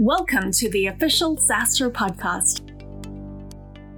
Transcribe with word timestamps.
Welcome 0.00 0.52
to 0.52 0.68
the 0.68 0.88
official 0.88 1.38
SaaStr 1.38 1.90
podcast. 1.90 2.60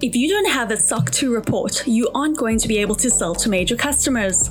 If 0.01 0.15
you 0.15 0.29
don't 0.29 0.49
have 0.49 0.71
a 0.71 0.77
SOC 0.77 1.11
2 1.11 1.35
report, 1.35 1.85
you 1.89 2.09
aren't 2.15 2.37
going 2.37 2.57
to 2.61 2.69
be 2.69 2.79
able 2.79 2.95
to 2.95 3.11
sell 3.11 3.35
to 3.35 3.49
major 3.49 3.75
customers. 3.75 4.51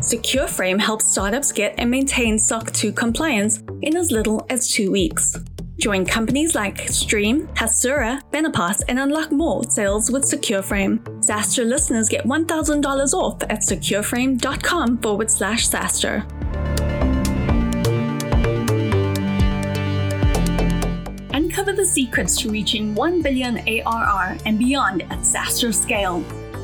SecureFrame 0.00 0.78
helps 0.78 1.06
startups 1.06 1.52
get 1.52 1.74
and 1.78 1.90
maintain 1.90 2.38
SOC 2.38 2.70
2 2.72 2.92
compliance 2.92 3.62
in 3.80 3.96
as 3.96 4.10
little 4.10 4.44
as 4.50 4.70
two 4.70 4.90
weeks. 4.90 5.34
Join 5.78 6.04
companies 6.04 6.54
like 6.54 6.86
Stream, 6.90 7.46
Hasura, 7.54 8.20
Benepass, 8.30 8.82
and 8.86 8.98
unlock 8.98 9.32
more 9.32 9.64
sales 9.64 10.10
with 10.10 10.24
SecureFrame. 10.24 10.98
SaaStr 11.24 11.66
listeners 11.66 12.10
get 12.10 12.26
$1,000 12.26 13.14
off 13.14 13.42
at 13.44 13.60
secureframe.com 13.60 14.98
forward 14.98 15.30
slash 15.30 15.66
SaaStr. 15.66 16.33
Uncover 21.74 21.88
the 21.88 21.92
secrets 21.92 22.40
to 22.40 22.50
reaching 22.50 22.94
1 22.94 23.20
billion 23.20 23.58
ARR 23.66 24.38
and 24.46 24.60
beyond 24.60 25.02
at 25.02 25.18
SaaStr 25.22 25.74
Scale. 25.74 26.22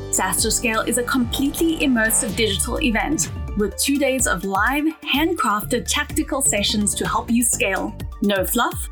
SaaStr 0.09 0.49
Scale 0.49 0.81
is 0.81 0.97
a 0.97 1.03
completely 1.03 1.79
immersive 1.79 2.33
digital 2.37 2.79
event 2.79 3.29
with 3.57 3.75
two 3.75 3.97
days 3.97 4.25
of 4.25 4.45
live, 4.45 4.85
handcrafted 5.03 5.85
tactical 5.85 6.41
sessions 6.41 6.95
to 6.95 7.05
help 7.05 7.29
you 7.29 7.43
scale. 7.43 7.93
No 8.21 8.45
fluff, 8.45 8.87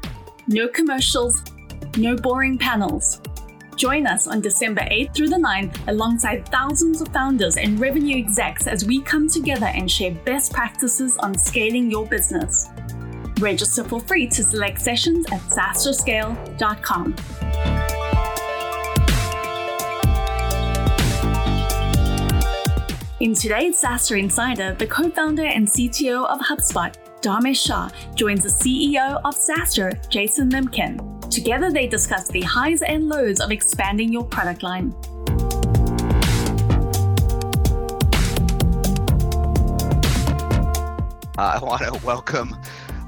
no 0.47 0.67
commercials, 0.67 1.41
no 1.95 2.17
boring 2.17 2.57
panels. 2.57 3.21
Join 3.77 4.05
us 4.05 4.27
on 4.27 4.41
December 4.41 4.81
8th 4.81 5.15
through 5.15 5.29
the 5.29 5.37
9th 5.37 5.87
alongside 5.87 6.49
thousands 6.49 6.99
of 6.99 7.07
founders 7.13 7.55
and 7.55 7.79
revenue 7.79 8.17
execs 8.17 8.67
as 8.67 8.83
we 8.83 9.01
come 9.03 9.29
together 9.29 9.67
and 9.67 9.89
share 9.89 10.11
best 10.25 10.51
practices 10.51 11.15
on 11.19 11.37
scaling 11.37 11.89
your 11.89 12.05
business. 12.05 12.67
Register 13.39 13.85
for 13.85 14.01
free 14.01 14.27
to 14.27 14.43
select 14.43 14.81
sessions 14.81 15.25
at 15.31 15.39
saastrscale.com. 15.41 17.15
In 23.21 23.33
today's 23.33 23.81
SaaStr 23.81 24.19
Insider, 24.19 24.73
the 24.75 24.87
co 24.87 25.09
founder 25.09 25.45
and 25.45 25.67
CTO 25.67 26.25
of 26.25 26.39
HubSpot, 26.39 26.93
Dharmesh 27.21 27.65
Shah, 27.65 27.89
joins 28.15 28.43
the 28.43 28.49
CEO 28.49 29.21
of 29.23 29.35
SaaStr, 29.35 30.09
Jason 30.09 30.49
Lemkin. 30.49 31.29
Together, 31.29 31.71
they 31.71 31.87
discuss 31.87 32.27
the 32.29 32.41
highs 32.41 32.81
and 32.81 33.07
lows 33.07 33.39
of 33.39 33.51
expanding 33.51 34.11
your 34.11 34.25
product 34.25 34.63
line. 34.63 34.93
I 41.37 41.57
want 41.61 41.81
to 41.83 42.05
welcome 42.05 42.53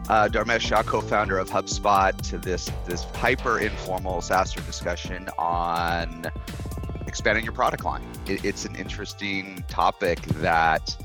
uh, 0.09 0.27
Dharmesh 0.27 0.61
Shah, 0.61 0.83
co-founder 0.83 1.38
of 1.38 1.49
HubSpot, 1.49 2.16
to 2.30 2.38
this 2.38 2.69
this 2.85 3.03
hyper 3.03 3.59
informal 3.59 4.21
SaaStr 4.21 4.66
discussion 4.66 5.30
on 5.38 6.31
expanding 7.08 7.43
your 7.43 7.53
product 7.53 7.83
line. 7.83 8.05
It, 8.27 8.43
it's 8.45 8.66
an 8.66 8.75
interesting 8.75 9.63
topic 9.67 10.21
that 10.41 10.95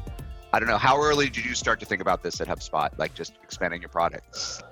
I 0.52 0.58
don't 0.58 0.68
know. 0.68 0.78
How 0.78 1.00
early 1.00 1.28
did 1.28 1.44
you 1.44 1.54
start 1.54 1.80
to 1.80 1.86
think 1.86 2.00
about 2.00 2.22
this 2.22 2.40
at 2.40 2.48
HubSpot, 2.48 2.96
like 2.98 3.14
just 3.14 3.34
expanding 3.42 3.80
your 3.82 3.90
products? 3.90 4.62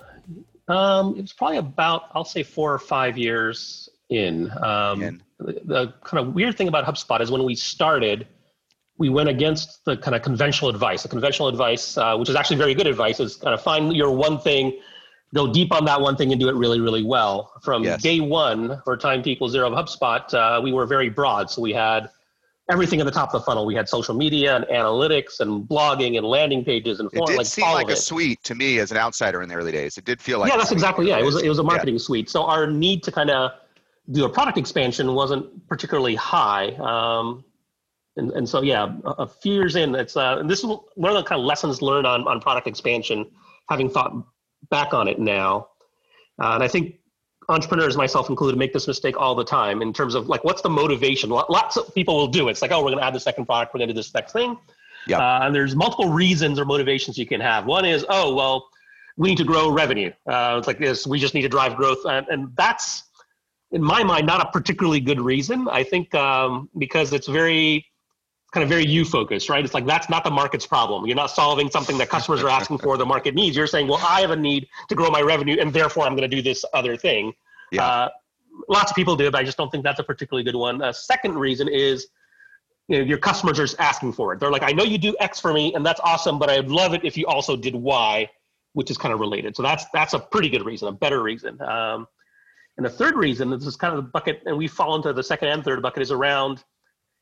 Um, 0.67 1.15
it 1.15 1.21
was 1.21 1.33
probably 1.33 1.57
about 1.57 2.03
I'll 2.13 2.25
say 2.25 2.43
four 2.43 2.73
or 2.73 2.79
five 2.79 3.17
years 3.17 3.89
in. 4.09 4.51
Um, 4.63 5.01
in. 5.01 5.23
The, 5.37 5.61
the 5.65 5.93
kind 6.03 6.25
of 6.25 6.33
weird 6.33 6.57
thing 6.57 6.69
about 6.69 6.85
HubSpot 6.85 7.19
is 7.19 7.29
when 7.29 7.43
we 7.43 7.55
started, 7.55 8.25
we 8.97 9.09
went 9.09 9.29
against 9.29 9.83
the 9.85 9.97
kind 9.97 10.15
of 10.15 10.21
conventional 10.21 10.69
advice. 10.69 11.03
The 11.03 11.09
conventional 11.09 11.47
advice, 11.47 11.97
uh, 11.97 12.15
which 12.17 12.29
is 12.29 12.35
actually 12.35 12.57
very 12.57 12.73
good 12.73 12.87
advice, 12.87 13.19
is 13.19 13.35
kind 13.35 13.53
of 13.53 13.61
find 13.61 13.93
your 13.95 14.11
one 14.11 14.39
thing, 14.39 14.79
go 15.33 15.51
deep 15.51 15.73
on 15.73 15.85
that 15.85 15.99
one 15.99 16.15
thing, 16.15 16.31
and 16.31 16.39
do 16.39 16.47
it 16.47 16.55
really, 16.55 16.79
really 16.79 17.03
well. 17.03 17.51
From 17.61 17.83
yes. 17.83 18.01
day 18.01 18.19
one, 18.19 18.81
for 18.85 18.95
time 18.95 19.21
to 19.23 19.29
equal 19.29 19.49
zero 19.49 19.71
of 19.71 19.73
HubSpot, 19.73 20.33
uh, 20.33 20.61
we 20.61 20.71
were 20.71 20.85
very 20.85 21.09
broad. 21.09 21.49
So 21.49 21.61
we 21.61 21.73
had 21.73 22.09
everything 22.71 22.99
at 22.99 23.05
the 23.05 23.11
top 23.11 23.33
of 23.33 23.41
the 23.41 23.45
funnel. 23.45 23.65
We 23.65 23.75
had 23.75 23.87
social 23.89 24.15
media 24.15 24.55
and 24.55 24.65
analytics 24.65 25.39
and 25.39 25.67
blogging 25.67 26.17
and 26.17 26.25
landing 26.25 26.63
pages 26.63 26.99
and 26.99 27.11
form, 27.11 27.23
it 27.23 27.27
did 27.27 27.37
like 27.37 27.47
seem 27.47 27.65
like 27.65 27.89
a 27.89 27.95
suite 27.95 28.43
to 28.43 28.55
me 28.55 28.79
as 28.79 28.91
an 28.91 28.97
outsider 28.97 29.41
in 29.41 29.49
the 29.49 29.55
early 29.55 29.71
days. 29.71 29.97
It 29.97 30.05
did 30.05 30.21
feel 30.21 30.39
like 30.39 30.51
yeah, 30.51 30.57
that's 30.57 30.71
exactly 30.71 31.07
yeah. 31.07 31.19
It 31.19 31.25
was 31.25 31.41
it 31.41 31.49
was 31.49 31.59
a 31.59 31.63
marketing 31.63 31.95
yeah. 31.95 32.01
suite. 32.01 32.29
So 32.29 32.43
our 32.43 32.65
need 32.65 33.03
to 33.03 33.11
kind 33.11 33.29
of 33.29 33.51
do 34.11 34.25
a 34.25 34.29
product 34.29 34.57
expansion 34.57 35.13
wasn't 35.13 35.67
particularly 35.67 36.15
high. 36.15 36.69
Um, 36.75 37.43
and, 38.17 38.31
and 38.31 38.47
so 38.47 38.61
yeah, 38.61 38.95
a, 39.03 39.09
a 39.09 39.27
few 39.27 39.53
years 39.53 39.75
in, 39.75 39.95
it's 39.95 40.15
uh, 40.15 40.37
and 40.39 40.49
this 40.49 40.59
is 40.59 40.65
one 40.65 41.11
of 41.11 41.15
the 41.15 41.23
kind 41.23 41.39
of 41.39 41.45
lessons 41.45 41.81
learned 41.81 42.07
on 42.07 42.27
on 42.27 42.39
product 42.39 42.67
expansion, 42.67 43.25
having 43.69 43.89
thought 43.89 44.13
back 44.69 44.93
on 44.93 45.07
it 45.07 45.19
now, 45.19 45.69
uh, 46.41 46.51
and 46.53 46.63
I 46.63 46.67
think 46.67 46.99
entrepreneurs, 47.49 47.95
myself 47.95 48.29
included, 48.29 48.57
make 48.57 48.73
this 48.73 48.87
mistake 48.87 49.15
all 49.17 49.35
the 49.35 49.43
time 49.43 49.81
in 49.81 49.93
terms 49.93 50.15
of 50.15 50.27
like, 50.27 50.43
what's 50.43 50.61
the 50.61 50.69
motivation? 50.69 51.29
Lots 51.29 51.77
of 51.77 51.93
people 51.93 52.15
will 52.15 52.27
do 52.27 52.47
it. 52.47 52.51
It's 52.51 52.61
like, 52.61 52.71
oh, 52.71 52.79
we're 52.79 52.91
going 52.91 52.99
to 52.99 53.05
add 53.05 53.13
the 53.13 53.19
second 53.19 53.45
product, 53.45 53.73
we're 53.73 53.79
going 53.79 53.89
to 53.89 53.93
do 53.93 53.99
this 53.99 54.13
next 54.13 54.33
thing. 54.33 54.57
Yeah. 55.07 55.19
Uh, 55.19 55.45
and 55.45 55.55
there's 55.55 55.75
multiple 55.75 56.09
reasons 56.09 56.59
or 56.59 56.65
motivations 56.65 57.17
you 57.17 57.27
can 57.27 57.39
have. 57.39 57.65
One 57.65 57.85
is, 57.85 58.05
oh, 58.09 58.33
well, 58.33 58.67
we 59.17 59.29
need 59.29 59.37
to 59.37 59.43
grow 59.43 59.69
revenue. 59.69 60.11
Uh, 60.27 60.55
it's 60.57 60.67
like 60.67 60.79
this, 60.79 61.05
we 61.05 61.19
just 61.19 61.33
need 61.33 61.43
to 61.43 61.49
drive 61.49 61.75
growth. 61.75 61.99
And, 62.05 62.25
and 62.29 62.55
that's, 62.57 63.03
in 63.71 63.83
my 63.83 64.03
mind, 64.03 64.25
not 64.25 64.41
a 64.41 64.49
particularly 64.51 64.99
good 64.99 65.21
reason. 65.21 65.67
I 65.69 65.83
think 65.83 66.13
um, 66.15 66.69
because 66.77 67.13
it's 67.13 67.27
very 67.27 67.85
kind 68.55 68.63
of 68.63 68.69
very 68.69 68.87
you 68.87 69.03
focused, 69.03 69.49
right? 69.49 69.63
It's 69.63 69.73
like 69.73 69.85
that's 69.85 70.09
not 70.09 70.23
the 70.23 70.31
market's 70.31 70.65
problem. 70.65 71.05
You're 71.05 71.17
not 71.17 71.29
solving 71.29 71.69
something 71.69 71.97
that 71.97 72.09
customers 72.09 72.41
are 72.41 72.49
asking 72.49 72.77
for, 72.77 72.97
the 72.97 73.05
market 73.05 73.35
needs. 73.35 73.57
You're 73.57 73.67
saying, 73.67 73.89
well, 73.89 74.01
I 74.01 74.21
have 74.21 74.31
a 74.31 74.35
need 74.35 74.67
to 74.87 74.95
grow 74.95 75.11
my 75.11 75.21
revenue, 75.21 75.57
and 75.59 75.73
therefore 75.73 76.05
I'm 76.05 76.15
going 76.15 76.29
to 76.29 76.33
do 76.33 76.41
this 76.41 76.63
other 76.73 76.95
thing. 76.95 77.33
Yeah. 77.73 77.85
Uh, 77.85 78.09
lots 78.69 78.91
of 78.91 78.95
people 78.95 79.17
do, 79.17 79.29
but 79.29 79.39
I 79.39 79.43
just 79.43 79.57
don't 79.57 79.69
think 79.69 79.83
that's 79.83 79.99
a 79.99 80.03
particularly 80.03 80.45
good 80.45 80.55
one. 80.55 80.81
A 80.81 80.93
second 80.93 81.37
reason 81.37 81.67
is 81.67 82.07
you 82.87 82.99
know, 82.99 83.03
your 83.03 83.17
customers 83.17 83.59
are 83.59 83.67
asking 83.81 84.13
for 84.13 84.33
it. 84.33 84.39
They're 84.39 84.51
like, 84.51 84.63
I 84.63 84.71
know 84.71 84.83
you 84.83 84.97
do 84.97 85.15
X 85.19 85.39
for 85.39 85.51
me, 85.51 85.73
and 85.73 85.85
that's 85.85 85.99
awesome, 86.01 86.39
but 86.39 86.49
I'd 86.49 86.69
love 86.69 86.93
it 86.93 87.03
if 87.03 87.17
you 87.17 87.25
also 87.25 87.57
did 87.57 87.75
Y, 87.75 88.29
which 88.73 88.89
is 88.89 88.97
kind 88.97 89.13
of 89.13 89.19
related. 89.19 89.55
So 89.55 89.63
that's 89.63 89.85
that's 89.93 90.13
a 90.13 90.19
pretty 90.19 90.49
good 90.49 90.65
reason, 90.65 90.87
a 90.87 90.93
better 90.93 91.21
reason. 91.21 91.61
Um, 91.61 92.07
and 92.77 92.85
the 92.85 92.89
third 92.89 93.15
reason, 93.15 93.49
this 93.49 93.65
is 93.65 93.75
kind 93.75 93.97
of 93.97 94.03
the 94.03 94.09
bucket, 94.09 94.43
and 94.45 94.57
we 94.57 94.67
fall 94.67 94.95
into 94.95 95.13
the 95.13 95.23
second 95.23 95.49
and 95.49 95.63
third 95.63 95.81
bucket, 95.81 96.03
is 96.03 96.11
around 96.11 96.63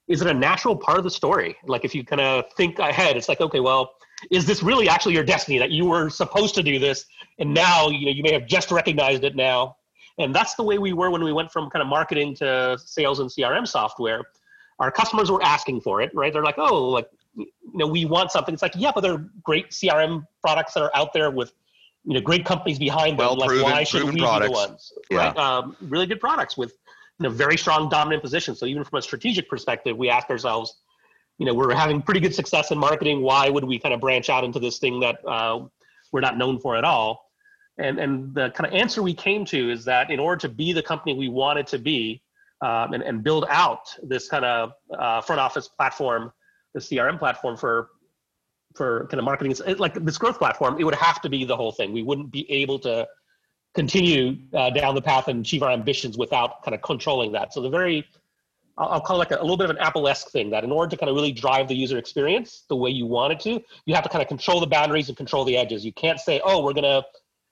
is 0.08 0.22
it 0.22 0.28
a 0.28 0.34
natural 0.34 0.76
part 0.76 0.98
of 0.98 1.04
the 1.04 1.12
story? 1.12 1.56
Like 1.66 1.86
if 1.86 1.96
you 1.96 2.04
kind 2.04 2.22
of 2.22 2.46
think 2.54 2.80
ahead, 2.80 3.16
it's 3.16 3.30
like, 3.30 3.42
okay, 3.42 3.60
well, 3.60 3.94
is 4.32 4.46
this 4.46 4.64
really 4.64 4.90
actually 4.90 5.14
your 5.14 5.24
destiny 5.24 5.58
that 5.60 5.72
you 5.72 5.86
were 5.86 6.10
supposed 6.10 6.56
to 6.56 6.64
do 6.64 6.80
this, 6.80 7.06
and 7.40 7.54
now 7.54 7.90
you 7.90 8.06
know 8.06 8.12
you 8.12 8.24
may 8.24 8.34
have 8.34 8.48
just 8.48 8.72
recognized 8.72 9.24
it 9.24 9.36
now, 9.36 9.78
and 10.18 10.34
that's 10.34 10.56
the 10.56 10.64
way 10.64 10.78
we 10.78 10.94
were 10.94 11.10
when 11.10 11.24
we 11.24 11.34
went 11.34 11.52
from 11.52 11.70
kind 11.70 11.82
of 11.82 11.88
marketing 11.88 12.36
to 12.36 12.78
sales 12.84 13.20
and 13.20 13.30
CRM 13.30 13.68
software. 13.68 14.24
Our 14.80 14.92
customers 14.92 15.30
were 15.30 15.44
asking 15.44 15.82
for 15.82 16.02
it, 16.02 16.12
right? 16.14 16.32
They're 16.32 16.44
like, 16.44 16.58
oh, 16.58 16.90
like 16.90 17.10
you 17.36 17.48
know, 17.74 17.88
we 17.88 18.06
want 18.06 18.32
something. 18.32 18.54
It's 18.54 18.62
like, 18.62 18.74
yeah, 18.76 18.92
but 18.94 19.02
there 19.02 19.14
are 19.14 19.30
great 19.44 19.72
CRM 19.72 20.26
products 20.42 20.74
that 20.74 20.84
are 20.84 20.92
out 20.96 21.14
there 21.14 21.32
with 21.32 21.54
you 22.06 22.14
know 22.14 22.22
great 22.22 22.46
companies 22.46 22.80
behind 22.80 23.20
them. 23.20 23.26
Well 23.26 23.38
like, 23.38 23.50
proven, 23.50 23.72
why 23.72 23.84
should 23.84 24.04
we 24.04 24.20
products. 24.20 24.50
be 24.50 24.54
the 24.54 24.60
ones? 24.60 24.94
Yeah. 25.10 25.18
Right? 25.18 25.38
Um, 25.38 25.76
really 25.82 26.06
good 26.06 26.20
products 26.20 26.58
with 26.58 26.78
a 27.22 27.30
very 27.30 27.58
strong 27.58 27.90
dominant 27.90 28.24
position. 28.24 28.56
So 28.56 28.66
even 28.66 28.84
from 28.84 29.00
a 29.00 29.02
strategic 29.02 29.50
perspective, 29.50 29.96
we 29.98 30.10
ask 30.10 30.30
ourselves, 30.30 30.78
you 31.38 31.46
know, 31.46 31.54
we're 31.54 31.74
having 31.74 32.02
pretty 32.02 32.20
good 32.20 32.34
success 32.34 32.72
in 32.72 32.78
marketing. 32.78 33.22
Why 33.22 33.50
would 33.50 33.64
we 33.64 33.80
kind 33.80 33.94
of 33.94 34.02
branch 34.02 34.30
out 34.30 34.44
into 34.44 34.60
this 34.60 34.80
thing 34.80 35.00
that 35.02 35.18
uh, 35.28 35.66
we're 36.12 36.22
not 36.22 36.38
known 36.38 36.60
for 36.60 36.76
at 36.76 36.84
all? 36.84 37.32
And 37.80 37.98
and 37.98 38.36
the 38.36 38.52
kind 38.52 38.68
of 38.68 38.74
answer 38.80 39.02
we 39.02 39.16
came 39.16 39.46
to 39.46 39.72
is 39.72 39.84
that 39.86 40.12
in 40.12 40.20
order 40.20 40.40
to 40.42 40.50
be 40.50 40.74
the 40.74 40.84
company 40.84 41.16
we 41.16 41.30
wanted 41.30 41.66
to 41.68 41.80
be 41.80 42.22
um, 42.62 42.94
and, 42.94 43.02
and 43.02 43.24
build 43.24 43.46
out 43.50 43.96
this 44.04 44.30
kind 44.30 44.46
of 44.46 44.74
uh, 44.98 45.22
front 45.22 45.42
office 45.42 45.68
platform, 45.68 46.32
the 46.76 46.80
CRM 46.80 47.18
platform 47.18 47.58
for 47.58 47.90
for 48.76 49.08
kind 49.08 49.20
of 49.20 49.26
marketing, 49.26 49.56
like 49.78 49.94
this 50.04 50.18
growth 50.18 50.40
platform, 50.40 50.78
it 50.80 50.84
would 50.84 50.96
have 50.96 51.22
to 51.22 51.30
be 51.30 51.46
the 51.46 51.56
whole 51.56 51.72
thing. 51.72 51.94
We 51.94 52.02
wouldn't 52.02 52.32
be 52.32 52.50
able 52.52 52.80
to 52.80 53.08
continue 53.74 54.38
uh, 54.54 54.70
down 54.70 54.96
the 54.96 55.02
path 55.02 55.28
and 55.28 55.42
achieve 55.42 55.64
our 55.64 55.72
ambitions 55.72 56.18
without 56.18 56.64
kind 56.64 56.76
of 56.76 56.82
controlling 56.82 57.32
that. 57.32 57.54
So 57.54 57.62
the 57.62 57.70
very, 57.70 58.08
I'll 58.78 59.02
call 59.02 59.18
it 59.18 59.20
like 59.20 59.32
a, 59.32 59.42
a 59.42 59.42
little 59.42 59.58
bit 59.58 59.66
of 59.66 59.76
an 59.76 59.80
Apple-esque 59.80 60.30
thing 60.30 60.52
that 60.52 60.64
in 60.64 60.72
order 60.72 60.90
to 60.92 60.98
kind 60.98 61.10
of 61.10 61.16
really 61.16 61.32
drive 61.32 61.68
the 61.68 61.76
user 61.76 61.98
experience 61.98 62.64
the 62.70 62.76
way 62.76 62.92
you 62.92 63.06
want 63.06 63.34
it 63.34 63.40
to, 63.42 63.62
you 63.86 63.96
have 63.96 64.04
to 64.04 64.10
kind 64.10 64.22
of 64.22 64.28
control 64.28 64.60
the 64.60 64.68
boundaries 64.68 65.08
and 65.10 65.18
control 65.18 65.44
the 65.44 65.58
edges. 65.58 65.84
You 65.84 65.94
can't 65.94 66.20
say, 66.20 66.40
oh, 66.44 66.64
we're 66.64 66.74
going 66.74 66.84
to 66.84 67.04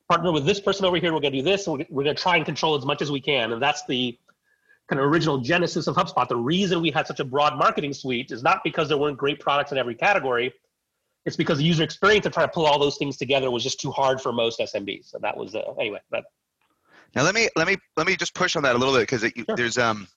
partner 0.09 0.31
with 0.31 0.45
this 0.45 0.59
person 0.59 0.85
over 0.85 0.97
here. 0.97 1.13
We're 1.13 1.21
going 1.21 1.33
to 1.33 1.39
do 1.39 1.44
this. 1.44 1.68
And 1.68 1.79
we're, 1.79 1.85
we're 1.89 2.03
going 2.03 2.15
to 2.15 2.21
try 2.21 2.35
and 2.35 2.45
control 2.45 2.75
as 2.75 2.85
much 2.85 3.01
as 3.01 3.09
we 3.09 3.21
can. 3.21 3.51
And 3.51 3.62
that's 3.62 3.85
the 3.85 4.18
kind 4.88 5.00
of 5.00 5.06
original 5.06 5.39
genesis 5.39 5.88
of 5.88 5.95
HubSpot. 5.95 6.27
The 6.27 6.35
reason 6.35 6.81
we 6.81 6.91
had 6.91 7.07
such 7.07 7.19
a 7.19 7.25
broad 7.25 7.57
marketing 7.57 7.94
suite 7.94 8.31
is 8.31 8.44
not 8.44 8.63
because 8.63 8.89
there 8.89 8.97
weren't 8.97 9.18
great 9.18 9.39
products 9.39 9.71
in 9.71 9.77
every 9.77 9.95
category 9.95 10.53
it's 11.25 11.35
because 11.35 11.59
the 11.59 11.63
user 11.63 11.83
experience 11.83 12.25
of 12.25 12.33
trying 12.33 12.47
to 12.47 12.51
pull 12.51 12.65
all 12.65 12.79
those 12.79 12.97
things 12.97 13.18
together 13.18 13.51
was 13.51 13.63
just 13.63 13.79
too 13.79 13.91
hard 13.91 14.19
for 14.19 14.31
most 14.31 14.59
SMBs. 14.59 15.09
So 15.09 15.19
that 15.21 15.38
was 15.38 15.56
uh, 15.56 15.62
anyway. 15.79 16.00
That. 16.12 16.23
Now 17.15 17.23
let 17.23 17.35
me 17.35 17.50
let 17.56 17.68
me 17.68 17.77
let 17.97 18.07
me 18.07 18.15
just 18.15 18.33
push 18.33 18.56
on 18.56 18.63
that 18.63 18.75
a 18.75 18.77
little 18.77 18.94
bit 18.94 19.01
because 19.01 19.21
sure. 19.21 19.56
there's 19.56 19.77
um 19.77 20.07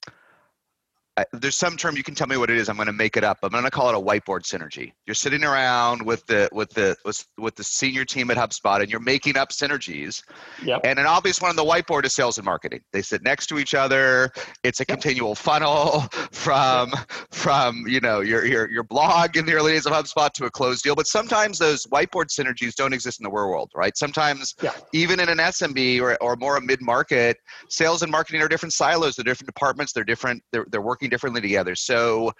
there's 1.31 1.55
some 1.55 1.77
term 1.77 1.95
you 1.95 2.03
can 2.03 2.15
tell 2.15 2.27
me 2.27 2.37
what 2.37 2.49
it 2.49 2.57
is 2.57 2.67
i'm 2.67 2.75
going 2.75 2.87
to 2.87 2.93
make 2.93 3.17
it 3.17 3.23
up. 3.23 3.39
I'm 3.43 3.51
going 3.51 3.63
to 3.63 3.71
call 3.71 3.89
it 3.89 3.95
a 3.95 3.99
whiteboard 3.99 4.41
synergy. 4.41 4.93
You're 5.05 5.15
sitting 5.15 5.43
around 5.43 6.01
with 6.01 6.25
the 6.27 6.49
with 6.51 6.69
the 6.71 6.95
with, 7.05 7.25
with 7.37 7.55
the 7.55 7.63
senior 7.63 8.05
team 8.05 8.31
at 8.31 8.37
hubspot 8.37 8.81
and 8.81 8.89
you're 8.89 8.99
making 8.99 9.37
up 9.37 9.49
synergies. 9.49 10.23
Yep. 10.63 10.81
and 10.83 10.99
an 10.99 11.05
obvious 11.05 11.41
one 11.41 11.49
on 11.49 11.55
the 11.55 11.63
whiteboard 11.63 12.05
is 12.05 12.13
sales 12.13 12.37
and 12.37 12.45
marketing. 12.45 12.81
They 12.93 13.01
sit 13.01 13.23
next 13.23 13.47
to 13.47 13.59
each 13.59 13.73
other. 13.73 14.31
It's 14.63 14.79
a 14.79 14.85
yep. 14.87 14.87
continual 14.87 15.35
funnel 15.35 16.01
from 16.31 16.91
yep. 16.91 17.11
from 17.31 17.85
you 17.87 17.99
know 17.99 18.21
your, 18.21 18.45
your 18.45 18.69
your 18.69 18.83
blog 18.83 19.37
in 19.37 19.45
the 19.45 19.53
early 19.53 19.73
days 19.73 19.85
of 19.85 19.93
hubspot 19.93 20.31
to 20.33 20.45
a 20.45 20.51
closed 20.51 20.83
deal. 20.83 20.95
But 20.95 21.07
sometimes 21.07 21.59
those 21.59 21.85
whiteboard 21.87 22.27
synergies 22.27 22.75
don't 22.75 22.93
exist 22.93 23.19
in 23.19 23.23
the 23.23 23.29
real 23.29 23.45
world 23.45 23.71
right? 23.75 23.95
Sometimes 23.97 24.55
even 24.93 25.19
in 25.19 25.29
an 25.29 25.37
smb 25.37 26.01
or, 26.01 26.15
or 26.21 26.35
more 26.35 26.57
a 26.57 26.61
mid-market 26.61 27.37
sales 27.69 28.01
and 28.01 28.11
marketing 28.11 28.41
are 28.41 28.47
different 28.47 28.73
silos. 28.73 29.15
They're 29.15 29.23
different 29.23 29.47
departments. 29.47 29.93
They're 29.93 30.03
different. 30.03 30.41
They're, 30.51 30.65
they're 30.69 30.81
working 30.81 31.04
working 31.05 31.09
differently 31.09 31.41
together. 31.41 31.75
So, 31.75 32.31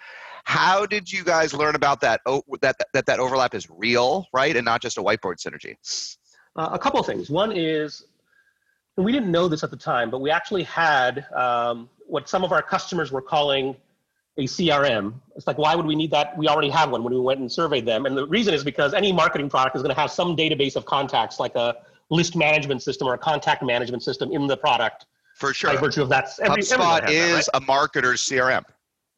how 0.44 0.86
did 0.86 1.12
you 1.12 1.24
guys 1.24 1.54
learn 1.54 1.76
about 1.76 2.02
that? 2.02 2.22
Oh, 2.26 2.44
that 2.62 2.76
that 2.94 3.06
that 3.06 3.20
overlap 3.20 3.56
is 3.56 3.68
real, 3.70 4.28
right, 4.34 4.56
and 4.56 4.66
not 4.66 4.82
just 4.82 4.98
a 4.98 5.02
whiteboard 5.02 5.38
synergy. 5.38 5.76
Uh, 6.56 6.70
a 6.72 6.80
couple 6.80 7.00
of 7.00 7.06
things. 7.06 7.30
One 7.30 7.52
is 7.52 8.06
we 8.98 9.12
didn't 9.12 9.32
know 9.32 9.48
this 9.48 9.64
at 9.64 9.72
the 9.72 9.78
time, 9.78 10.10
but 10.10 10.22
we 10.22 10.32
actually 10.32 10.64
had 10.64 11.26
um, 11.36 11.90
what 12.08 12.30
some 12.30 12.44
of 12.44 12.52
our 12.52 12.62
customers 12.62 13.12
were 13.12 13.22
calling 13.22 13.76
a 14.38 14.44
CRM. 14.44 15.14
It's 15.36 15.48
like, 15.48 15.58
why 15.58 15.76
would 15.76 15.86
we 15.86 15.96
need 15.96 16.12
that? 16.12 16.38
We 16.38 16.48
already 16.48 16.70
have 16.70 16.92
one 16.92 17.04
when 17.04 17.14
we 17.14 17.20
went 17.20 17.40
and 17.40 17.52
surveyed 17.52 17.86
them. 17.86 18.06
And 18.06 18.18
the 18.18 18.28
reason 18.28 18.54
is 18.54 18.64
because 18.64 18.94
any 18.94 19.12
marketing 19.14 19.50
product 19.50 19.76
is 19.78 19.82
going 19.82 19.96
to 19.96 20.00
have 20.00 20.12
some 20.12 20.36
database 20.36 20.76
of 20.76 20.86
contacts, 20.86 21.40
like 21.40 21.56
a 21.56 21.76
list 22.10 22.36
management 22.36 22.84
system 22.84 23.08
or 23.08 23.14
a 23.14 23.18
contact 23.18 23.64
management 23.64 24.04
system 24.04 24.32
in 24.32 24.48
the 24.48 24.58
product 24.58 25.06
for 25.36 25.54
sure. 25.54 25.74
By 25.74 25.80
virtue 25.80 26.02
of 26.02 26.10
that, 26.10 26.30
every, 26.42 26.64
HubSpot 26.64 27.10
is 27.10 27.46
that, 27.46 27.54
right? 27.54 27.62
a 27.62 27.62
marketer's 27.62 28.22
CRM. 28.24 28.64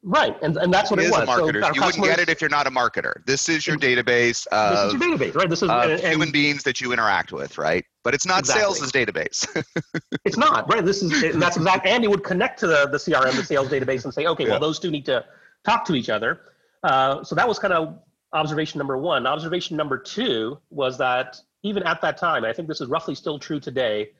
Right, 0.02 0.36
and, 0.42 0.56
and 0.58 0.72
that's 0.72 0.92
what 0.92 1.00
it, 1.00 1.06
it 1.06 1.10
was. 1.10 1.22
A 1.22 1.26
marketer. 1.26 1.60
So 1.64 1.72
you 1.74 1.82
wouldn't 1.82 2.04
get 2.04 2.20
it 2.20 2.28
if 2.28 2.40
you're 2.40 2.50
not 2.50 2.68
a 2.68 2.70
marketer. 2.70 3.24
This 3.26 3.48
is 3.48 3.66
your 3.66 3.76
database 3.76 4.46
of, 4.48 4.92
this 4.92 4.94
is 4.94 5.00
your 5.00 5.18
database, 5.18 5.34
right? 5.34 5.50
This 5.50 5.62
is 5.62 5.70
and, 5.70 5.90
and, 5.92 6.00
human 6.00 6.30
beings 6.30 6.62
that 6.62 6.80
you 6.80 6.92
interact 6.92 7.32
with, 7.32 7.58
right? 7.58 7.84
But 8.04 8.14
it's 8.14 8.24
not 8.24 8.40
exactly. 8.40 8.74
sales' 8.74 8.92
database. 8.92 9.64
it's 10.24 10.36
not, 10.36 10.72
right? 10.72 10.84
This 10.84 11.02
is 11.02 11.22
and 11.24 11.42
that's 11.42 11.56
exactly. 11.56 11.90
And 11.90 12.04
it 12.04 12.10
would 12.10 12.22
connect 12.22 12.60
to 12.60 12.68
the, 12.68 12.86
the 12.86 12.98
CRM, 12.98 13.34
the 13.34 13.44
sales 13.44 13.68
database, 13.68 14.04
and 14.04 14.14
say, 14.14 14.26
okay, 14.26 14.44
yeah. 14.44 14.50
well, 14.50 14.60
those 14.60 14.78
two 14.78 14.90
need 14.90 15.04
to 15.06 15.24
talk 15.64 15.84
to 15.86 15.94
each 15.94 16.10
other. 16.10 16.42
Uh, 16.84 17.24
so 17.24 17.34
that 17.34 17.48
was 17.48 17.58
kind 17.58 17.72
of 17.72 17.98
observation 18.32 18.78
number 18.78 18.98
one. 18.98 19.26
Observation 19.26 19.76
number 19.76 19.98
two 19.98 20.58
was 20.70 20.96
that 20.98 21.40
even 21.64 21.82
at 21.82 22.00
that 22.02 22.16
time, 22.16 22.44
I 22.44 22.52
think 22.52 22.68
this 22.68 22.80
is 22.80 22.88
roughly 22.88 23.14
still 23.14 23.38
true 23.38 23.58
today, 23.58 24.10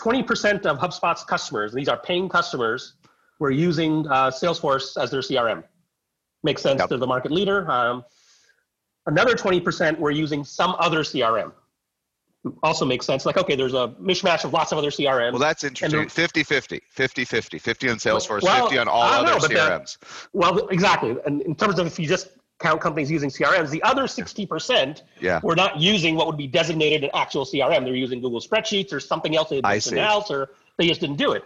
20% 0.00 0.66
of 0.66 0.78
HubSpot's 0.78 1.24
customers, 1.24 1.72
these 1.72 1.88
are 1.88 1.96
paying 1.96 2.28
customers, 2.28 2.94
were 3.38 3.50
using 3.50 4.06
uh, 4.08 4.30
Salesforce 4.30 5.00
as 5.00 5.10
their 5.10 5.20
CRM. 5.20 5.64
Makes 6.42 6.62
sense 6.62 6.80
yep. 6.80 6.88
to 6.88 6.96
the 6.96 7.06
market 7.06 7.32
leader. 7.32 7.70
Um, 7.70 8.04
another 9.06 9.34
20% 9.34 9.98
were 9.98 10.10
using 10.10 10.44
some 10.44 10.76
other 10.78 11.00
CRM. 11.00 11.52
Also 12.62 12.84
makes 12.84 13.04
sense. 13.04 13.26
Like, 13.26 13.36
okay, 13.36 13.56
there's 13.56 13.74
a 13.74 13.88
mishmash 14.00 14.44
of 14.44 14.52
lots 14.52 14.70
of 14.70 14.78
other 14.78 14.90
CRMs. 14.90 15.32
Well, 15.32 15.40
that's 15.40 15.64
interesting. 15.64 16.08
50 16.08 16.44
50, 16.44 16.80
50 16.88 17.24
50, 17.24 17.58
50 17.58 17.88
on 17.88 17.96
Salesforce, 17.96 18.42
well, 18.42 18.66
50 18.66 18.78
on 18.78 18.88
all 18.88 19.02
other 19.02 19.26
know, 19.26 19.38
CRMs. 19.38 19.98
That, 19.98 20.28
well, 20.32 20.68
exactly. 20.68 21.16
And 21.26 21.42
in 21.42 21.56
terms 21.56 21.78
of 21.80 21.88
if 21.88 21.98
you 21.98 22.06
just 22.06 22.28
count 22.58 22.80
companies 22.80 23.10
using 23.10 23.28
CRMs. 23.28 23.70
The 23.70 23.82
other 23.82 24.04
60% 24.04 25.02
yeah. 25.20 25.40
were 25.42 25.56
not 25.56 25.78
using 25.78 26.16
what 26.16 26.26
would 26.26 26.38
be 26.38 26.46
designated 26.46 27.04
an 27.04 27.10
actual 27.14 27.44
CRM. 27.44 27.84
They're 27.84 27.94
using 27.94 28.20
Google 28.20 28.40
Spreadsheets 28.40 28.92
or 28.92 29.00
something 29.00 29.36
else 29.36 29.50
they 29.50 29.56
had 29.56 29.98
else, 29.98 30.30
or 30.30 30.50
they 30.78 30.88
just 30.88 31.00
didn't 31.00 31.16
do 31.16 31.32
it. 31.32 31.44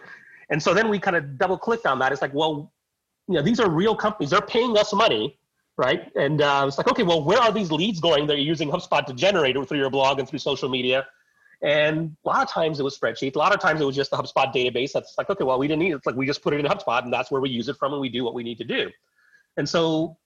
And 0.51 0.63
so 0.63 0.75
then 0.75 0.89
we 0.89 0.99
kind 0.99 1.17
of 1.17 1.39
double 1.39 1.59
clicked 1.59 1.87
on 1.87 1.99
that. 2.01 2.13
It's 2.13 2.23
like, 2.23 2.35
well, 2.35 2.73
you 3.29 3.35
know, 3.35 3.43
these 3.43 3.61
are 3.61 3.69
real 3.69 3.95
companies. 3.95 4.31
They're 4.31 4.41
paying 4.41 4.77
us 4.77 4.93
money, 4.93 5.39
right? 5.77 6.11
And 6.17 6.43
uh, 6.43 6.65
it's 6.67 6.79
like, 6.79 6.91
okay, 6.91 7.03
well, 7.03 7.25
where 7.25 7.39
are 7.39 7.53
these 7.53 7.71
leads 7.71 8.01
going 8.01 8.27
that 8.27 8.37
you're 8.37 8.47
using 8.47 8.71
HubSpot 8.71 9.05
to 9.07 9.13
generate 9.13 9.57
through 9.69 9.79
your 9.79 9.91
blog 9.91 10.19
and 10.19 10.29
through 10.29 10.41
social 10.41 10.69
media? 10.69 11.07
And 11.63 12.17
a 12.25 12.29
lot 12.29 12.43
of 12.43 12.49
times 12.49 12.81
it 12.81 12.85
was 12.85 12.99
spreadsheets. 12.99 13.37
A 13.37 13.39
lot 13.39 13.55
of 13.55 13.61
times 13.61 13.81
it 13.81 13.85
was 13.85 13.95
just 13.95 14.11
the 14.11 14.17
HubSpot 14.17 14.53
database. 14.53 14.93
That's 14.93 15.17
like, 15.19 15.29
okay, 15.29 15.45
well, 15.45 15.59
we 15.59 15.69
didn't 15.69 15.83
need 15.83 15.93
it. 15.93 15.97
It's 15.97 16.07
like 16.07 16.17
we 16.17 16.27
just 16.27 16.43
put 16.43 16.55
it 16.55 16.61
in 16.61 16.67
HubSpot 16.67 17.03
and 17.03 17.13
that's 17.13 17.31
where 17.31 17.41
we 17.41 17.51
use 17.51 17.69
it 17.69 17.77
from 17.77 17.93
and 17.93 18.01
we 18.01 18.09
do 18.09 18.25
what 18.25 18.35
we 18.35 18.43
need 18.43 18.59
to 18.59 18.65
do. 18.65 18.91
And 19.57 19.69
so 19.69 20.17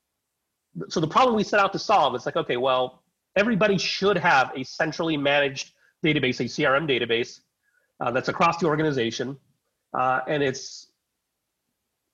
so 0.89 1.01
the 1.01 1.09
problem 1.09 1.37
we 1.37 1.45
set 1.45 1.61
out 1.61 1.73
to 1.73 1.79
solve 1.79 2.15
is 2.15 2.27
like, 2.27 2.37
okay, 2.37 2.57
well, 2.57 3.03
everybody 3.37 3.79
should 3.79 4.17
have 4.19 4.53
a 4.57 4.65
centrally 4.65 5.17
managed 5.17 5.73
database, 6.05 6.41
a 6.41 6.45
CRM 6.45 6.89
database 6.89 7.41
uh, 8.01 8.11
that's 8.11 8.29
across 8.29 8.59
the 8.59 8.67
organization, 8.67 9.37
uh, 9.99 10.21
and 10.27 10.43
it's 10.43 10.89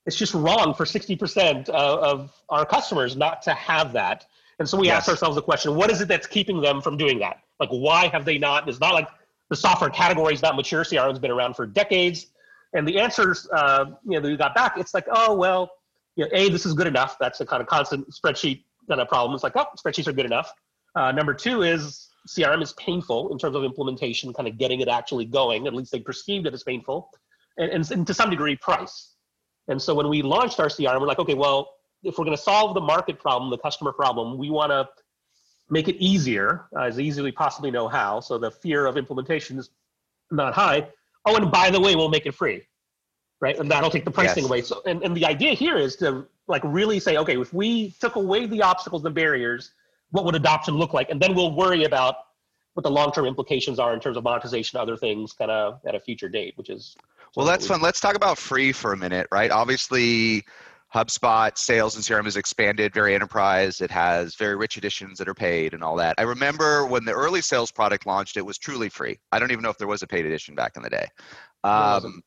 it's 0.07 0.17
just 0.17 0.33
wrong 0.33 0.75
for 0.75 0.85
60% 0.85 1.69
of 1.69 2.33
our 2.49 2.65
customers 2.65 3.17
not 3.17 3.43
to 3.43 3.53
have 3.53 3.93
that. 3.93 4.27
And 4.59 4.69
so 4.69 4.79
we 4.79 4.87
yes. 4.87 4.99
asked 4.99 5.09
ourselves 5.09 5.37
the 5.37 5.43
question: 5.43 5.75
What 5.75 5.91
is 5.91 6.01
it 6.01 6.09
that's 6.09 6.27
keeping 6.27 6.61
them 6.61 6.81
from 6.81 6.97
doing 6.97 7.19
that? 7.21 7.41
Like, 7.59 7.71
why 7.71 8.09
have 8.09 8.25
they 8.25 8.39
not? 8.39 8.69
It's 8.69 8.81
not 8.81 8.95
like 8.95 9.09
the 9.49 9.57
software 9.57 9.91
category 9.91 10.35
is 10.35 10.43
not 10.43 10.57
mature. 10.57 10.85
CRM's 10.85 11.19
been 11.19 11.31
around 11.31 11.55
for 11.55 11.67
decades, 11.67 12.27
and 12.75 12.87
the 12.87 12.99
answers, 12.99 13.49
uh, 13.53 13.87
you 14.05 14.13
know, 14.13 14.21
that 14.21 14.29
we 14.29 14.37
got 14.37 14.55
back, 14.55 14.79
it's 14.79 14.95
like, 14.95 15.07
oh 15.11 15.35
well, 15.35 15.71
you 16.21 16.27
know, 16.27 16.33
A, 16.35 16.51
this 16.51 16.67
is 16.67 16.75
good 16.75 16.87
enough. 16.87 17.17
That's 17.19 17.41
a 17.41 17.47
kind 17.47 17.63
of 17.63 17.67
constant 17.67 18.07
spreadsheet 18.11 18.65
kind 18.87 19.01
of 19.01 19.09
problem. 19.09 19.35
It's 19.35 19.43
like, 19.43 19.55
oh, 19.57 19.65
spreadsheets 19.75 20.07
are 20.07 20.13
good 20.13 20.27
enough. 20.27 20.53
Uh, 20.95 21.13
number 21.13 21.33
two 21.33 21.63
is 21.63 22.09
CRM 22.29 22.63
is 22.63 22.75
painful 22.75 23.33
in 23.33 23.39
terms 23.39 23.57
of 23.57 23.65
implementation, 23.65 24.31
kind 24.35 24.47
of 24.47 24.59
getting 24.59 24.81
it 24.81 24.89
actually 24.89 25.25
going. 25.25 25.67
At 25.67 25.75
least 25.75 25.93
they 25.93 26.01
perceived 26.01 26.47
it 26.47 26.53
as 26.53 26.63
painful, 26.63 27.09
and, 27.57 27.71
and, 27.71 27.91
and 27.91 28.07
to 28.07 28.13
some 28.13 28.29
degree, 28.29 28.55
price. 28.57 29.15
And 29.69 29.81
so 29.81 29.95
when 29.95 30.11
we 30.11 30.21
launched 30.21 30.61
our 30.61 30.67
CRM, 30.67 31.01
we're 31.01 31.07
like, 31.07 31.21
okay, 31.21 31.33
well, 31.33 31.71
if 32.03 32.19
we're 32.19 32.27
going 32.27 32.37
to 32.37 32.43
solve 32.43 32.75
the 32.75 32.83
market 32.83 33.19
problem, 33.19 33.51
the 33.51 33.57
customer 33.57 33.93
problem, 33.93 34.37
we 34.37 34.51
want 34.51 34.73
to 34.73 34.87
make 35.71 35.89
it 35.89 35.97
easier, 35.97 36.67
uh, 36.77 36.83
as 36.83 37.01
easily 37.01 37.33
possibly 37.33 37.71
know 37.71 37.89
how. 37.89 38.21
So 38.21 38.37
the 38.37 38.51
fear 38.51 38.85
of 38.85 38.99
implementation 38.99 39.59
is 39.59 39.71
not 40.31 40.53
high. 40.53 40.87
Oh, 41.25 41.35
and 41.37 41.51
by 41.51 41.71
the 41.71 41.81
way, 41.81 41.97
we'll 41.97 42.11
make 42.11 42.27
it 42.27 42.35
free 42.35 42.61
right? 43.41 43.59
And 43.59 43.71
that'll 43.71 43.91
take 43.91 44.05
the 44.05 44.11
pricing 44.11 44.45
yes. 44.45 44.47
away. 44.47 44.63
So, 44.63 44.83
and, 44.87 45.03
and 45.03 45.17
the 45.17 45.27
idea 45.27 45.55
here 45.55 45.77
is 45.77 45.97
to 45.97 46.27
like 46.47 46.63
really 46.65 47.01
say, 47.01 47.17
okay, 47.17 47.41
if 47.41 47.53
we 47.53 47.95
took 48.01 48.17
away 48.17 48.47
the 48.47 48.63
obstacles 48.63 49.05
and 49.05 49.15
barriers, 49.15 49.73
what 50.11 50.25
would 50.25 50.35
adoption 50.35 50.75
look 50.75 50.93
like? 50.93 51.11
And 51.11 51.21
then 51.21 51.35
we'll 51.35 51.55
worry 51.55 51.85
about 51.85 52.17
what 52.75 52.83
the 52.83 52.91
long-term 52.91 53.27
implications 53.27 53.79
are 53.79 53.95
in 53.95 54.01
terms 54.01 54.17
of 54.17 54.25
monetization, 54.25 54.79
other 54.79 54.97
things, 54.97 55.33
kind 55.33 55.51
of 55.51 55.81
at 55.87 55.95
a 55.95 56.01
future 56.01 56.29
date, 56.29 56.57
which 56.57 56.71
is. 56.71 56.97
Well, 57.37 57.47
that's 57.47 57.67
fun. 57.67 57.81
Let's 57.81 58.01
talk 58.01 58.17
about 58.17 58.39
free 58.39 58.73
for 58.73 58.93
a 58.93 58.97
minute, 58.97 59.29
right? 59.31 59.51
Obviously, 59.51 60.45
HubSpot 60.95 61.57
sales 61.57 61.95
and 61.95 62.05
CRM 62.05 62.25
has 62.25 62.37
expanded 62.37 62.93
very 62.93 63.15
enterprise. 63.15 63.81
It 63.81 63.91
has 63.93 64.35
very 64.35 64.57
rich 64.57 64.77
editions 64.77 65.19
that 65.19 65.29
are 65.29 65.35
paid 65.35 65.73
and 65.73 65.85
all 65.85 65.95
that. 65.97 66.17
I 66.19 66.23
remember 66.23 66.87
when 66.87 67.05
the 67.05 67.13
early 67.13 67.41
sales 67.41 67.71
product 67.71 68.07
launched, 68.07 68.37
it 68.37 68.45
was 68.45 68.59
truly 68.59 68.89
free. 68.89 69.19
I 69.31 69.39
don't 69.39 69.53
even 69.53 69.63
know 69.63 69.71
if 69.71 69.79
there 69.79 69.87
was 69.87 70.03
a 70.03 70.09
paid 70.09 70.27
edition 70.27 70.57
back 70.57 70.77
in 70.77 70.83
the 70.83 70.91
day. 70.91 71.07
Um, 71.63 72.23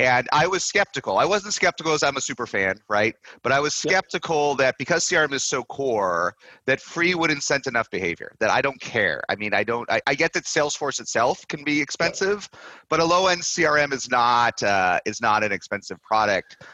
and 0.00 0.28
I 0.32 0.46
was 0.46 0.64
skeptical. 0.64 1.18
I 1.18 1.24
wasn't 1.24 1.52
skeptical 1.52 1.92
as 1.92 2.02
I'm 2.02 2.16
a 2.16 2.20
super 2.20 2.46
fan, 2.46 2.76
right? 2.88 3.14
But 3.42 3.52
I 3.52 3.60
was 3.60 3.74
skeptical 3.74 4.50
yep. 4.50 4.58
that 4.58 4.74
because 4.78 5.06
CRM 5.06 5.32
is 5.32 5.44
so 5.44 5.62
core, 5.64 6.34
that 6.66 6.80
free 6.80 7.14
would 7.14 7.30
incent 7.30 7.66
enough 7.66 7.90
behavior. 7.90 8.32
That 8.40 8.50
I 8.50 8.62
don't 8.62 8.80
care. 8.80 9.22
I 9.28 9.36
mean, 9.36 9.52
I 9.52 9.62
don't. 9.62 9.90
I, 9.90 10.00
I 10.06 10.14
get 10.14 10.32
that 10.32 10.44
Salesforce 10.44 11.00
itself 11.00 11.46
can 11.48 11.64
be 11.64 11.80
expensive, 11.80 12.48
yep. 12.52 12.62
but 12.88 13.00
a 13.00 13.04
low 13.04 13.26
end 13.26 13.42
CRM 13.42 13.92
is 13.92 14.08
not 14.10 14.62
uh, 14.62 15.00
is 15.04 15.20
not 15.20 15.44
an 15.44 15.52
expensive 15.52 16.00
product. 16.02 16.64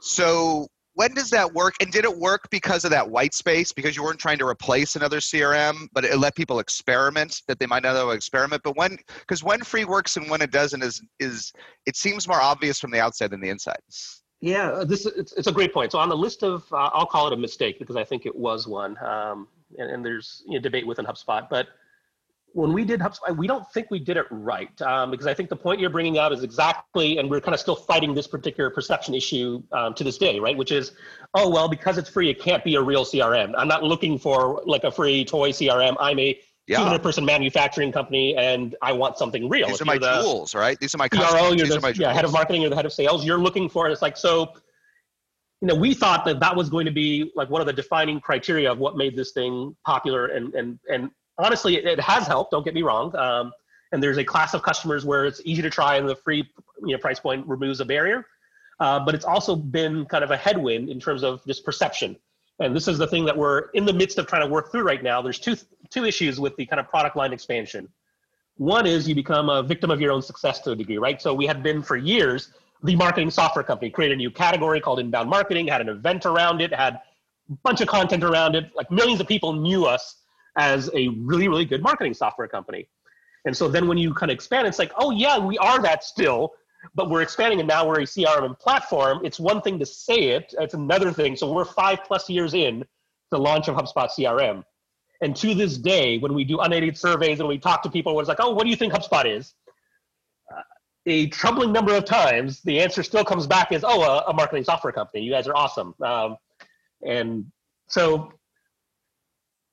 So 0.00 0.66
when 0.94 1.14
does 1.14 1.30
that 1.30 1.52
work? 1.52 1.74
And 1.80 1.90
did 1.90 2.04
it 2.04 2.16
work 2.16 2.48
because 2.50 2.84
of 2.84 2.90
that 2.90 3.08
white 3.08 3.34
space? 3.34 3.72
Because 3.72 3.96
you 3.96 4.02
weren't 4.02 4.18
trying 4.18 4.38
to 4.38 4.46
replace 4.46 4.96
another 4.96 5.18
crm 5.18 5.88
but 5.92 6.04
it 6.04 6.18
let 6.18 6.34
people 6.34 6.58
experiment 6.58 7.42
that 7.48 7.58
they 7.58 7.66
might 7.66 7.82
not 7.82 7.96
have 7.96 8.10
experiment. 8.10 8.62
But 8.62 8.76
when 8.76 8.98
because 9.20 9.42
when 9.42 9.62
free 9.62 9.84
works 9.84 10.16
and 10.16 10.28
when 10.30 10.42
it 10.42 10.50
doesn't 10.50 10.82
is 10.82 11.02
is 11.18 11.52
it 11.86 11.96
seems 11.96 12.28
more 12.28 12.40
obvious 12.40 12.78
from 12.78 12.90
the 12.90 13.00
outside 13.00 13.30
than 13.30 13.40
the 13.40 13.48
inside. 13.48 13.80
Yeah 14.40 14.70
uh, 14.70 14.84
this 14.84 15.06
it's, 15.06 15.32
it's 15.32 15.46
a 15.46 15.52
great 15.52 15.72
point. 15.72 15.92
So 15.92 15.98
on 15.98 16.08
the 16.08 16.16
list 16.16 16.42
of 16.42 16.64
uh, 16.72 16.90
i'll 16.92 17.06
call 17.06 17.26
it 17.26 17.32
a 17.32 17.36
mistake 17.36 17.78
because 17.78 17.96
i 17.96 18.04
think 18.04 18.26
it 18.26 18.34
was 18.34 18.66
one 18.66 18.96
um, 19.04 19.48
and, 19.78 19.90
and, 19.90 20.04
there's 20.04 20.42
you 20.46 20.54
know, 20.54 20.60
debate 20.60 20.86
within 20.86 21.06
hubspot 21.06 21.48
but 21.48 21.68
when 22.54 22.72
we 22.72 22.84
did 22.84 23.00
HubSpot, 23.00 23.36
we 23.36 23.46
don't 23.46 23.70
think 23.72 23.90
we 23.90 23.98
did 23.98 24.16
it 24.16 24.26
right 24.30 24.80
um, 24.82 25.10
because 25.10 25.26
I 25.26 25.34
think 25.34 25.48
the 25.48 25.56
point 25.56 25.80
you're 25.80 25.90
bringing 25.90 26.18
out 26.18 26.32
is 26.32 26.42
exactly, 26.42 27.18
and 27.18 27.30
we're 27.30 27.40
kind 27.40 27.54
of 27.54 27.60
still 27.60 27.76
fighting 27.76 28.14
this 28.14 28.26
particular 28.26 28.70
perception 28.70 29.14
issue 29.14 29.62
um, 29.72 29.94
to 29.94 30.04
this 30.04 30.18
day, 30.18 30.38
right? 30.38 30.56
Which 30.56 30.72
is, 30.72 30.92
oh 31.34 31.48
well, 31.48 31.68
because 31.68 31.98
it's 31.98 32.10
free, 32.10 32.30
it 32.30 32.40
can't 32.40 32.62
be 32.62 32.74
a 32.74 32.82
real 32.82 33.04
CRM. 33.04 33.54
I'm 33.56 33.68
not 33.68 33.82
looking 33.82 34.18
for 34.18 34.62
like 34.66 34.84
a 34.84 34.90
free 34.90 35.24
toy 35.24 35.50
CRM. 35.50 35.96
I'm 35.98 36.18
a 36.18 36.38
yeah. 36.66 36.78
200 36.78 37.02
person 37.02 37.24
manufacturing 37.24 37.90
company, 37.90 38.36
and 38.36 38.76
I 38.82 38.92
want 38.92 39.18
something 39.18 39.48
real. 39.48 39.68
These 39.68 39.76
if 39.76 39.82
are 39.82 39.84
my 39.86 39.98
the 39.98 40.22
tools, 40.22 40.54
right? 40.54 40.78
These 40.78 40.94
are 40.94 40.98
my 40.98 41.08
CRO, 41.08 41.52
you're 41.52 41.66
the, 41.66 41.94
yeah, 41.96 42.12
head 42.12 42.24
of 42.24 42.32
marketing 42.32 42.64
or 42.64 42.68
the 42.68 42.76
head 42.76 42.86
of 42.86 42.92
sales. 42.92 43.24
You're 43.24 43.40
looking 43.40 43.68
for 43.68 43.88
it. 43.88 43.92
It's 43.92 44.02
like 44.02 44.16
so. 44.16 44.52
You 45.60 45.68
know, 45.68 45.76
we 45.76 45.94
thought 45.94 46.24
that 46.24 46.40
that 46.40 46.56
was 46.56 46.68
going 46.68 46.86
to 46.86 46.90
be 46.92 47.30
like 47.36 47.48
one 47.48 47.60
of 47.60 47.68
the 47.68 47.72
defining 47.72 48.20
criteria 48.20 48.70
of 48.70 48.78
what 48.78 48.96
made 48.96 49.16
this 49.16 49.30
thing 49.30 49.76
popular 49.86 50.26
and 50.26 50.52
and 50.54 50.78
and 50.88 51.10
honestly, 51.38 51.76
it, 51.76 51.84
it, 51.84 52.00
has 52.00 52.26
helped. 52.26 52.50
Don't 52.50 52.64
get 52.64 52.74
me 52.74 52.82
wrong. 52.82 53.14
Um, 53.16 53.52
and 53.92 54.02
there's 54.02 54.18
a 54.18 54.24
class 54.24 54.54
of 54.54 54.62
customers 54.62 55.04
where 55.04 55.26
it's 55.26 55.40
easy 55.44 55.62
to 55.62 55.70
try, 55.70 55.96
and 55.96 56.08
the 56.08 56.16
free 56.16 56.48
you 56.84 56.92
know 56.92 56.98
price 56.98 57.20
point 57.20 57.46
removes 57.46 57.80
a 57.80 57.84
barrier. 57.84 58.26
uh, 58.80 58.98
but 59.00 59.14
it's 59.14 59.24
also 59.24 59.54
been 59.54 60.04
kind 60.06 60.24
of 60.24 60.30
a 60.30 60.36
headwind 60.36 60.88
in 60.88 60.98
terms 60.98 61.22
of 61.22 61.44
just 61.46 61.64
perception. 61.64 62.16
And 62.58 62.74
this 62.76 62.88
is 62.88 62.98
the 62.98 63.06
thing 63.06 63.24
that 63.24 63.36
we're 63.36 63.70
in 63.70 63.84
the 63.84 63.92
midst 63.92 64.18
of 64.18 64.26
trying 64.26 64.42
to 64.42 64.48
work 64.48 64.70
through 64.70 64.82
right 64.82 65.02
now. 65.02 65.20
There's 65.22 65.38
two 65.38 65.56
two 65.90 66.04
issues 66.04 66.40
with 66.40 66.56
the 66.56 66.66
kind 66.66 66.80
of 66.80 66.88
product 66.88 67.16
line 67.16 67.32
expansion. 67.32 67.88
One 68.56 68.86
is 68.86 69.08
you 69.08 69.14
become 69.14 69.48
a 69.48 69.62
victim 69.62 69.90
of 69.90 70.00
your 70.00 70.12
own 70.12 70.22
success 70.22 70.60
to 70.60 70.72
a 70.72 70.76
degree, 70.76 70.98
right? 70.98 71.20
So 71.20 71.34
we 71.34 71.46
had 71.46 71.62
been 71.62 71.82
for 71.82 71.96
years 71.96 72.52
the 72.82 72.96
marketing 72.96 73.30
software 73.30 73.62
company, 73.62 73.90
created 73.90 74.14
a 74.14 74.16
new 74.16 74.30
category 74.30 74.80
called 74.80 74.98
inbound 74.98 75.30
marketing, 75.30 75.68
had 75.68 75.80
an 75.80 75.88
event 75.88 76.26
around 76.26 76.60
it, 76.60 76.74
had 76.74 76.94
a 77.50 77.54
bunch 77.62 77.80
of 77.80 77.88
content 77.88 78.24
around 78.24 78.56
it. 78.56 78.70
Like 78.74 78.90
millions 78.90 79.20
of 79.20 79.28
people 79.28 79.52
knew 79.52 79.84
us 79.84 80.21
as 80.56 80.90
a 80.94 81.08
really, 81.08 81.48
really 81.48 81.64
good 81.64 81.82
marketing 81.82 82.14
software 82.14 82.48
company. 82.48 82.88
And 83.44 83.56
so 83.56 83.68
then 83.68 83.88
when 83.88 83.98
you 83.98 84.14
kind 84.14 84.30
of 84.30 84.34
expand, 84.34 84.66
it's 84.66 84.78
like, 84.78 84.92
oh 84.96 85.10
yeah, 85.10 85.38
we 85.38 85.58
are 85.58 85.80
that 85.82 86.04
still, 86.04 86.52
but 86.94 87.10
we're 87.10 87.22
expanding 87.22 87.60
and 87.60 87.68
now 87.68 87.86
we're 87.86 88.00
a 88.00 88.04
CRM 88.04 88.58
platform. 88.58 89.20
It's 89.24 89.40
one 89.40 89.62
thing 89.62 89.78
to 89.78 89.86
say 89.86 90.30
it, 90.30 90.54
it's 90.58 90.74
another 90.74 91.12
thing. 91.12 91.36
So 91.36 91.52
we're 91.52 91.64
five 91.64 92.00
plus 92.04 92.28
years 92.28 92.54
in 92.54 92.84
the 93.30 93.38
launch 93.38 93.68
of 93.68 93.76
HubSpot 93.76 94.08
CRM. 94.10 94.62
And 95.22 95.34
to 95.36 95.54
this 95.54 95.78
day, 95.78 96.18
when 96.18 96.34
we 96.34 96.44
do 96.44 96.60
unaided 96.60 96.98
surveys 96.98 97.40
and 97.40 97.48
we 97.48 97.58
talk 97.58 97.82
to 97.84 97.90
people, 97.90 98.18
it's 98.18 98.28
like, 98.28 98.40
oh, 98.40 98.50
what 98.50 98.64
do 98.64 98.70
you 98.70 98.76
think 98.76 98.92
HubSpot 98.92 99.24
is? 99.24 99.54
Uh, 100.54 100.62
a 101.06 101.28
troubling 101.28 101.72
number 101.72 101.94
of 101.94 102.04
times, 102.04 102.60
the 102.62 102.80
answer 102.80 103.02
still 103.04 103.24
comes 103.24 103.46
back 103.46 103.70
as, 103.72 103.84
oh, 103.84 104.02
a, 104.02 104.30
a 104.30 104.34
marketing 104.34 104.64
software 104.64 104.92
company. 104.92 105.22
You 105.22 105.30
guys 105.30 105.46
are 105.46 105.56
awesome. 105.56 105.94
Um, 106.04 106.36
and 107.06 107.46
so 107.88 108.32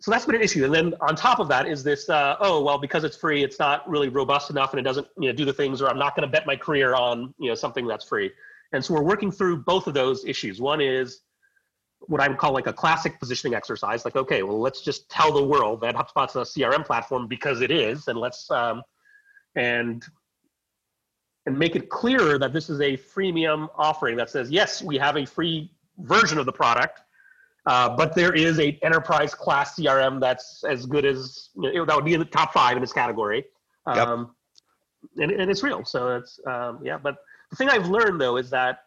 so 0.02 0.12
that's 0.12 0.26
been 0.26 0.36
an 0.36 0.42
issue. 0.42 0.64
And 0.64 0.74
then 0.74 0.94
on 1.02 1.16
top 1.16 1.40
of 1.40 1.50
that 1.50 1.68
is 1.68 1.84
this, 1.84 2.10
uh, 2.10 2.38
oh, 2.40 2.64
well, 2.64 2.78
because 2.78 3.04
it's 3.04 3.18
free, 3.18 3.44
it's 3.44 3.60
not 3.60 3.88
really 3.90 4.08
robust 4.08 4.50
enough 4.50 4.72
and 4.72 4.80
it 4.80 4.84
doesn't 4.84 5.08
you 5.20 5.28
know, 5.28 5.34
do 5.34 5.44
the 5.44 5.54
things, 5.54 5.82
or 5.82 5.90
I'm 5.90 6.00
not 6.00 6.16
going 6.16 6.28
to 6.28 6.32
bet 6.32 6.48
my 6.48 6.56
career 6.56 6.96
on 6.96 7.34
you 7.38 7.50
know, 7.50 7.56
something 7.56 7.86
that's 7.86 8.06
free. 8.06 8.32
And 8.72 8.84
so 8.84 8.94
we're 8.94 9.04
working 9.04 9.30
through 9.30 9.64
both 9.64 9.88
of 9.88 9.94
those 9.94 10.24
issues. 10.24 10.62
One 10.62 10.80
is 10.80 11.22
what 12.02 12.22
I 12.22 12.30
would 12.30 12.38
call 12.38 12.54
like 12.54 12.68
a 12.68 12.74
classic 12.74 13.20
positioning 13.20 13.56
exercise. 13.56 14.06
Like, 14.06 14.16
okay, 14.16 14.42
well, 14.44 14.60
let's 14.60 14.82
just 14.82 15.10
tell 15.10 15.34
the 15.34 15.44
world 15.44 15.82
that 15.82 15.96
HubSpot's 15.96 16.36
a 16.36 16.40
CRM 16.40 16.86
platform 16.86 17.28
because 17.28 17.60
it 17.60 17.72
is, 17.72 18.08
and 18.08 18.18
let's 18.18 18.50
um, 18.52 18.82
and 19.56 20.06
and 21.46 21.58
make 21.58 21.76
it 21.76 21.90
clearer 21.90 22.38
that 22.38 22.54
this 22.54 22.70
is 22.70 22.80
a 22.80 22.96
freemium 22.96 23.68
offering 23.76 24.16
that 24.16 24.30
says 24.30 24.50
yes, 24.50 24.82
we 24.82 24.98
have 24.98 25.18
a 25.18 25.26
free 25.26 25.72
version 25.98 26.38
of 26.38 26.46
the 26.46 26.54
product 26.54 27.02
uh, 27.66 27.96
but 27.96 28.16
there 28.16 28.34
is 28.34 28.60
a 28.60 28.80
enterprise 28.82 29.34
class 29.36 29.76
CRM 29.76 30.20
that's 30.20 30.64
as 30.64 30.86
good 30.86 31.06
as 31.06 31.50
you 31.56 31.74
know, 31.74 31.86
that 31.86 31.96
would 31.96 32.06
be 32.06 32.14
in 32.14 32.20
the 32.20 32.26
top 32.26 32.54
five 32.54 32.76
in 32.78 32.82
this 32.82 32.94
category. 32.94 33.46
Um, 33.86 34.36
yep. 35.18 35.30
and, 35.30 35.42
and 35.42 35.52
it's 35.52 35.64
real. 35.64 35.84
So 35.86 36.18
it's 36.18 36.40
um, 36.48 36.80
yeah. 36.84 36.98
But 36.98 37.18
the 37.50 37.56
thing 37.56 37.70
I've 37.70 37.88
learned 37.88 38.20
though 38.22 38.38
is 38.38 38.50
that 38.52 38.80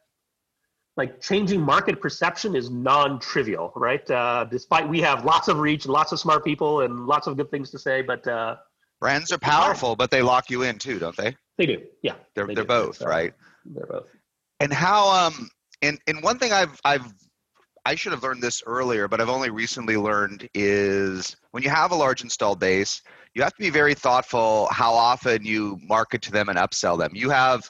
like 0.96 1.20
changing 1.20 1.60
market 1.60 2.00
perception 2.00 2.54
is 2.54 2.70
non-trivial, 2.70 3.72
right? 3.76 4.08
Uh, 4.10 4.44
despite 4.50 4.86
we 4.88 5.00
have 5.00 5.24
lots 5.24 5.48
of 5.48 5.58
reach, 5.58 5.86
lots 5.86 6.12
of 6.12 6.20
smart 6.20 6.44
people, 6.44 6.82
and 6.82 7.06
lots 7.06 7.26
of 7.26 7.36
good 7.36 7.50
things 7.50 7.70
to 7.70 7.78
say, 7.78 8.02
but 8.02 8.26
uh, 8.28 8.56
brands 9.00 9.32
are 9.32 9.38
powerful, 9.38 9.96
but 9.96 10.10
they 10.10 10.22
lock 10.22 10.50
you 10.50 10.62
in 10.62 10.78
too, 10.78 10.98
don't 10.98 11.16
they? 11.16 11.34
They 11.58 11.66
do. 11.66 11.82
Yeah, 12.02 12.14
they're 12.34 12.46
they 12.46 12.54
they're 12.54 12.64
do. 12.64 12.68
both 12.68 12.96
so, 12.98 13.06
right. 13.06 13.32
They're 13.64 13.86
both. 13.86 14.06
And 14.60 14.72
how 14.72 15.26
um 15.26 15.48
and 15.82 15.98
and 16.06 16.22
one 16.22 16.38
thing 16.38 16.52
I've 16.52 16.80
I've 16.84 17.12
I 17.84 17.94
should 17.94 18.12
have 18.12 18.22
learned 18.22 18.42
this 18.42 18.62
earlier, 18.64 19.08
but 19.08 19.20
I've 19.20 19.28
only 19.28 19.50
recently 19.50 19.96
learned 19.96 20.48
is 20.54 21.36
when 21.50 21.62
you 21.62 21.70
have 21.70 21.90
a 21.90 21.96
large 21.96 22.22
installed 22.22 22.60
base, 22.60 23.02
you 23.34 23.42
have 23.42 23.54
to 23.54 23.62
be 23.62 23.70
very 23.70 23.94
thoughtful 23.94 24.68
how 24.70 24.92
often 24.92 25.44
you 25.44 25.78
market 25.82 26.22
to 26.22 26.32
them 26.32 26.48
and 26.48 26.58
upsell 26.58 26.98
them. 26.98 27.10
You 27.14 27.30
have, 27.30 27.68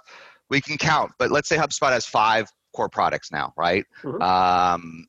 we 0.51 0.61
can 0.61 0.77
count, 0.77 1.13
but 1.19 1.31
let's 1.31 1.49
say 1.49 1.57
HubSpot 1.57 1.91
has 1.91 2.05
five 2.05 2.51
core 2.75 2.89
products 2.89 3.33
now, 3.33 3.53
right? 3.57 3.85
Mm-hmm. 4.03 4.21
Um, 4.21 5.07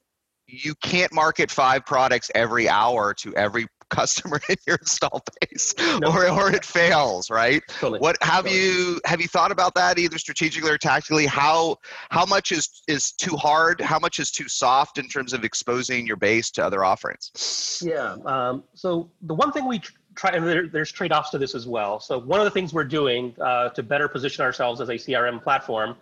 you 0.48 0.74
can't 0.76 1.12
market 1.14 1.50
five 1.52 1.86
products 1.86 2.30
every 2.36 2.70
hour 2.70 3.14
to 3.16 3.36
every 3.36 3.68
customer 3.94 4.40
in 4.50 4.56
your 4.66 4.78
install 4.78 5.24
base 5.42 5.74
no. 6.00 6.12
or, 6.12 6.30
or 6.30 6.52
it 6.52 6.66
fails 6.66 7.30
right 7.30 7.62
totally. 7.68 8.00
what 8.00 8.18
have 8.22 8.46
totally. 8.46 8.62
you 8.62 9.02
have 9.06 9.22
you 9.22 9.28
thought 9.28 9.52
about 9.52 9.74
that 9.76 10.00
either 10.00 10.18
strategically 10.18 10.70
or 10.70 10.78
tactically 10.78 11.26
how 11.26 11.78
how 12.10 12.26
much 12.26 12.52
is 12.52 12.82
is 12.88 13.12
too 13.12 13.36
hard 13.36 13.80
how 13.80 14.00
much 14.00 14.20
is 14.20 14.32
too 14.32 14.48
soft 14.48 14.98
in 14.98 15.08
terms 15.08 15.34
of 15.34 15.44
exposing 15.44 16.08
your 16.08 16.18
base 16.18 16.50
to 16.50 16.66
other 16.66 16.84
offerings 16.84 17.82
yeah 17.86 18.16
um, 18.26 18.64
so 18.74 19.10
the 19.24 19.34
one 19.34 19.52
thing 19.52 19.68
we 19.68 19.80
try 20.16 20.32
and 20.32 20.46
there, 20.46 20.68
there's 20.68 20.92
trade-offs 20.92 21.30
to 21.30 21.38
this 21.38 21.56
as 21.56 21.68
well 21.68 22.00
so 22.00 22.20
one 22.20 22.40
of 22.40 22.46
the 22.46 22.52
things 22.52 22.74
we're 22.74 22.84
doing 22.84 23.34
uh, 23.42 23.70
to 23.70 23.84
better 23.84 24.08
position 24.08 24.44
ourselves 24.44 24.82
as 24.82 24.90
a 24.90 24.94
crm 24.96 25.42
platform 25.42 25.96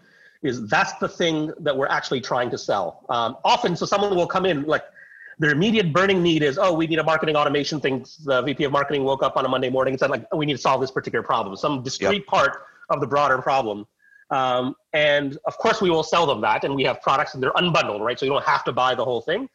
is 0.44 0.68
that's 0.68 0.94
the 0.94 1.08
thing 1.08 1.52
that 1.60 1.76
we're 1.76 1.88
actually 1.88 2.22
trying 2.22 2.50
to 2.50 2.58
sell 2.58 3.06
um, 3.10 3.38
often 3.44 3.76
so 3.76 3.86
someone 3.86 4.16
will 4.16 4.28
come 4.28 4.46
in 4.46 4.64
like 4.64 4.84
their 5.42 5.50
immediate 5.50 5.92
burning 5.92 6.22
need 6.22 6.44
is, 6.44 6.60
oh, 6.60 6.72
we 6.72 6.86
need 6.86 7.00
a 7.00 7.04
marketing 7.04 7.36
automation 7.36 7.80
thing. 7.80 8.06
The 8.26 8.44
VP 8.44 8.64
of 8.66 8.72
marketing 8.72 9.04
woke 9.04 9.24
up 9.24 9.38
on 9.38 9.44
a 9.44 9.50
Monday 9.50 9.72
morning 9.72 9.94
and 9.94 10.00
said, 10.00 10.12
like, 10.12 10.24
oh, 10.32 10.38
we 10.38 10.46
need 10.46 10.54
to 10.54 10.60
solve 10.60 10.80
this 10.82 10.92
particular 10.92 11.24
problem, 11.24 11.56
some 11.56 11.82
discrete 11.82 12.20
yep. 12.20 12.28
part 12.28 12.64
of 12.92 13.02
the 13.02 13.08
broader 13.08 13.42
problem. 13.42 13.88
Um, 14.30 14.76
and 14.94 15.40
of 15.46 15.58
course, 15.58 15.82
we 15.82 15.90
will 15.90 16.04
sell 16.04 16.28
them 16.28 16.42
that, 16.42 16.64
and 16.64 16.76
we 16.76 16.84
have 16.84 17.02
products 17.02 17.34
and 17.34 17.42
they're 17.42 17.54
unbundled, 17.54 18.02
right? 18.02 18.20
So 18.20 18.26
you 18.28 18.32
don't 18.32 18.46
have 18.46 18.64
to 18.66 18.72
buy 18.72 18.94
the 18.94 19.04
whole 19.04 19.22
thing. 19.22 19.50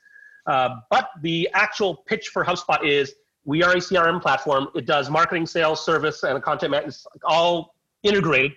Uh, 0.46 0.80
but 0.90 1.10
the 1.22 1.48
actual 1.54 1.94
pitch 1.94 2.30
for 2.30 2.44
HubSpot 2.44 2.84
is 2.84 3.14
we 3.44 3.62
are 3.62 3.70
a 3.70 3.76
CRM 3.76 4.20
platform. 4.20 4.66
It 4.74 4.86
does 4.86 5.08
marketing, 5.08 5.46
sales, 5.46 5.84
service, 5.84 6.24
and 6.24 6.42
content 6.42 6.72
management, 6.72 6.98
all 7.22 7.76
integrated, 8.02 8.52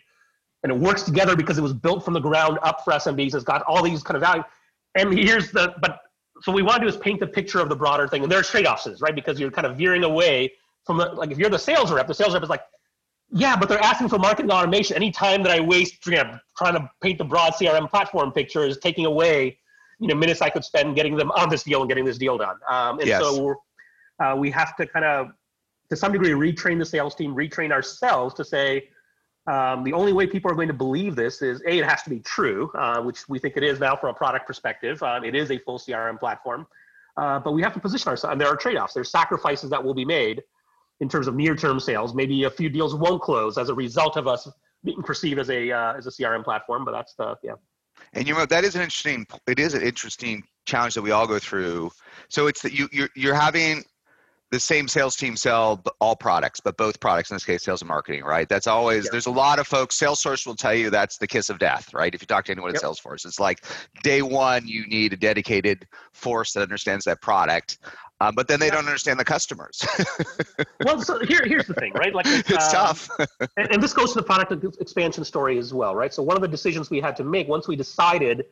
and 0.63 0.71
it 0.71 0.77
works 0.77 1.03
together 1.03 1.35
because 1.35 1.59
it 1.59 1.61
was 1.61 1.73
built 1.73 2.03
from 2.03 2.15
the 2.15 2.19
ground 2.19 2.57
up 2.63 2.83
for 2.83 2.93
SMBs. 2.93 3.35
It's 3.35 3.43
got 3.43 3.61
all 3.63 3.83
these 3.83 4.01
kind 4.01 4.15
of 4.15 4.21
value. 4.21 4.43
And 4.95 5.13
here's 5.13 5.51
the 5.51 5.75
but 5.79 5.99
so 6.41 6.51
we 6.51 6.61
want 6.61 6.77
to 6.77 6.81
do 6.81 6.87
is 6.87 6.97
paint 6.97 7.19
the 7.19 7.27
picture 7.27 7.59
of 7.59 7.69
the 7.69 7.75
broader 7.75 8.07
thing, 8.07 8.23
and 8.23 8.31
there 8.31 8.39
are 8.39 8.43
trade-offs, 8.43 8.87
right? 9.01 9.15
Because 9.15 9.39
you're 9.39 9.51
kind 9.51 9.67
of 9.67 9.77
veering 9.77 10.03
away 10.03 10.51
from 10.85 10.97
the 10.97 11.05
like 11.05 11.31
if 11.31 11.37
you're 11.37 11.49
the 11.49 11.59
sales 11.59 11.91
rep, 11.91 12.07
the 12.07 12.13
sales 12.13 12.33
rep 12.33 12.43
is 12.43 12.49
like, 12.49 12.61
yeah, 13.31 13.55
but 13.55 13.69
they're 13.69 13.83
asking 13.83 14.09
for 14.09 14.17
marketing 14.17 14.51
automation. 14.51 14.95
Any 14.95 15.11
time 15.11 15.43
that 15.43 15.51
I 15.51 15.59
waste 15.59 16.05
you 16.05 16.13
know, 16.13 16.39
trying 16.57 16.73
to 16.73 16.89
paint 17.01 17.17
the 17.17 17.25
broad 17.25 17.53
CRM 17.53 17.89
platform 17.89 18.31
picture 18.31 18.65
is 18.65 18.77
taking 18.77 19.05
away, 19.05 19.57
you 19.99 20.07
know, 20.07 20.15
minutes 20.15 20.41
I 20.41 20.49
could 20.49 20.63
spend 20.63 20.95
getting 20.95 21.15
them 21.15 21.31
on 21.31 21.49
this 21.49 21.63
deal 21.63 21.81
and 21.81 21.89
getting 21.89 22.05
this 22.05 22.17
deal 22.17 22.37
done. 22.37 22.55
Um, 22.69 22.99
and 22.99 23.07
yes. 23.07 23.21
so 23.21 23.55
uh, 24.19 24.35
we 24.35 24.49
have 24.51 24.75
to 24.77 24.87
kind 24.87 25.05
of, 25.05 25.27
to 25.89 25.95
some 25.95 26.11
degree, 26.11 26.31
retrain 26.31 26.79
the 26.79 26.85
sales 26.85 27.15
team, 27.15 27.35
retrain 27.35 27.71
ourselves 27.71 28.33
to 28.35 28.43
say, 28.43 28.89
um, 29.49 29.83
the 29.83 29.93
only 29.93 30.13
way 30.13 30.27
people 30.27 30.51
are 30.51 30.55
going 30.55 30.67
to 30.67 30.73
believe 30.75 31.15
this 31.15 31.41
is 31.41 31.61
a 31.65 31.79
it 31.79 31.85
has 31.85 32.03
to 32.03 32.09
be 32.09 32.19
true, 32.19 32.71
uh, 32.75 33.01
which 33.01 33.27
we 33.27 33.39
think 33.39 33.57
it 33.57 33.63
is 33.63 33.79
now 33.79 33.95
from 33.95 34.11
a 34.11 34.13
product 34.13 34.45
perspective. 34.45 35.01
Um, 35.01 35.23
it 35.23 35.33
is 35.33 35.49
a 35.49 35.57
full 35.57 35.79
CRM 35.79 36.19
platform, 36.19 36.67
uh, 37.17 37.39
but 37.39 37.53
we 37.53 37.63
have 37.63 37.73
to 37.73 37.79
position 37.79 38.09
ourselves. 38.09 38.31
And 38.31 38.39
there 38.39 38.47
are 38.47 38.55
trade-offs. 38.55 38.93
There's 38.93 39.09
sacrifices 39.09 39.71
that 39.71 39.83
will 39.83 39.95
be 39.95 40.05
made 40.05 40.43
in 40.99 41.09
terms 41.09 41.27
of 41.27 41.35
near-term 41.35 41.79
sales. 41.79 42.13
Maybe 42.13 42.43
a 42.43 42.49
few 42.49 42.69
deals 42.69 42.93
won't 42.93 43.23
close 43.23 43.57
as 43.57 43.69
a 43.69 43.73
result 43.73 44.17
of 44.17 44.27
us 44.27 44.47
being 44.83 45.01
perceived 45.01 45.39
as 45.39 45.49
a 45.49 45.71
uh, 45.71 45.93
as 45.93 46.05
a 46.05 46.11
CRM 46.11 46.43
platform. 46.43 46.85
But 46.85 46.91
that's 46.91 47.15
the 47.15 47.35
yeah. 47.43 47.53
And 48.13 48.27
you 48.27 48.35
know 48.35 48.45
that 48.45 48.63
is 48.63 48.75
an 48.75 48.81
interesting. 48.81 49.25
It 49.47 49.57
is 49.57 49.73
an 49.73 49.81
interesting 49.81 50.43
challenge 50.65 50.93
that 50.93 51.01
we 51.01 51.09
all 51.09 51.25
go 51.25 51.39
through. 51.39 51.89
So 52.27 52.45
it's 52.45 52.61
that 52.61 52.73
you 52.73 52.87
you're, 52.91 53.09
you're 53.15 53.33
having 53.33 53.83
the 54.51 54.59
same 54.59 54.87
sales 54.87 55.15
team 55.15 55.35
sell 55.35 55.83
all 55.99 56.15
products, 56.15 56.59
but 56.59 56.75
both 56.75 56.99
products 56.99 57.29
in 57.29 57.35
this 57.35 57.45
case, 57.45 57.63
sales 57.63 57.81
and 57.81 57.87
marketing, 57.87 58.23
right? 58.23 58.49
That's 58.49 58.67
always 58.67 59.05
yep. 59.05 59.11
there's 59.11 59.27
a 59.27 59.31
lot 59.31 59.59
of 59.59 59.67
folks. 59.67 59.97
Salesforce 59.97 60.45
will 60.47 60.55
tell 60.55 60.73
you 60.73 60.89
that's 60.89 61.17
the 61.17 61.27
kiss 61.27 61.49
of 61.49 61.59
death, 61.59 61.93
right? 61.93 62.13
If 62.13 62.21
you 62.21 62.27
talk 62.27 62.45
to 62.45 62.51
anyone 62.51 62.73
yep. 62.73 62.83
at 62.83 62.89
Salesforce, 62.89 63.25
it's 63.25 63.39
like 63.39 63.63
day 64.01 64.21
one 64.21 64.67
you 64.67 64.87
need 64.87 65.13
a 65.13 65.17
dedicated 65.17 65.87
force 66.13 66.53
that 66.53 66.61
understands 66.61 67.05
that 67.05 67.21
product, 67.21 67.77
um, 68.21 68.33
but 68.35 68.47
then 68.47 68.59
they 68.59 68.69
don't 68.69 68.85
understand 68.85 69.19
the 69.19 69.25
customers. 69.25 69.85
well, 70.83 70.99
so 71.01 71.19
here 71.19 71.41
here's 71.45 71.67
the 71.67 71.75
thing, 71.75 71.93
right? 71.93 72.13
Like 72.13 72.25
it's, 72.27 72.51
uh, 72.51 72.71
tough, 72.71 73.09
and, 73.57 73.71
and 73.73 73.83
this 73.83 73.93
goes 73.93 74.13
to 74.13 74.19
the 74.19 74.25
product 74.25 74.51
expansion 74.81 75.23
story 75.23 75.59
as 75.59 75.73
well, 75.75 75.95
right? 75.95 76.13
So 76.13 76.23
one 76.23 76.35
of 76.35 76.41
the 76.41 76.47
decisions 76.47 76.89
we 76.89 76.99
had 76.99 77.15
to 77.17 77.23
make 77.23 77.47
once 77.47 77.67
we 77.67 77.75
decided 77.75 78.45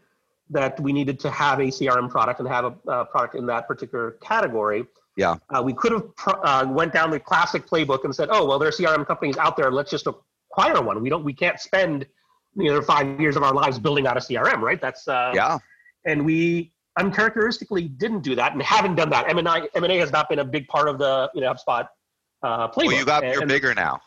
that 0.50 0.80
we 0.80 0.94
needed 0.94 1.20
to 1.22 1.32
have 1.32 1.60
a 1.60 1.64
CRM 1.64 2.10
product 2.10 2.40
and 2.40 2.48
have 2.48 2.66
a 2.66 2.90
uh, 2.90 3.04
product 3.06 3.36
in 3.36 3.48
that 3.48 3.68
particular 3.68 4.12
category 4.22 4.86
yeah. 5.18 5.36
Uh, 5.50 5.62
we 5.62 5.74
could 5.74 5.92
have 5.92 6.04
uh, 6.28 6.66
went 6.70 6.94
down 6.94 7.10
the 7.10 7.20
classic 7.20 7.68
playbook 7.68 8.06
and 8.06 8.16
said, 8.16 8.30
oh, 8.32 8.46
well, 8.46 8.60
there 8.60 8.70
are 8.70 8.72
CRM 8.72 9.06
companies 9.06 9.36
out 9.38 9.58
there. 9.58 9.72
Let's 9.72 9.92
just 9.92 10.08
acquire 10.08 10.82
one. 10.82 11.02
We 11.02 11.10
don't. 11.10 11.24
We 11.24 11.34
can't 11.34 11.60
spend 11.60 12.06
you 12.56 12.72
know 12.72 12.82
five 12.82 13.20
years 13.20 13.36
of 13.36 13.44
our 13.44 13.54
lives 13.54 13.80
building 13.80 14.08
out 14.08 14.18
a 14.18 14.20
CRM, 14.20 14.62
right? 14.62 14.80
That's 14.80 15.08
uh, 15.08 15.32
yeah. 15.34 15.58
And 16.06 16.26
we 16.26 16.72
uncharacteristically 16.98 17.88
didn't 17.88 18.22
do 18.22 18.36
that 18.36 18.54
and 18.54 18.62
haven't 18.62 18.96
done 18.96 19.10
that. 19.10 19.30
M 19.30 19.38
and 19.38 19.48
I 19.48 19.68
M 19.76 19.84
and 19.84 19.92
A 19.92 19.98
has 19.98 20.12
not 20.12 20.30
been 20.30 20.40
a 20.40 20.46
big 20.46 20.68
part 20.68 20.88
of 20.88 20.98
the 20.98 21.30
you 21.34 21.42
know 21.42 21.54
HubSpot 21.54 21.88
uh, 22.44 22.68
playbook. 22.70 22.76
Well, 22.76 22.92
you 22.92 23.06
got 23.06 23.24
and, 23.24 23.34
you're 23.34 23.46
bigger 23.46 23.74
now. 23.74 24.00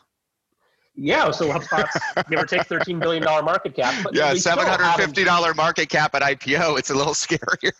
Yeah, 0.95 1.31
so 1.31 1.47
HubSpot's 1.49 2.27
give 2.29 2.39
or 2.39 2.45
take 2.45 2.65
thirteen 2.65 2.99
billion 2.99 3.23
dollar 3.23 3.43
market 3.43 3.75
cap. 3.75 3.95
But 4.03 4.13
yeah, 4.13 4.33
seven 4.33 4.67
hundred 4.67 5.01
fifty 5.01 5.23
dollar 5.23 5.53
market 5.53 5.87
cap 5.87 6.13
at 6.15 6.21
IPO. 6.21 6.77
It's 6.77 6.89
a 6.89 6.95
little 6.95 7.13
scarier. 7.15 7.71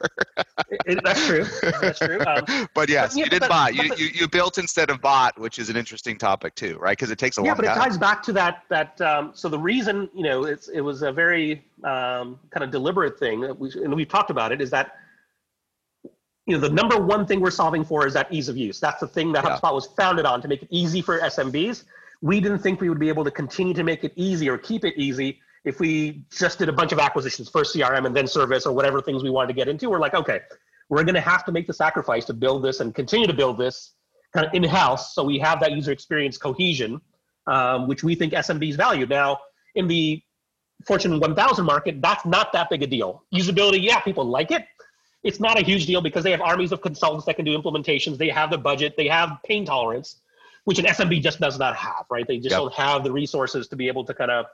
it, 0.86 1.02
that's 1.04 1.28
true. 1.28 1.46
That's 1.82 2.00
true. 2.00 2.20
Um, 2.22 2.70
but 2.74 2.88
yes, 2.88 3.14
but, 3.14 3.18
yeah, 3.18 3.24
you 3.26 3.30
did 3.30 3.42
bot. 3.42 3.76
You, 3.76 3.94
you 3.98 4.08
you 4.14 4.28
built 4.30 4.58
instead 4.58 4.90
of 4.90 5.02
bought, 5.02 5.38
which 5.38 5.60
is 5.60 5.70
an 5.70 5.76
interesting 5.76 6.18
topic 6.18 6.56
too, 6.56 6.78
right? 6.80 6.98
Because 6.98 7.12
it 7.12 7.20
takes 7.20 7.38
a 7.38 7.42
yeah, 7.42 7.50
long 7.50 7.58
time. 7.58 7.66
Yeah, 7.66 7.76
but 7.76 7.82
it 7.82 7.90
ties 7.90 7.98
back 7.98 8.24
to 8.24 8.34
that 8.34 8.64
that. 8.70 9.02
Um, 9.02 9.32
so 9.34 9.50
the 9.50 9.60
reason 9.60 10.10
you 10.16 10.24
know 10.24 10.46
it's 10.46 10.70
it 10.70 10.82
was 10.82 11.02
a 11.02 11.12
very 11.12 11.66
um, 11.84 12.40
kind 12.50 12.64
of 12.64 12.72
deliberate 12.72 13.20
thing, 13.20 13.42
that 13.42 13.60
we, 13.60 13.72
and 13.74 13.94
we've 13.94 14.08
talked 14.08 14.30
about 14.30 14.54
it, 14.54 14.62
is 14.62 14.70
that 14.70 14.96
you 16.46 16.56
know 16.56 16.62
the 16.62 16.70
number 16.70 16.98
one 16.98 17.28
thing 17.28 17.42
we're 17.42 17.52
solving 17.52 17.84
for 17.84 18.08
is 18.08 18.14
that 18.14 18.32
ease 18.32 18.48
of 18.48 18.56
use. 18.56 18.80
That's 18.80 19.02
the 19.02 19.08
thing 19.08 19.34
that 19.34 19.44
yeah. 19.44 19.58
HubSpot 19.58 19.74
was 19.74 19.88
founded 19.88 20.26
on 20.26 20.42
to 20.42 20.48
make 20.48 20.64
it 20.64 20.70
easy 20.72 21.02
for 21.02 21.20
SMBs 21.20 21.84
we 22.22 22.40
didn't 22.40 22.60
think 22.60 22.80
we 22.80 22.90
would 22.90 23.00
be 23.00 23.10
able 23.10 23.24
to 23.24 23.32
continue 23.32 23.74
to 23.74 23.84
make 23.84 24.04
it 24.04 24.14
easy 24.16 24.48
or 24.48 24.58
keep 24.58 24.86
it 24.86 24.94
easy 24.96 25.40
if 25.64 25.80
we 25.80 26.24
just 26.32 26.60
did 26.60 26.70
a 26.70 26.74
bunch 26.74 26.92
of 26.92 27.00
acquisitions, 27.00 27.50
first 27.50 27.76
CRM 27.76 28.06
and 28.06 28.16
then 28.16 28.28
service 28.28 28.66
or 28.66 28.74
whatever 28.74 29.02
things 29.02 29.24
we 29.24 29.30
wanted 29.30 29.48
to 29.48 29.54
get 29.54 29.68
into. 29.68 29.90
We're 29.90 30.00
like, 30.00 30.14
okay, 30.14 30.40
we're 30.90 31.04
going 31.04 31.16
to 31.16 31.22
have 31.22 31.46
to 31.46 31.52
make 31.52 31.68
the 31.68 31.74
sacrifice 31.74 32.26
to 32.26 32.34
build 32.34 32.64
this 32.64 32.80
and 32.80 32.94
continue 32.94 33.28
to 33.28 33.34
build 33.34 33.58
this 33.58 33.94
kind 34.34 34.46
of 34.46 34.54
in 34.54 34.64
house 34.64 35.14
so 35.14 35.24
we 35.24 35.38
have 35.40 35.60
that 35.60 35.72
user 35.72 35.92
experience 35.92 36.38
cohesion, 36.38 37.02
um, 37.48 37.88
which 37.88 38.04
we 38.04 38.16
think 38.16 38.34
SMBs 38.34 38.76
value. 38.76 39.06
Now, 39.06 39.40
in 39.76 39.88
the 39.88 40.22
Fortune 40.86 41.20
1000 41.20 41.66
market, 41.66 42.02
that's 42.02 42.26
not 42.26 42.52
that 42.54 42.70
big 42.70 42.82
a 42.82 42.88
deal. 42.88 43.24
Usability, 43.34 43.84
yeah, 43.84 44.00
people 44.00 44.26
like 44.26 44.52
it. 44.52 44.66
It's 45.24 45.40
not 45.40 45.60
a 45.60 45.64
huge 45.64 45.86
deal 45.86 46.02
because 46.02 46.24
they 46.24 46.32
have 46.32 46.42
armies 46.42 46.72
of 46.72 46.82
consultants 46.82 47.26
that 47.28 47.36
can 47.36 47.46
do 47.46 47.58
implementations. 47.58 48.18
They 48.18 48.30
have 48.30 48.50
the 48.50 48.58
budget, 48.58 48.96
they 48.98 49.08
have 49.08 49.38
pain 49.46 49.66
tolerance 49.66 50.22
which 50.66 50.80
an 50.80 50.86
SMB 50.86 51.22
just 51.22 51.40
does 51.40 51.58
not 51.58 51.76
have, 51.76 52.06
right? 52.10 52.28
They 52.28 52.38
just 52.38 52.52
yep. 52.52 52.60
don't 52.60 52.74
have 52.74 53.04
the 53.04 53.12
resources 53.12 53.68
to 53.70 53.76
be 53.76 53.88
able 53.88 54.06
to 54.06 54.14
kind 54.14 54.32
of 54.32 54.46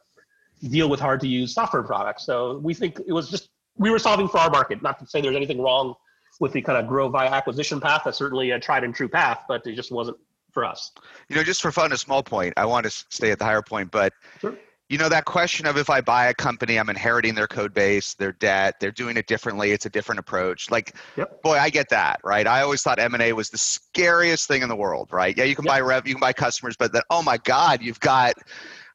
deal 0.69 0.89
with 0.89 0.99
hard 0.99 1.19
to 1.21 1.27
use 1.27 1.53
software 1.53 1.83
products. 1.83 2.25
So 2.25 2.59
we 2.59 2.73
think 2.73 2.99
it 3.05 3.13
was 3.13 3.29
just, 3.29 3.49
we 3.77 3.89
were 3.89 3.99
solving 3.99 4.27
for 4.27 4.39
our 4.39 4.49
market. 4.49 4.81
Not 4.81 4.99
to 4.99 5.07
say 5.07 5.21
there's 5.21 5.35
anything 5.35 5.61
wrong 5.61 5.95
with 6.39 6.53
the 6.53 6.61
kind 6.61 6.77
of 6.77 6.87
grow 6.87 7.09
via 7.09 7.29
acquisition 7.29 7.79
path. 7.79 8.03
That's 8.05 8.17
certainly 8.17 8.51
a 8.51 8.59
tried 8.59 8.83
and 8.83 8.93
true 8.93 9.09
path, 9.09 9.43
but 9.47 9.65
it 9.67 9.75
just 9.75 9.91
wasn't 9.91 10.17
for 10.51 10.65
us. 10.65 10.91
You 11.29 11.35
know, 11.35 11.43
just 11.43 11.61
for 11.61 11.71
fun, 11.71 11.91
a 11.91 11.97
small 11.97 12.23
point. 12.23 12.53
I 12.57 12.65
want 12.65 12.85
to 12.85 12.89
stay 12.89 13.31
at 13.31 13.39
the 13.39 13.45
higher 13.45 13.61
point, 13.61 13.91
but 13.91 14.13
sure 14.39 14.57
you 14.89 14.97
know 14.97 15.09
that 15.09 15.25
question 15.25 15.65
of 15.65 15.77
if 15.77 15.89
i 15.89 15.99
buy 15.99 16.27
a 16.27 16.33
company 16.33 16.77
i'm 16.79 16.89
inheriting 16.89 17.35
their 17.35 17.47
code 17.47 17.73
base 17.73 18.13
their 18.15 18.31
debt 18.33 18.75
they're 18.79 18.91
doing 18.91 19.17
it 19.17 19.27
differently 19.27 19.71
it's 19.71 19.85
a 19.85 19.89
different 19.89 20.19
approach 20.19 20.71
like 20.71 20.95
yep. 21.15 21.41
boy 21.41 21.57
i 21.57 21.69
get 21.69 21.89
that 21.89 22.19
right 22.23 22.47
i 22.47 22.61
always 22.61 22.81
thought 22.81 22.99
m&a 22.99 23.33
was 23.33 23.49
the 23.49 23.57
scariest 23.57 24.47
thing 24.47 24.61
in 24.61 24.69
the 24.69 24.75
world 24.75 25.09
right 25.11 25.37
yeah 25.37 25.43
you 25.43 25.55
can 25.55 25.65
yep. 25.65 25.73
buy 25.73 25.79
rev 25.79 26.07
you 26.07 26.13
can 26.13 26.21
buy 26.21 26.33
customers 26.33 26.75
but 26.77 26.91
then 26.93 27.01
oh 27.09 27.21
my 27.21 27.37
god 27.37 27.81
you've 27.81 27.99
got 27.99 28.33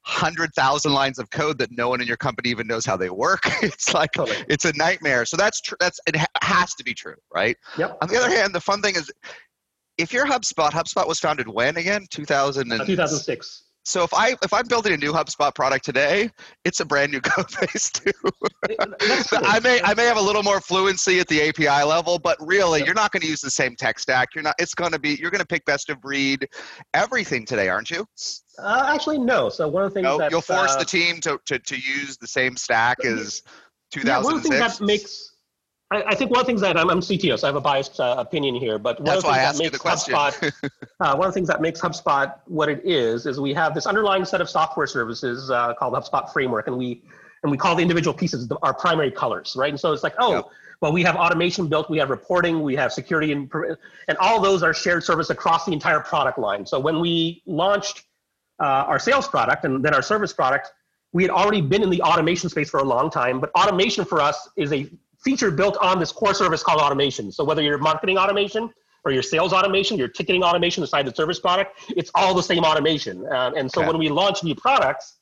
100,000 0.04 0.92
lines 0.92 1.20
of 1.20 1.30
code 1.30 1.58
that 1.58 1.70
no 1.70 1.88
one 1.88 2.00
in 2.00 2.08
your 2.08 2.16
company 2.16 2.49
even 2.49 2.66
knows 2.66 2.84
how 2.84 2.96
they 2.96 3.08
work. 3.08 3.42
It's 3.62 3.94
like 3.94 4.11
totally. 4.11 4.37
it's 4.49 4.64
a 4.64 4.72
nightmare. 4.72 5.25
So 5.25 5.37
that's 5.37 5.61
true. 5.61 5.76
That's 5.78 6.00
it 6.08 6.16
has 6.42 6.75
to 6.75 6.82
be 6.82 6.92
true, 6.92 7.14
right? 7.32 7.56
Yep. 7.78 7.99
On 8.02 8.08
the 8.08 8.16
other 8.16 8.28
hand, 8.28 8.52
the 8.52 8.61
fun 8.61 8.82
thing 8.82 8.96
is 8.96 9.08
if 9.99 10.12
you're 10.12 10.26
HubSpot, 10.26 10.70
HubSpot 10.70 11.06
was 11.06 11.20
founded 11.20 11.46
when 11.46 11.76
again? 11.76 12.06
2000 12.11 12.72
and, 12.72 12.80
uh, 12.80 12.84
2006. 12.84 13.64
So 13.84 14.04
if 14.04 14.14
I 14.14 14.36
if 14.42 14.52
I'm 14.52 14.66
building 14.66 14.92
a 14.92 14.96
new 14.96 15.12
HubSpot 15.12 15.52
product 15.54 15.84
today, 15.84 16.30
it's 16.64 16.80
a 16.80 16.84
brand 16.84 17.10
new 17.10 17.20
code 17.22 17.46
base 17.60 17.90
too. 17.90 18.12
I 19.32 19.58
may 19.60 19.80
I 19.82 19.94
may 19.94 20.04
have 20.04 20.16
a 20.16 20.22
little 20.22 20.42
more 20.42 20.60
fluency 20.60 21.18
at 21.18 21.26
the 21.26 21.48
API 21.48 21.84
level, 21.84 22.18
but 22.18 22.36
really 22.40 22.84
you're 22.84 22.94
not 22.94 23.10
going 23.10 23.22
to 23.22 23.26
use 23.26 23.40
the 23.40 23.50
same 23.50 23.74
tech 23.74 23.98
stack. 23.98 24.34
You're 24.34 24.44
not. 24.44 24.54
It's 24.58 24.74
going 24.74 24.92
to 24.92 25.00
be 25.00 25.16
you're 25.20 25.30
going 25.30 25.40
to 25.40 25.46
pick 25.46 25.64
best 25.64 25.90
of 25.90 26.00
breed 26.00 26.48
everything 26.94 27.44
today, 27.44 27.68
aren't 27.68 27.90
you? 27.90 28.06
Uh, 28.58 28.90
actually, 28.94 29.18
no. 29.18 29.48
So 29.48 29.66
one 29.68 29.84
of 29.84 29.90
the 29.90 29.94
things 29.94 30.04
no, 30.04 30.18
that 30.18 30.30
you'll 30.30 30.42
force 30.42 30.74
uh, 30.74 30.78
the 30.78 30.84
team 30.84 31.20
to, 31.22 31.40
to 31.46 31.58
to 31.58 31.74
use 31.74 32.16
the 32.18 32.28
same 32.28 32.56
stack 32.56 33.04
as 33.04 33.42
2006. 33.90 34.04
Yeah, 34.06 34.22
one 34.22 34.36
of 34.36 34.42
the 34.42 34.48
things 34.48 34.78
that 34.78 34.84
makes 34.84 35.31
I, 35.92 36.02
I, 36.08 36.14
think 36.14 36.30
one 36.30 36.40
of 36.40 36.46
the 36.46 36.50
things 36.50 36.62
that 36.62 36.76
I'm, 36.78 36.88
I'm 36.88 37.00
CTO, 37.00 37.38
so 37.38 37.46
I 37.46 37.49
have 37.49 37.56
a 37.56 37.61
biased 37.61 38.00
uh, 38.00 38.14
opinion 38.16 38.54
here, 38.54 38.78
but 38.78 38.99
one 38.99 39.04
That's 39.04 39.25
of 39.25 39.30
the 39.30 39.37
things 39.37 39.58
that 39.58 39.62
makes 39.62 39.78
HubSpot, 39.78 40.70
uh, 41.00 41.16
one 41.16 41.28
of 41.28 41.34
the 41.34 41.38
things 41.38 41.49
that 41.49 41.61
makes 41.61 41.80
HubSpot 41.80 42.34
what 42.46 42.70
it 42.70 42.80
is, 42.84 43.26
is 43.26 43.38
we 43.38 43.52
have 43.52 43.75
this 43.75 43.87
underlying 43.87 44.25
set 44.25 44.40
of 44.40 44.49
software 44.49 44.87
services 44.87 45.50
uh, 45.50 45.75
called 45.75 45.92
HubSpot 45.92 46.32
Framework, 46.32 46.66
and 46.66 46.78
we 46.78 47.02
and 47.42 47.50
we 47.50 47.58
call 47.58 47.75
the 47.75 47.82
individual 47.82 48.14
pieces 48.14 48.50
our 48.62 48.72
primary 48.72 49.11
colors, 49.11 49.54
right? 49.56 49.70
And 49.70 49.78
so 49.78 49.92
it's 49.92 50.04
like, 50.04 50.14
oh, 50.18 50.34
yep. 50.37 50.44
well, 50.80 50.92
we 50.92 51.02
have 51.02 51.16
automation 51.16 51.66
built, 51.66 51.90
we 51.90 51.99
have 51.99 52.08
reporting, 52.08 52.62
we 52.62 52.76
have 52.76 52.92
security, 52.92 53.32
and 53.32 53.52
and 54.08 54.16
all 54.18 54.40
those 54.40 54.62
are 54.62 54.72
shared 54.72 55.04
service 55.04 55.28
across 55.28 55.66
the 55.66 55.72
entire 55.72 56.00
product 56.00 56.38
line. 56.38 56.64
So 56.64 56.80
when 56.80 57.00
we 57.00 57.42
launched 57.44 58.04
uh, 58.61 58.64
our 58.64 58.99
sales 58.99 59.28
product 59.28 59.64
and 59.64 59.84
then 59.84 59.92
our 59.92 60.02
service 60.02 60.32
product, 60.32 60.72
we 61.12 61.22
had 61.22 61.30
already 61.30 61.61
been 61.61 61.82
in 61.82 61.90
the 61.90 62.00
automation 62.00 62.48
space 62.48 62.70
for 62.70 62.81
a 62.81 62.85
long 62.85 63.11
time, 63.11 63.40
but 63.40 63.50
automation 63.50 64.05
for 64.05 64.20
us 64.20 64.48
is 64.57 64.72
a 64.72 64.88
feature 65.24 65.50
built 65.50 65.76
on 65.78 65.98
this 65.98 66.12
core 66.12 66.35
service 66.35 66.62
called 66.62 66.80
automation. 66.80 67.32
So 67.32 67.44
whether 67.44 67.62
you're 67.62 67.78
marketing 67.78 68.18
automation 68.18 68.70
or 69.04 69.12
your 69.12 69.22
sales 69.22 69.52
automation, 69.52 69.96
your 69.96 70.08
ticketing 70.08 70.42
automation 70.42 70.82
inside 70.82 71.06
the 71.06 71.14
service 71.14 71.38
product, 71.38 71.80
it's 71.96 72.11
all 72.14 72.35
the 72.35 72.42
same 72.42 72.64
automation. 72.64 73.26
Uh, 73.26 73.52
and 73.56 73.70
so 73.70 73.80
okay. 73.80 73.88
when 73.88 73.98
we 73.98 74.08
launch 74.08 74.44
new 74.44 74.54
products, 74.54 75.18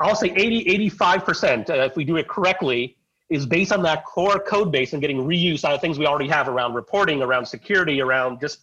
I'll 0.00 0.16
say 0.16 0.32
80, 0.34 0.90
85%, 0.90 1.70
uh, 1.70 1.74
if 1.74 1.96
we 1.96 2.04
do 2.04 2.16
it 2.16 2.28
correctly, 2.28 2.96
is 3.30 3.46
based 3.46 3.72
on 3.72 3.82
that 3.82 4.04
core 4.04 4.38
code 4.38 4.70
base 4.70 4.92
and 4.92 5.00
getting 5.00 5.18
reuse 5.18 5.64
out 5.64 5.72
of 5.72 5.80
things 5.80 5.98
we 5.98 6.06
already 6.06 6.28
have 6.28 6.48
around 6.48 6.74
reporting, 6.74 7.22
around 7.22 7.46
security, 7.46 8.00
around 8.00 8.40
just 8.40 8.60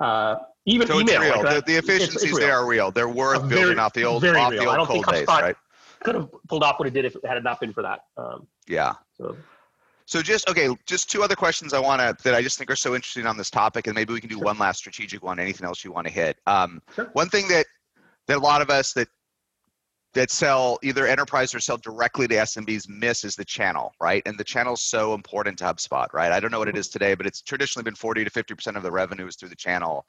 uh, 0.00 0.36
even 0.66 0.86
so 0.86 1.00
email. 1.00 1.20
Like 1.20 1.42
the, 1.42 1.62
the, 1.66 1.78
efficiencies 1.78 2.14
it's, 2.16 2.24
it's 2.24 2.38
there 2.38 2.54
are 2.54 2.66
real. 2.66 2.90
They're 2.90 3.08
worth 3.08 3.42
very, 3.44 3.62
building 3.62 3.78
off 3.78 3.92
the 3.92 4.04
old, 4.04 4.24
off 4.24 4.50
the 4.50 4.66
old 4.66 4.88
code 4.88 5.06
base, 5.06 5.26
right? 5.26 5.56
Could 6.00 6.14
have 6.14 6.28
pulled 6.48 6.62
off 6.62 6.78
what 6.78 6.86
it 6.86 6.94
did 6.94 7.04
if 7.04 7.16
it 7.16 7.26
had 7.26 7.42
not 7.42 7.60
been 7.60 7.72
for 7.72 7.82
that. 7.82 8.00
Um, 8.16 8.46
yeah. 8.68 8.94
So. 9.16 9.36
So 10.08 10.22
just 10.22 10.48
okay, 10.48 10.74
just 10.86 11.10
two 11.10 11.22
other 11.22 11.36
questions 11.36 11.74
I 11.74 11.80
want 11.80 12.00
to 12.00 12.16
that 12.24 12.34
I 12.34 12.40
just 12.40 12.56
think 12.56 12.70
are 12.70 12.76
so 12.76 12.94
interesting 12.94 13.26
on 13.26 13.36
this 13.36 13.50
topic, 13.50 13.88
and 13.88 13.94
maybe 13.94 14.14
we 14.14 14.20
can 14.20 14.30
do 14.30 14.38
one 14.38 14.58
last 14.58 14.78
strategic 14.78 15.22
one. 15.22 15.38
Anything 15.38 15.66
else 15.66 15.84
you 15.84 15.92
want 15.92 16.06
to 16.06 16.12
hit? 16.12 16.38
Um, 16.46 16.80
sure. 16.94 17.10
One 17.12 17.28
thing 17.28 17.46
that 17.48 17.66
that 18.26 18.38
a 18.38 18.40
lot 18.40 18.62
of 18.62 18.70
us 18.70 18.94
that 18.94 19.08
that 20.18 20.32
sell 20.32 20.80
either 20.82 21.06
enterprise 21.06 21.54
or 21.54 21.60
sell 21.60 21.76
directly 21.76 22.26
to 22.26 22.34
SMBs 22.34 22.88
miss 22.88 23.22
is 23.22 23.36
the 23.36 23.44
channel, 23.44 23.92
right? 24.00 24.20
And 24.26 24.36
the 24.36 24.42
channel 24.42 24.74
is 24.74 24.80
so 24.80 25.14
important 25.14 25.58
to 25.58 25.64
HubSpot, 25.64 26.12
right? 26.12 26.32
I 26.32 26.40
don't 26.40 26.50
know 26.50 26.58
what 26.58 26.66
it 26.66 26.72
mm-hmm. 26.72 26.80
is 26.80 26.88
today, 26.88 27.14
but 27.14 27.24
it's 27.24 27.40
traditionally 27.40 27.84
been 27.84 27.94
40 27.94 28.24
to 28.24 28.30
50% 28.30 28.76
of 28.76 28.82
the 28.82 28.90
revenue 28.90 29.28
is 29.28 29.36
through 29.36 29.50
the 29.50 29.56
channel. 29.56 30.04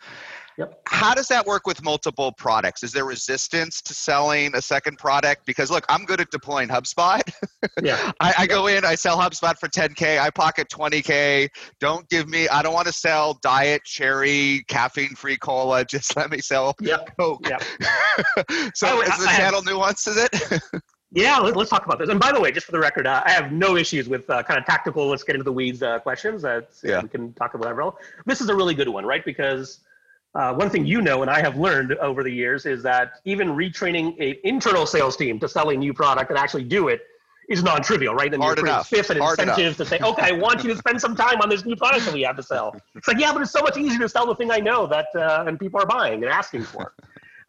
Yep. 0.58 0.82
How 0.88 1.14
does 1.14 1.28
that 1.28 1.46
work 1.46 1.68
with 1.68 1.84
multiple 1.84 2.32
products? 2.32 2.82
Is 2.84 2.92
there 2.92 3.06
resistance 3.06 3.82
to 3.84 3.94
selling 3.94 4.56
a 4.56 4.62
second 4.62 4.98
product? 4.98 5.46
Because 5.46 5.70
look, 5.70 5.86
I'm 5.88 6.06
good 6.06 6.20
at 6.20 6.32
deploying 6.32 6.70
HubSpot. 6.70 7.22
yeah. 7.84 8.12
I, 8.20 8.34
I 8.40 8.48
go 8.48 8.68
in, 8.68 8.84
I 8.84 8.96
sell 8.96 9.18
HubSpot 9.18 9.58
for 9.60 9.70
10K, 9.70 10.20
I 10.20 10.32
pocket 10.32 10.70
20K. 10.70 11.50
Don't 11.80 12.10
give 12.10 12.28
me, 12.28 12.50
I 12.50 12.64
don't 12.64 12.74
want 12.74 12.88
to 12.88 12.94
sell 12.94 13.40
diet, 13.44 13.84
cherry, 13.86 14.66
caffeine 14.68 15.16
free 15.16 15.38
cola. 15.38 15.86
Just 15.90 16.18
let 16.18 16.32
me 16.32 16.40
sell 16.40 16.76
yep. 16.82 17.16
Coke. 17.18 17.48
Yep. 17.48 17.64
so 18.74 19.02
I, 19.02 19.04
is 19.04 19.18
the 19.18 19.30
I 19.30 19.38
channel 19.38 19.62
have, 20.06 20.30
nuances 20.32 20.62
it? 20.72 20.82
yeah, 21.12 21.38
let, 21.40 21.56
us 21.56 21.70
talk 21.70 21.86
about 21.86 22.00
this. 22.00 22.10
And 22.10 22.20
by 22.20 22.32
the 22.32 22.40
way, 22.40 22.52
just 22.52 22.66
for 22.66 22.72
the 22.72 22.80
record, 22.80 23.08
uh, 23.08 23.24
I 23.26 23.32
have 23.32 23.52
no 23.52 23.76
issues 23.76 24.10
with 24.10 24.30
uh, 24.30 24.44
kind 24.44 24.60
of 24.60 24.66
tactical, 24.66 25.08
let's 25.08 25.24
get 25.24 25.36
into 25.36 25.44
the 25.44 25.54
weeds 25.54 25.82
uh, 25.84 26.00
questions. 26.00 26.44
yeah. 26.84 27.02
We 27.02 27.10
can 27.10 27.34
talk 27.34 27.54
about 27.54 27.76
whatever. 27.76 27.92
This 28.26 28.42
is 28.42 28.50
a 28.50 28.56
really 28.56 28.76
good 28.76 28.90
one, 28.90 29.06
right? 29.06 29.24
Because 29.24 29.80
uh, 30.36 30.54
one 30.54 30.70
thing 30.70 30.86
you 30.86 31.02
know 31.02 31.22
and 31.22 31.32
I 31.32 31.42
have 31.42 31.58
learned 31.58 31.94
over 31.96 32.24
the 32.24 32.32
years 32.32 32.66
is 32.66 32.84
that 32.84 33.14
even 33.26 33.50
retraining 33.50 34.20
an 34.20 34.36
internal 34.44 34.86
sales 34.86 35.18
team 35.18 35.40
to 35.40 35.48
sell 35.48 35.70
a 35.70 35.76
new 35.76 35.94
product 35.94 36.30
and 36.30 36.38
actually 36.38 36.66
do 36.66 36.88
it 36.88 37.02
is 37.50 37.64
non-trivial, 37.64 38.14
right? 38.14 38.32
Hard 38.36 38.60
you're 38.60 38.68
enough. 38.68 38.88
fifth 38.88 39.10
and 39.10 39.20
Hard 39.20 39.40
incentives 39.40 39.76
to 39.78 39.86
say, 39.86 39.98
okay, 40.00 40.22
I 40.22 40.32
want 40.34 40.64
you 40.64 40.70
to 40.70 40.78
spend 40.78 41.02
some 41.02 41.16
time 41.16 41.42
on 41.42 41.50
this 41.50 41.66
new 41.66 41.76
product 41.76 42.06
that 42.06 42.14
we 42.14 42.22
have 42.22 42.36
to 42.38 42.44
sell. 42.44 42.76
It's 42.96 43.08
like, 43.08 43.18
yeah, 43.18 43.34
but 43.34 43.42
it's 43.42 43.52
so 43.52 43.62
much 43.62 43.76
easier 43.76 44.00
to 44.00 44.10
sell 44.10 44.28
the 44.28 44.36
thing 44.36 44.52
I 44.52 44.60
know 44.60 44.86
that 44.86 45.08
uh, 45.16 45.46
and 45.48 45.60
people 45.60 45.82
are 45.82 45.88
buying 45.88 46.24
and 46.24 46.32
asking 46.32 46.64
for. 46.64 46.94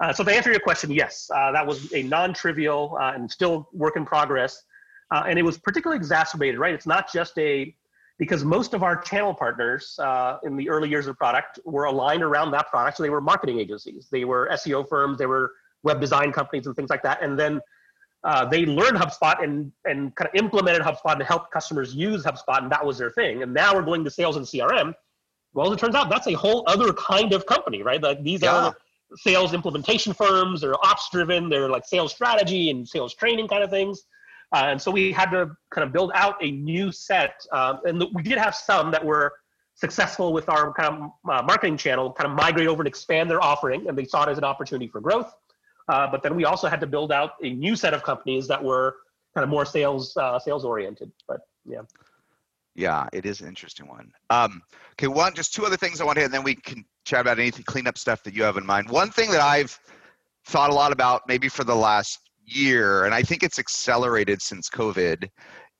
Uh, 0.00 0.12
so 0.12 0.24
to 0.24 0.34
answer 0.34 0.50
your 0.50 0.60
question, 0.60 0.90
yes, 0.90 1.30
uh, 1.34 1.52
that 1.52 1.66
was 1.66 1.92
a 1.92 2.02
non-trivial 2.04 2.96
uh, 3.00 3.12
and 3.14 3.30
still 3.30 3.68
work 3.72 3.96
in 3.96 4.06
progress. 4.06 4.62
Uh, 5.10 5.24
and 5.28 5.38
it 5.38 5.42
was 5.42 5.58
particularly 5.58 5.98
exacerbated, 5.98 6.58
right? 6.58 6.72
It's 6.72 6.86
not 6.86 7.12
just 7.12 7.36
a, 7.38 7.74
because 8.18 8.44
most 8.44 8.74
of 8.74 8.82
our 8.82 8.96
channel 8.96 9.34
partners 9.34 9.98
uh, 9.98 10.38
in 10.44 10.56
the 10.56 10.70
early 10.70 10.88
years 10.88 11.06
of 11.06 11.14
the 11.14 11.18
product 11.18 11.58
were 11.64 11.84
aligned 11.84 12.22
around 12.22 12.50
that 12.52 12.68
product. 12.68 12.96
So 12.96 13.02
they 13.02 13.10
were 13.10 13.20
marketing 13.20 13.60
agencies, 13.60 14.08
they 14.10 14.24
were 14.24 14.48
SEO 14.52 14.88
firms, 14.88 15.18
they 15.18 15.26
were 15.26 15.52
web 15.82 16.00
design 16.00 16.32
companies 16.32 16.66
and 16.66 16.76
things 16.76 16.90
like 16.90 17.02
that. 17.02 17.22
And 17.22 17.38
then 17.38 17.60
uh, 18.24 18.44
they 18.44 18.66
learned 18.66 18.96
HubSpot 18.96 19.42
and, 19.42 19.72
and 19.84 20.14
kind 20.14 20.28
of 20.28 20.34
implemented 20.34 20.82
HubSpot 20.82 21.14
and 21.14 21.22
helped 21.22 21.50
customers 21.50 21.94
use 21.94 22.24
HubSpot, 22.24 22.62
and 22.62 22.70
that 22.70 22.84
was 22.84 22.98
their 22.98 23.10
thing. 23.10 23.42
And 23.42 23.52
now 23.52 23.74
we're 23.74 23.82
going 23.82 24.04
to 24.04 24.10
sales 24.10 24.36
and 24.36 24.46
CRM. 24.46 24.94
Well, 25.52 25.66
as 25.68 25.72
it 25.72 25.80
turns 25.80 25.94
out, 25.94 26.10
that's 26.10 26.26
a 26.26 26.34
whole 26.34 26.64
other 26.66 26.92
kind 26.92 27.32
of 27.32 27.44
company, 27.46 27.82
right? 27.82 28.02
Like 28.02 28.22
these 28.22 28.42
yeah. 28.42 28.54
are 28.54 28.76
sales 29.16 29.54
implementation 29.54 30.12
firms. 30.12 30.60
They're 30.60 30.74
ops 30.84 31.08
driven. 31.10 31.48
They're 31.48 31.68
like 31.68 31.86
sales 31.86 32.12
strategy 32.12 32.70
and 32.70 32.88
sales 32.88 33.14
training 33.14 33.48
kind 33.48 33.62
of 33.62 33.70
things. 33.70 34.04
Uh, 34.52 34.64
and 34.66 34.82
so 34.82 34.90
we 34.90 35.12
had 35.12 35.30
to 35.30 35.50
kind 35.70 35.86
of 35.86 35.92
build 35.92 36.10
out 36.14 36.36
a 36.42 36.50
new 36.50 36.90
set. 36.90 37.34
Um, 37.52 37.80
and 37.84 38.04
we 38.14 38.22
did 38.22 38.38
have 38.38 38.54
some 38.54 38.90
that 38.90 39.04
were 39.04 39.32
successful 39.74 40.32
with 40.32 40.48
our 40.48 40.72
kind 40.72 40.94
of 40.94 41.30
uh, 41.30 41.42
marketing 41.42 41.76
channel, 41.76 42.12
kind 42.12 42.28
of 42.28 42.36
migrate 42.36 42.66
over 42.66 42.82
and 42.82 42.88
expand 42.88 43.30
their 43.30 43.42
offering, 43.42 43.88
and 43.88 43.96
they 43.96 44.04
saw 44.04 44.24
it 44.24 44.28
as 44.28 44.38
an 44.38 44.44
opportunity 44.44 44.88
for 44.88 45.00
growth. 45.00 45.32
Uh, 45.88 46.08
but 46.10 46.22
then 46.22 46.36
we 46.36 46.44
also 46.44 46.68
had 46.68 46.80
to 46.80 46.86
build 46.86 47.12
out 47.12 47.32
a 47.42 47.50
new 47.50 47.74
set 47.74 47.94
of 47.94 48.02
companies 48.02 48.46
that 48.46 48.62
were 48.62 48.96
kind 49.34 49.44
of 49.44 49.48
more 49.48 49.64
sales 49.64 50.16
uh, 50.16 50.38
sales 50.38 50.64
oriented. 50.64 51.10
But 51.26 51.40
yeah. 51.64 51.82
Yeah, 52.74 53.08
it 53.12 53.26
is 53.26 53.40
an 53.40 53.48
interesting 53.48 53.88
one. 53.88 54.12
Um, 54.30 54.62
okay, 54.92 55.08
one, 55.08 55.34
just 55.34 55.52
two 55.52 55.66
other 55.66 55.76
things 55.76 56.00
I 56.00 56.04
want 56.04 56.18
to 56.18 56.24
and 56.24 56.32
then 56.32 56.44
we 56.44 56.54
can 56.54 56.84
chat 57.04 57.20
about 57.20 57.38
anything 57.38 57.64
cleanup 57.64 57.98
stuff 57.98 58.22
that 58.24 58.34
you 58.34 58.42
have 58.42 58.56
in 58.56 58.66
mind. 58.66 58.88
One 58.88 59.10
thing 59.10 59.30
that 59.30 59.40
I've 59.40 59.78
thought 60.46 60.70
a 60.70 60.74
lot 60.74 60.92
about, 60.92 61.22
maybe 61.26 61.48
for 61.48 61.64
the 61.64 61.74
last 61.74 62.18
year, 62.44 63.04
and 63.04 63.14
I 63.14 63.22
think 63.22 63.42
it's 63.42 63.58
accelerated 63.58 64.42
since 64.42 64.68
COVID, 64.68 65.28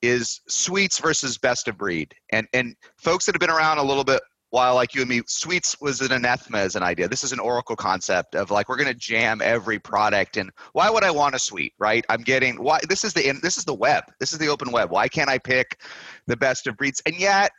is 0.01 0.41
suites 0.47 0.99
versus 0.99 1.37
best 1.37 1.67
of 1.67 1.77
breed. 1.77 2.13
And 2.31 2.47
and 2.53 2.75
folks 2.97 3.25
that 3.25 3.35
have 3.35 3.39
been 3.39 3.49
around 3.49 3.77
a 3.77 3.83
little 3.83 4.03
bit 4.03 4.21
while 4.51 4.75
like 4.75 4.93
you 4.93 5.01
and 5.01 5.09
me, 5.09 5.21
suites 5.27 5.77
was 5.79 6.01
an 6.01 6.11
anathema 6.11 6.57
as 6.57 6.75
an 6.75 6.83
idea. 6.83 7.07
This 7.07 7.23
is 7.23 7.31
an 7.31 7.39
Oracle 7.39 7.75
concept 7.75 8.35
of 8.35 8.51
like 8.51 8.67
we're 8.67 8.75
going 8.75 8.89
to 8.91 8.93
jam 8.93 9.41
every 9.41 9.79
product. 9.79 10.35
And 10.35 10.51
why 10.73 10.89
would 10.89 11.03
I 11.03 11.11
want 11.11 11.35
a 11.35 11.39
suite, 11.39 11.73
right? 11.79 12.05
I'm 12.09 12.21
getting 12.21 12.61
why 12.61 12.79
this 12.87 13.03
is 13.03 13.13
the 13.13 13.31
this 13.41 13.57
is 13.57 13.65
the 13.65 13.73
web. 13.73 14.03
This 14.19 14.33
is 14.33 14.39
the 14.39 14.49
open 14.49 14.71
web. 14.71 14.91
Why 14.91 15.07
can't 15.07 15.29
I 15.29 15.37
pick 15.37 15.79
the 16.27 16.37
best 16.37 16.67
of 16.67 16.77
breeds? 16.77 17.01
And 17.05 17.15
yet, 17.17 17.51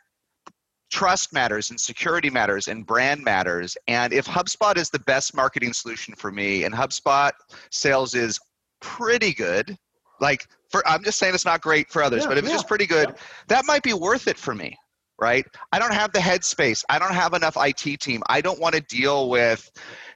trust 0.93 1.33
matters 1.33 1.71
and 1.71 1.79
security 1.79 2.29
matters 2.29 2.67
and 2.67 2.85
brand 2.85 3.23
matters. 3.23 3.75
And 3.87 4.13
if 4.13 4.27
HubSpot 4.27 4.77
is 4.77 4.91
the 4.91 4.99
best 4.99 5.35
marketing 5.35 5.73
solution 5.73 6.13
for 6.15 6.31
me, 6.31 6.65
and 6.65 6.73
HubSpot 6.73 7.31
sales 7.71 8.13
is 8.13 8.39
pretty 8.79 9.33
good, 9.33 9.75
like 10.21 10.45
for 10.69 10.87
I'm 10.87 11.03
just 11.03 11.17
saying 11.17 11.33
it's 11.33 11.45
not 11.45 11.61
great 11.61 11.89
for 11.89 12.03
others, 12.03 12.23
Yeah, 12.23 12.29
but 12.29 12.37
if 12.37 12.43
it's 12.43 12.53
just 12.53 12.67
pretty 12.67 12.85
good, 12.85 13.09
yeah. 13.09 13.15
that 13.47 13.65
might 13.65 13.81
be 13.81 13.93
worth 13.93 14.27
it 14.27 14.37
for 14.37 14.53
me 14.53 14.77
right? 15.21 15.45
I 15.71 15.79
don't 15.79 15.93
have 15.93 16.11
the 16.11 16.19
headspace. 16.19 16.83
I 16.89 16.99
don't 16.99 17.13
have 17.13 17.33
enough 17.33 17.55
IT 17.57 18.01
team. 18.01 18.21
I 18.27 18.41
don't 18.41 18.59
want 18.59 18.75
to 18.75 18.81
deal 18.81 19.29
with 19.29 19.71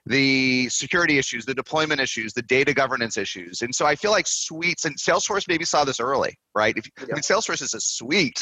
the 0.07 0.69
security 0.69 1.17
issues, 1.17 1.45
the 1.45 1.53
deployment 1.53 1.99
issues, 1.99 2.33
the 2.33 2.41
data 2.41 2.73
governance 2.73 3.17
issues. 3.17 3.61
And 3.61 3.73
so 3.73 3.85
I 3.85 3.95
feel 3.95 4.11
like 4.11 4.25
suites 4.27 4.85
and 4.85 4.97
Salesforce 4.97 5.47
maybe 5.47 5.65
saw 5.65 5.83
this 5.83 5.99
early, 5.99 6.37
right? 6.55 6.75
If 6.77 6.89
I 6.99 7.05
mean, 7.05 7.15
Salesforce 7.17 7.61
is 7.61 7.73
a 7.73 7.79
suite. 7.79 8.41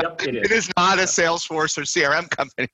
Yep, 0.00 0.22
it 0.22 0.34
it 0.36 0.50
is. 0.50 0.66
is 0.66 0.70
not 0.76 0.98
a 0.98 1.02
Salesforce 1.02 1.76
or 1.78 1.82
CRM 1.82 2.30
company. 2.30 2.68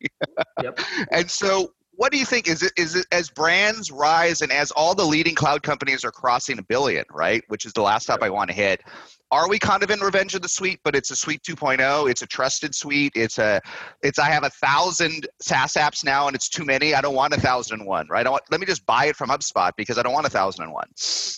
Yep. 0.62 0.80
And 1.12 1.30
so 1.30 1.72
what 1.96 2.12
do 2.12 2.18
you 2.18 2.24
think 2.24 2.48
is 2.48 2.62
it 2.62 2.72
is 2.76 2.94
it 2.94 3.06
as 3.12 3.30
brands 3.30 3.90
rise 3.90 4.40
and 4.40 4.50
as 4.52 4.70
all 4.72 4.94
the 4.94 5.04
leading 5.04 5.34
cloud 5.34 5.62
companies 5.62 6.04
are 6.04 6.10
crossing 6.10 6.58
a 6.58 6.62
billion, 6.62 7.04
right? 7.10 7.42
Which 7.48 7.66
is 7.66 7.72
the 7.72 7.82
last 7.82 8.04
stop 8.04 8.22
I 8.22 8.30
want 8.30 8.50
to 8.50 8.56
hit. 8.56 8.82
Are 9.30 9.48
we 9.48 9.58
kind 9.58 9.82
of 9.82 9.90
in 9.90 10.00
revenge 10.00 10.34
of 10.34 10.42
the 10.42 10.48
suite, 10.48 10.78
but 10.84 10.94
it's 10.94 11.10
a 11.10 11.16
suite 11.16 11.42
2.0, 11.42 12.08
it's 12.08 12.22
a 12.22 12.26
trusted 12.26 12.74
suite, 12.74 13.12
it's 13.14 13.38
a 13.38 13.60
it's 14.02 14.18
I 14.18 14.26
have 14.26 14.44
a 14.44 14.50
thousand 14.50 15.26
SaaS 15.40 15.74
apps 15.74 16.04
now 16.04 16.26
and 16.26 16.36
it's 16.36 16.48
too 16.48 16.64
many. 16.64 16.94
I 16.94 17.00
don't 17.00 17.14
want 17.14 17.34
a 17.34 17.40
thousand 17.40 17.80
and 17.80 17.88
one, 17.88 18.06
right? 18.08 18.26
I 18.26 18.30
want 18.30 18.42
let 18.50 18.60
me 18.60 18.66
just 18.66 18.84
buy 18.86 19.06
it 19.06 19.16
from 19.16 19.30
HubSpot 19.30 19.72
because 19.76 19.98
I 19.98 20.02
don't 20.02 20.12
want 20.12 20.26
a 20.26 20.30
thousand 20.30 20.64
and 20.64 20.72
one. 20.72 20.88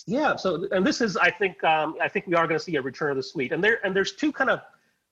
Yeah. 0.05 0.35
So, 0.35 0.67
and 0.71 0.85
this 0.85 1.01
is, 1.01 1.17
I 1.17 1.31
think, 1.31 1.63
um, 1.63 1.95
I 2.01 2.07
think 2.07 2.27
we 2.27 2.35
are 2.35 2.47
going 2.47 2.59
to 2.59 2.63
see 2.63 2.75
a 2.75 2.81
return 2.81 3.11
of 3.11 3.17
the 3.17 3.23
suite, 3.23 3.51
and 3.51 3.63
there, 3.63 3.79
and 3.85 3.95
there's 3.95 4.13
two 4.13 4.31
kind 4.31 4.49
of 4.49 4.61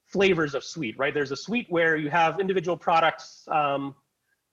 flavors 0.05 0.55
of 0.55 0.63
suite, 0.63 0.95
right? 0.97 1.13
There's 1.13 1.31
a 1.31 1.35
suite 1.35 1.65
where 1.69 1.97
you 1.97 2.09
have 2.09 2.39
individual 2.39 2.77
products 2.77 3.47
um, 3.51 3.95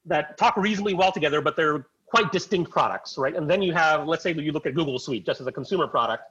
that 0.06 0.36
talk 0.36 0.56
reasonably 0.56 0.94
well 0.94 1.12
together, 1.12 1.40
but 1.40 1.56
they're 1.56 1.86
quite 2.06 2.30
distinct 2.30 2.70
products, 2.70 3.16
right? 3.16 3.34
And 3.34 3.48
then 3.48 3.62
you 3.62 3.72
have, 3.72 4.06
let's 4.06 4.22
say 4.22 4.32
that 4.32 4.42
you 4.42 4.52
look 4.52 4.66
at 4.66 4.74
Google 4.74 4.98
Suite 4.98 5.24
just 5.24 5.40
as 5.40 5.46
a 5.46 5.52
consumer 5.52 5.86
product, 5.86 6.24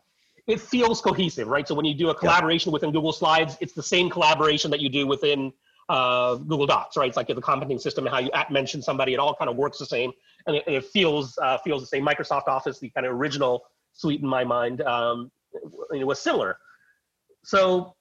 it 0.47 0.59
feels 0.59 1.01
cohesive, 1.01 1.47
right? 1.47 1.67
So 1.67 1.75
when 1.75 1.85
you 1.85 1.93
do 1.93 2.09
a 2.09 2.15
collaboration 2.15 2.71
within 2.71 2.91
Google 2.91 3.13
Slides, 3.13 3.57
it's 3.61 3.73
the 3.73 3.83
same 3.83 4.09
collaboration 4.09 4.69
that 4.71 4.79
you 4.79 4.89
do 4.89 5.07
within 5.07 5.53
uh, 5.89 6.35
Google 6.35 6.67
Docs, 6.67 6.97
right? 6.97 7.07
It's 7.07 7.17
like 7.17 7.27
the 7.27 7.41
commenting 7.41 7.79
system 7.79 8.05
and 8.05 8.13
how 8.13 8.21
you 8.21 8.31
at 8.33 8.51
mention 8.51 8.81
somebody, 8.81 9.13
it 9.13 9.19
all 9.19 9.35
kind 9.35 9.49
of 9.49 9.57
works 9.57 9.77
the 9.77 9.85
same, 9.85 10.11
and 10.47 10.55
it, 10.55 10.63
it 10.67 10.85
feels 10.85 11.37
uh, 11.41 11.57
feels 11.59 11.81
the 11.81 11.87
same. 11.87 12.05
Microsoft 12.05 12.47
Office, 12.47 12.79
the 12.79 12.89
kind 12.89 13.05
of 13.05 13.13
original 13.13 13.63
suite 13.93 14.21
in 14.21 14.27
my 14.27 14.43
mind, 14.43 14.81
um, 14.81 15.31
it 15.93 16.05
was 16.05 16.19
similar. 16.19 16.57
So 17.43 17.95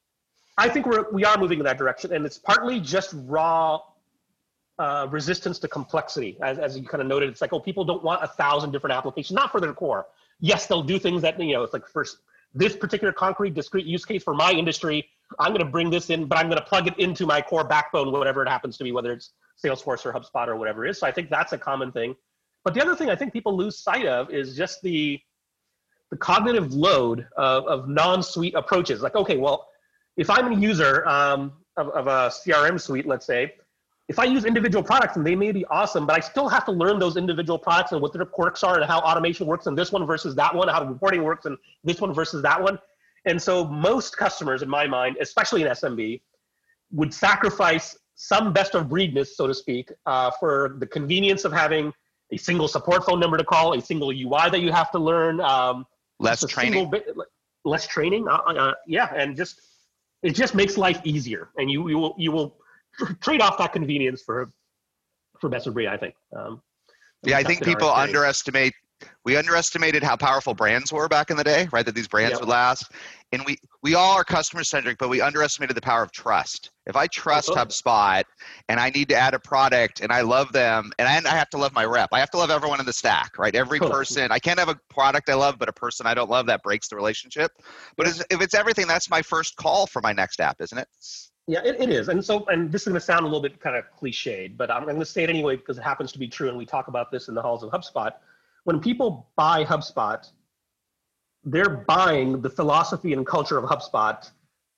I 0.56 0.68
think 0.68 0.86
we're 0.86 1.10
we 1.10 1.24
are 1.24 1.36
moving 1.36 1.58
in 1.58 1.64
that 1.64 1.78
direction, 1.78 2.12
and 2.12 2.24
it's 2.24 2.38
partly 2.38 2.78
just 2.80 3.12
raw 3.14 3.80
uh, 4.80 5.06
resistance 5.10 5.58
to 5.58 5.68
complexity, 5.68 6.38
as, 6.42 6.58
as 6.58 6.78
you 6.78 6.86
kind 6.86 7.02
of 7.02 7.06
noted. 7.06 7.28
It's 7.28 7.42
like, 7.42 7.52
oh, 7.52 7.60
people 7.60 7.84
don't 7.84 8.02
want 8.02 8.24
a 8.24 8.26
thousand 8.26 8.72
different 8.72 8.96
applications, 8.96 9.34
not 9.34 9.52
for 9.52 9.60
their 9.60 9.74
core. 9.74 10.06
Yes, 10.40 10.66
they'll 10.66 10.82
do 10.82 10.98
things 10.98 11.20
that 11.20 11.38
you 11.38 11.52
know. 11.52 11.62
It's 11.62 11.74
like 11.74 11.86
first 11.86 12.16
this 12.54 12.74
particular 12.74 13.12
concrete 13.12 13.52
discrete 13.52 13.84
use 13.84 14.06
case 14.06 14.22
for 14.22 14.34
my 14.34 14.50
industry. 14.50 15.06
I'm 15.38 15.52
going 15.52 15.64
to 15.64 15.70
bring 15.70 15.90
this 15.90 16.08
in, 16.08 16.24
but 16.24 16.38
I'm 16.38 16.46
going 16.46 16.58
to 16.58 16.64
plug 16.64 16.88
it 16.88 16.98
into 16.98 17.26
my 17.26 17.42
core 17.42 17.62
backbone, 17.62 18.10
whatever 18.10 18.42
it 18.42 18.48
happens 18.48 18.78
to 18.78 18.84
be, 18.84 18.90
whether 18.90 19.12
it's 19.12 19.32
Salesforce 19.62 20.06
or 20.06 20.12
HubSpot 20.12 20.48
or 20.48 20.56
whatever 20.56 20.86
it 20.86 20.90
is. 20.90 20.98
So 20.98 21.06
I 21.06 21.12
think 21.12 21.28
that's 21.28 21.52
a 21.52 21.58
common 21.58 21.92
thing. 21.92 22.16
But 22.64 22.72
the 22.72 22.80
other 22.80 22.96
thing 22.96 23.10
I 23.10 23.16
think 23.16 23.34
people 23.34 23.54
lose 23.54 23.78
sight 23.78 24.06
of 24.06 24.30
is 24.30 24.56
just 24.56 24.80
the 24.82 25.20
the 26.10 26.16
cognitive 26.16 26.72
load 26.72 27.28
of, 27.36 27.66
of 27.66 27.88
non-suite 27.88 28.54
approaches. 28.54 29.02
Like, 29.02 29.14
okay, 29.14 29.36
well, 29.36 29.68
if 30.16 30.28
I'm 30.28 30.50
a 30.52 30.56
user 30.58 31.06
um, 31.06 31.52
of, 31.76 31.88
of 31.90 32.06
a 32.08 32.30
CRM 32.30 32.80
suite, 32.80 33.06
let's 33.06 33.26
say, 33.26 33.54
if 34.10 34.18
I 34.18 34.24
use 34.24 34.44
individual 34.44 34.82
products 34.82 35.16
and 35.16 35.24
they 35.24 35.36
may 35.36 35.52
be 35.52 35.64
awesome, 35.66 36.04
but 36.04 36.16
I 36.16 36.20
still 36.20 36.48
have 36.48 36.64
to 36.64 36.72
learn 36.72 36.98
those 36.98 37.16
individual 37.16 37.56
products 37.56 37.92
and 37.92 38.02
what 38.02 38.12
their 38.12 38.24
quirks 38.24 38.64
are 38.64 38.74
and 38.80 38.84
how 38.84 38.98
automation 38.98 39.46
works 39.46 39.68
in 39.68 39.76
this 39.76 39.92
one 39.92 40.04
versus 40.04 40.34
that 40.34 40.52
one, 40.52 40.66
how 40.66 40.84
reporting 40.84 41.22
works 41.22 41.46
in 41.46 41.56
this 41.84 42.00
one 42.00 42.12
versus 42.12 42.42
that 42.42 42.60
one. 42.60 42.76
And 43.24 43.40
so 43.40 43.64
most 43.64 44.16
customers, 44.16 44.62
in 44.62 44.68
my 44.68 44.84
mind, 44.88 45.16
especially 45.20 45.62
in 45.62 45.68
SMB, 45.68 46.20
would 46.90 47.14
sacrifice 47.14 47.96
some 48.16 48.52
best 48.52 48.74
of 48.74 48.88
breedness, 48.88 49.36
so 49.36 49.46
to 49.46 49.54
speak, 49.54 49.92
uh, 50.06 50.32
for 50.40 50.74
the 50.80 50.88
convenience 50.88 51.44
of 51.44 51.52
having 51.52 51.92
a 52.32 52.36
single 52.36 52.66
support 52.66 53.04
phone 53.04 53.20
number 53.20 53.36
to 53.36 53.44
call, 53.44 53.74
a 53.74 53.80
single 53.80 54.10
UI 54.10 54.50
that 54.50 54.60
you 54.60 54.72
have 54.72 54.90
to 54.90 54.98
learn, 54.98 55.40
um, 55.40 55.86
Less 56.18 56.44
training. 56.44 56.90
bit- 56.90 57.06
less 57.64 57.86
training. 57.86 58.26
Uh, 58.26 58.38
uh, 58.38 58.74
yeah, 58.88 59.12
and 59.14 59.36
just 59.36 59.60
it 60.24 60.30
just 60.34 60.56
makes 60.56 60.76
life 60.76 61.00
easier, 61.04 61.50
and 61.58 61.70
you 61.70 61.88
you 61.88 61.96
will 61.98 62.14
you 62.18 62.32
will 62.32 62.56
tr- 62.98 63.12
trade 63.20 63.40
off 63.40 63.58
that 63.58 63.72
convenience 63.72 64.22
for 64.22 64.52
for 65.40 65.48
best 65.48 65.66
of 65.66 65.74
breed. 65.74 65.88
I 65.88 65.96
think. 65.96 66.14
Um, 66.36 66.62
Yeah, 67.24 67.38
I 67.38 67.42
think 67.42 67.64
people 67.64 67.90
underestimate. 67.90 68.74
We 69.24 69.36
underestimated 69.36 70.02
how 70.02 70.16
powerful 70.16 70.52
brands 70.52 70.92
were 70.92 71.08
back 71.08 71.30
in 71.30 71.38
the 71.38 71.44
day, 71.44 71.68
right? 71.72 71.86
That 71.86 71.94
these 71.94 72.08
brands 72.08 72.32
Yep. 72.32 72.40
would 72.40 72.48
last, 72.50 72.92
and 73.32 73.42
we 73.46 73.56
we 73.82 73.94
all 73.94 74.12
are 74.12 74.24
customer 74.24 74.62
centric, 74.62 74.98
but 74.98 75.08
we 75.08 75.22
underestimated 75.22 75.74
the 75.74 75.80
power 75.80 76.02
of 76.02 76.12
trust. 76.12 76.70
If 76.84 76.96
I 76.96 77.06
trust 77.06 77.48
totally. 77.48 77.66
HubSpot 77.66 78.24
and 78.68 78.78
I 78.78 78.90
need 78.90 79.08
to 79.08 79.14
add 79.14 79.32
a 79.32 79.38
product 79.38 80.00
and 80.00 80.12
I 80.12 80.20
love 80.20 80.52
them, 80.52 80.92
and 80.98 81.08
I, 81.08 81.16
and 81.16 81.26
I 81.26 81.30
have 81.36 81.48
to 81.50 81.56
love 81.56 81.72
my 81.72 81.84
rep, 81.86 82.10
I 82.12 82.18
have 82.20 82.30
to 82.32 82.36
love 82.38 82.50
everyone 82.50 82.80
in 82.80 82.84
the 82.84 82.92
stack, 82.92 83.38
right? 83.38 83.54
Every 83.54 83.78
Totally. 83.78 83.98
person. 83.98 84.32
I 84.32 84.38
can't 84.38 84.58
have 84.58 84.68
a 84.68 84.78
product 84.90 85.30
I 85.30 85.34
love, 85.34 85.58
but 85.58 85.70
a 85.70 85.72
person 85.72 86.06
I 86.06 86.12
don't 86.12 86.28
love. 86.28 86.46
That 86.46 86.62
breaks 86.62 86.88
the 86.88 86.96
relationship. 86.96 87.52
But 87.96 88.06
Yeah. 88.06 88.22
if 88.30 88.42
it's 88.42 88.54
everything, 88.54 88.86
that's 88.86 89.08
my 89.08 89.22
first 89.22 89.56
call 89.56 89.86
for 89.86 90.02
my 90.02 90.12
next 90.12 90.40
app, 90.40 90.60
isn't 90.60 90.76
it? 90.76 90.88
Yeah, 91.50 91.62
it, 91.64 91.80
it 91.80 91.90
is. 91.90 92.08
And 92.08 92.24
so, 92.24 92.46
and 92.46 92.70
this 92.70 92.82
is 92.82 92.86
going 92.86 92.94
to 92.94 93.04
sound 93.04 93.22
a 93.22 93.24
little 93.24 93.42
bit 93.42 93.58
kind 93.58 93.74
of 93.74 93.84
cliched, 94.00 94.56
but 94.56 94.70
I'm 94.70 94.84
going 94.84 95.00
to 95.00 95.04
say 95.04 95.24
it 95.24 95.30
anyway 95.30 95.56
because 95.56 95.78
it 95.78 95.82
happens 95.82 96.12
to 96.12 96.18
be 96.20 96.28
true. 96.28 96.48
And 96.48 96.56
we 96.56 96.64
talk 96.64 96.86
about 96.86 97.10
this 97.10 97.26
in 97.26 97.34
the 97.34 97.42
halls 97.42 97.64
of 97.64 97.70
HubSpot. 97.72 98.12
When 98.62 98.78
people 98.78 99.26
buy 99.34 99.64
HubSpot, 99.64 100.24
they're 101.42 101.84
buying 101.88 102.40
the 102.40 102.50
philosophy 102.50 103.14
and 103.14 103.26
culture 103.26 103.58
of 103.58 103.64
HubSpot, 103.64 104.30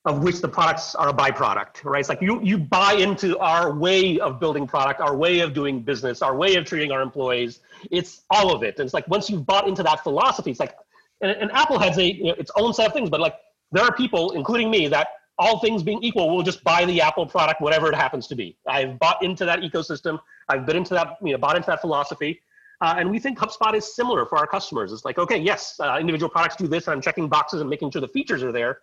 of 0.06 0.24
which 0.24 0.40
the 0.40 0.48
products 0.48 0.94
are 0.94 1.10
a 1.10 1.12
byproduct, 1.12 1.84
right? 1.84 2.00
It's 2.00 2.08
like 2.08 2.22
you, 2.22 2.40
you 2.42 2.56
buy 2.56 2.94
into 2.94 3.36
our 3.36 3.74
way 3.74 4.18
of 4.18 4.40
building 4.40 4.66
product, 4.66 5.02
our 5.02 5.14
way 5.14 5.40
of 5.40 5.52
doing 5.52 5.82
business, 5.82 6.22
our 6.22 6.34
way 6.34 6.54
of 6.54 6.64
treating 6.64 6.90
our 6.90 7.02
employees. 7.02 7.60
It's 7.90 8.22
all 8.30 8.54
of 8.54 8.62
it. 8.62 8.78
And 8.78 8.86
it's 8.86 8.94
like 8.94 9.06
once 9.08 9.28
you've 9.28 9.44
bought 9.44 9.68
into 9.68 9.82
that 9.82 10.02
philosophy, 10.02 10.52
it's 10.52 10.60
like, 10.60 10.74
and, 11.20 11.32
and 11.32 11.52
Apple 11.52 11.78
has 11.78 11.98
a, 11.98 12.14
you 12.14 12.24
know, 12.24 12.34
its 12.38 12.50
own 12.56 12.72
set 12.72 12.86
of 12.86 12.94
things, 12.94 13.10
but 13.10 13.20
like 13.20 13.34
there 13.72 13.84
are 13.84 13.94
people, 13.94 14.30
including 14.30 14.70
me, 14.70 14.88
that 14.88 15.08
all 15.38 15.58
things 15.60 15.82
being 15.82 16.02
equal, 16.02 16.34
we'll 16.34 16.44
just 16.44 16.62
buy 16.64 16.84
the 16.84 17.00
Apple 17.00 17.26
product, 17.26 17.60
whatever 17.60 17.88
it 17.88 17.94
happens 17.94 18.26
to 18.28 18.34
be. 18.34 18.56
I've 18.66 18.98
bought 18.98 19.22
into 19.22 19.44
that 19.44 19.60
ecosystem. 19.60 20.20
I've 20.48 20.66
been 20.66 20.76
into 20.76 20.94
that, 20.94 21.16
you 21.22 21.32
know, 21.32 21.38
bought 21.38 21.56
into 21.56 21.70
that 21.70 21.80
philosophy. 21.80 22.40
Uh, 22.80 22.96
and 22.98 23.10
we 23.10 23.18
think 23.18 23.38
HubSpot 23.38 23.74
is 23.74 23.94
similar 23.94 24.26
for 24.26 24.38
our 24.38 24.46
customers. 24.46 24.92
It's 24.92 25.04
like, 25.04 25.16
okay, 25.18 25.38
yes, 25.38 25.78
uh, 25.80 25.98
individual 26.00 26.28
products 26.28 26.56
do 26.56 26.66
this, 26.66 26.86
and 26.86 26.94
I'm 26.94 27.00
checking 27.00 27.28
boxes 27.28 27.60
and 27.60 27.70
making 27.70 27.92
sure 27.92 28.00
the 28.00 28.08
features 28.08 28.42
are 28.42 28.52
there. 28.52 28.80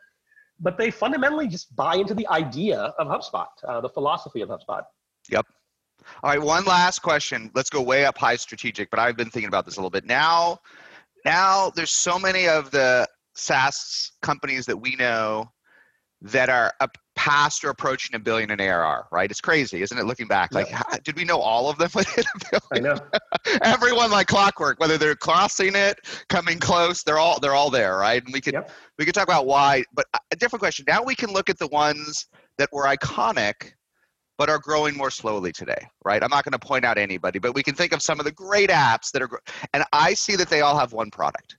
But 0.60 0.78
they 0.78 0.90
fundamentally 0.90 1.48
just 1.48 1.76
buy 1.76 1.96
into 1.96 2.14
the 2.14 2.28
idea 2.30 2.78
of 2.98 3.08
HubSpot, 3.08 3.48
uh, 3.68 3.82
the 3.82 3.90
philosophy 3.90 4.42
of 4.42 4.50
HubSpot. 4.50 4.84
Yep. 5.30 5.46
All 6.24 6.30
right, 6.30 6.42
one 6.42 6.64
last 6.66 7.00
question. 7.00 7.52
Let's 7.54 7.70
go 7.70 7.82
way 7.82 8.06
up 8.06 8.18
high 8.18 8.38
strategic, 8.38 8.90
but 8.90 9.00
I've 9.00 9.18
been 9.18 9.30
thinking 9.30 9.50
about 9.50 9.66
this 9.66 9.76
a 9.76 9.80
little 9.80 9.90
bit. 9.90 10.06
Now, 10.06 10.60
now 11.26 11.70
there's 11.70 11.92
so 11.92 12.18
many 12.18 12.48
of 12.48 12.72
the 12.72 13.08
SaaS 13.36 14.14
companies 14.22 14.66
that 14.66 14.78
we 14.78 14.96
know 14.96 15.52
that 16.22 16.50
are 16.50 16.74
up 16.80 16.98
past 17.16 17.64
or 17.64 17.70
approaching 17.70 18.16
a 18.16 18.20
billion 18.20 18.52
in 18.52 18.60
ARR, 18.60 19.08
right? 19.12 19.30
It's 19.30 19.42
crazy, 19.42 19.82
isn't 19.82 19.98
it? 19.98 20.06
Looking 20.06 20.28
back, 20.28 20.54
like, 20.54 20.70
how, 20.70 20.84
did 21.04 21.16
we 21.16 21.24
know 21.24 21.40
all 21.40 21.70
of 21.70 21.78
them 21.78 21.90
within 21.96 22.24
a 22.24 22.60
billion? 22.72 22.88
I 22.88 22.94
know. 22.94 23.60
Everyone 23.62 24.12
like 24.12 24.28
clockwork, 24.28 24.80
whether 24.80 24.98
they're 24.98 25.16
crossing 25.16 25.76
it, 25.76 26.00
coming 26.30 26.60
close, 26.60 27.04
they're 27.04 27.20
all 27.20 27.40
they're 27.40 27.56
all 27.56 27.70
there, 27.70 27.98
right? 27.98 28.24
And 28.24 28.34
we 28.34 28.42
could 28.42 28.54
Yep. 28.54 28.72
we 28.98 29.06
could 29.06 29.14
talk 29.14 29.26
about 29.26 29.46
why, 29.46 29.84
but 29.94 30.06
uh, 30.14 30.20
a 30.32 30.36
different 30.36 30.62
question. 30.62 30.86
Now 30.88 31.04
we 31.04 31.16
can 31.16 31.32
look 31.32 31.50
at 31.50 31.60
the 31.60 31.68
ones 31.68 32.28
that 32.58 32.70
were 32.72 32.86
iconic 32.86 33.74
but 34.40 34.50
are 34.50 34.58
growing 34.58 34.96
more 34.96 35.12
slowly 35.12 35.52
today, 35.52 35.86
right? 36.06 36.24
I'm 36.24 36.30
not 36.30 36.46
going 36.46 36.54
to 36.54 36.60
point 36.60 36.86
out 36.86 36.98
anybody, 36.98 37.40
but 37.40 37.54
we 37.54 37.62
can 37.62 37.76
think 37.76 37.92
of 37.92 38.02
some 38.02 38.20
of 38.22 38.26
the 38.26 38.32
great 38.32 38.70
apps 38.70 39.12
that 39.12 39.22
are, 39.22 39.30
and 39.74 39.84
I 39.92 40.14
see 40.14 40.38
that 40.38 40.50
they 40.50 40.62
all 40.62 40.80
have 40.80 40.94
one 40.94 41.12
product. 41.12 41.58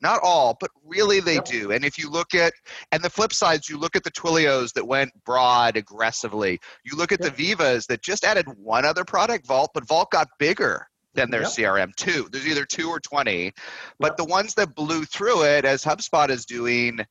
Not 0.00 0.20
all, 0.22 0.56
but 0.58 0.70
really 0.84 1.20
they 1.20 1.34
Yep. 1.34 1.44
do. 1.44 1.72
And 1.72 1.84
if 1.84 1.98
you 1.98 2.08
look 2.10 2.34
at, 2.34 2.52
and 2.92 3.02
the 3.02 3.10
flip 3.10 3.32
sides, 3.32 3.68
you 3.68 3.78
look 3.78 3.96
at 3.96 4.04
the 4.04 4.10
Twilios 4.10 4.72
that 4.72 4.86
went 4.86 5.10
broad 5.24 5.76
aggressively. 5.76 6.58
You 6.84 6.96
look 6.96 7.12
at 7.12 7.20
Yep. 7.22 7.36
the 7.36 7.54
Veevas 7.54 7.86
that 7.88 8.02
just 8.02 8.24
added 8.24 8.46
one 8.56 8.84
other 8.84 9.04
product, 9.04 9.46
Vault, 9.46 9.70
but 9.74 9.86
Vault 9.86 10.10
got 10.10 10.28
bigger 10.38 10.86
than 11.14 11.30
their 11.30 11.42
Yep. 11.42 11.50
CRM. 11.50 11.92
Two. 11.96 12.28
There's 12.30 12.46
either 12.46 12.64
two 12.64 12.88
or 12.88 13.00
20. 13.00 13.52
But 13.98 14.16
the 14.16 14.24
ones 14.24 14.54
that 14.54 14.74
blew 14.74 15.04
through 15.04 15.42
it, 15.44 15.64
as 15.64 15.84
HubSpot 15.84 16.30
is 16.30 16.46
doing, 16.46 17.04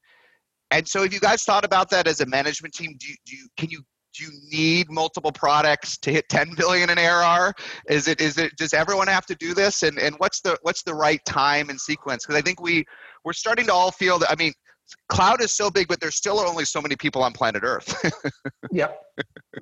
and 0.71 0.87
so 0.87 1.01
have 1.01 1.13
you 1.13 1.19
guys 1.19 1.43
thought 1.43 1.65
about 1.65 1.89
that 1.89 2.07
as 2.07 2.21
a 2.21 2.25
management 2.25 2.73
team? 2.73 2.95
Do 2.99 3.07
you, 3.07 3.15
do 3.25 3.35
you 3.35 3.47
can 3.57 3.69
you 3.69 3.83
do 4.15 4.23
you 4.25 4.31
need 4.49 4.89
multiple 4.89 5.31
products 5.31 5.97
to 5.99 6.11
hit 6.11 6.27
10 6.29 6.53
billion 6.55 6.89
in 6.89 6.97
ARR? 6.97 7.53
Is 7.89 8.07
it 8.07 8.21
is 8.21 8.37
it 8.37 8.55
does 8.57 8.73
everyone 8.73 9.07
have 9.07 9.25
to 9.27 9.35
do 9.35 9.53
this? 9.53 9.83
And 9.83 9.97
and 9.99 10.15
what's 10.17 10.41
the 10.41 10.57
what's 10.63 10.83
the 10.83 10.93
right 10.93 11.23
time 11.25 11.69
and 11.69 11.79
sequence? 11.79 12.25
Because 12.25 12.39
I 12.39 12.41
think 12.41 12.61
we 12.61 12.85
we're 13.23 13.33
starting 13.33 13.65
to 13.67 13.73
all 13.73 13.91
feel 13.91 14.19
that 14.19 14.31
I 14.31 14.35
mean 14.35 14.53
cloud 15.07 15.41
is 15.41 15.55
so 15.55 15.69
big, 15.69 15.87
but 15.87 15.99
there's 15.99 16.15
still 16.15 16.39
only 16.39 16.65
so 16.65 16.81
many 16.81 16.95
people 16.95 17.23
on 17.23 17.33
planet 17.33 17.63
Earth. 17.63 17.93
Yep, 18.71 19.01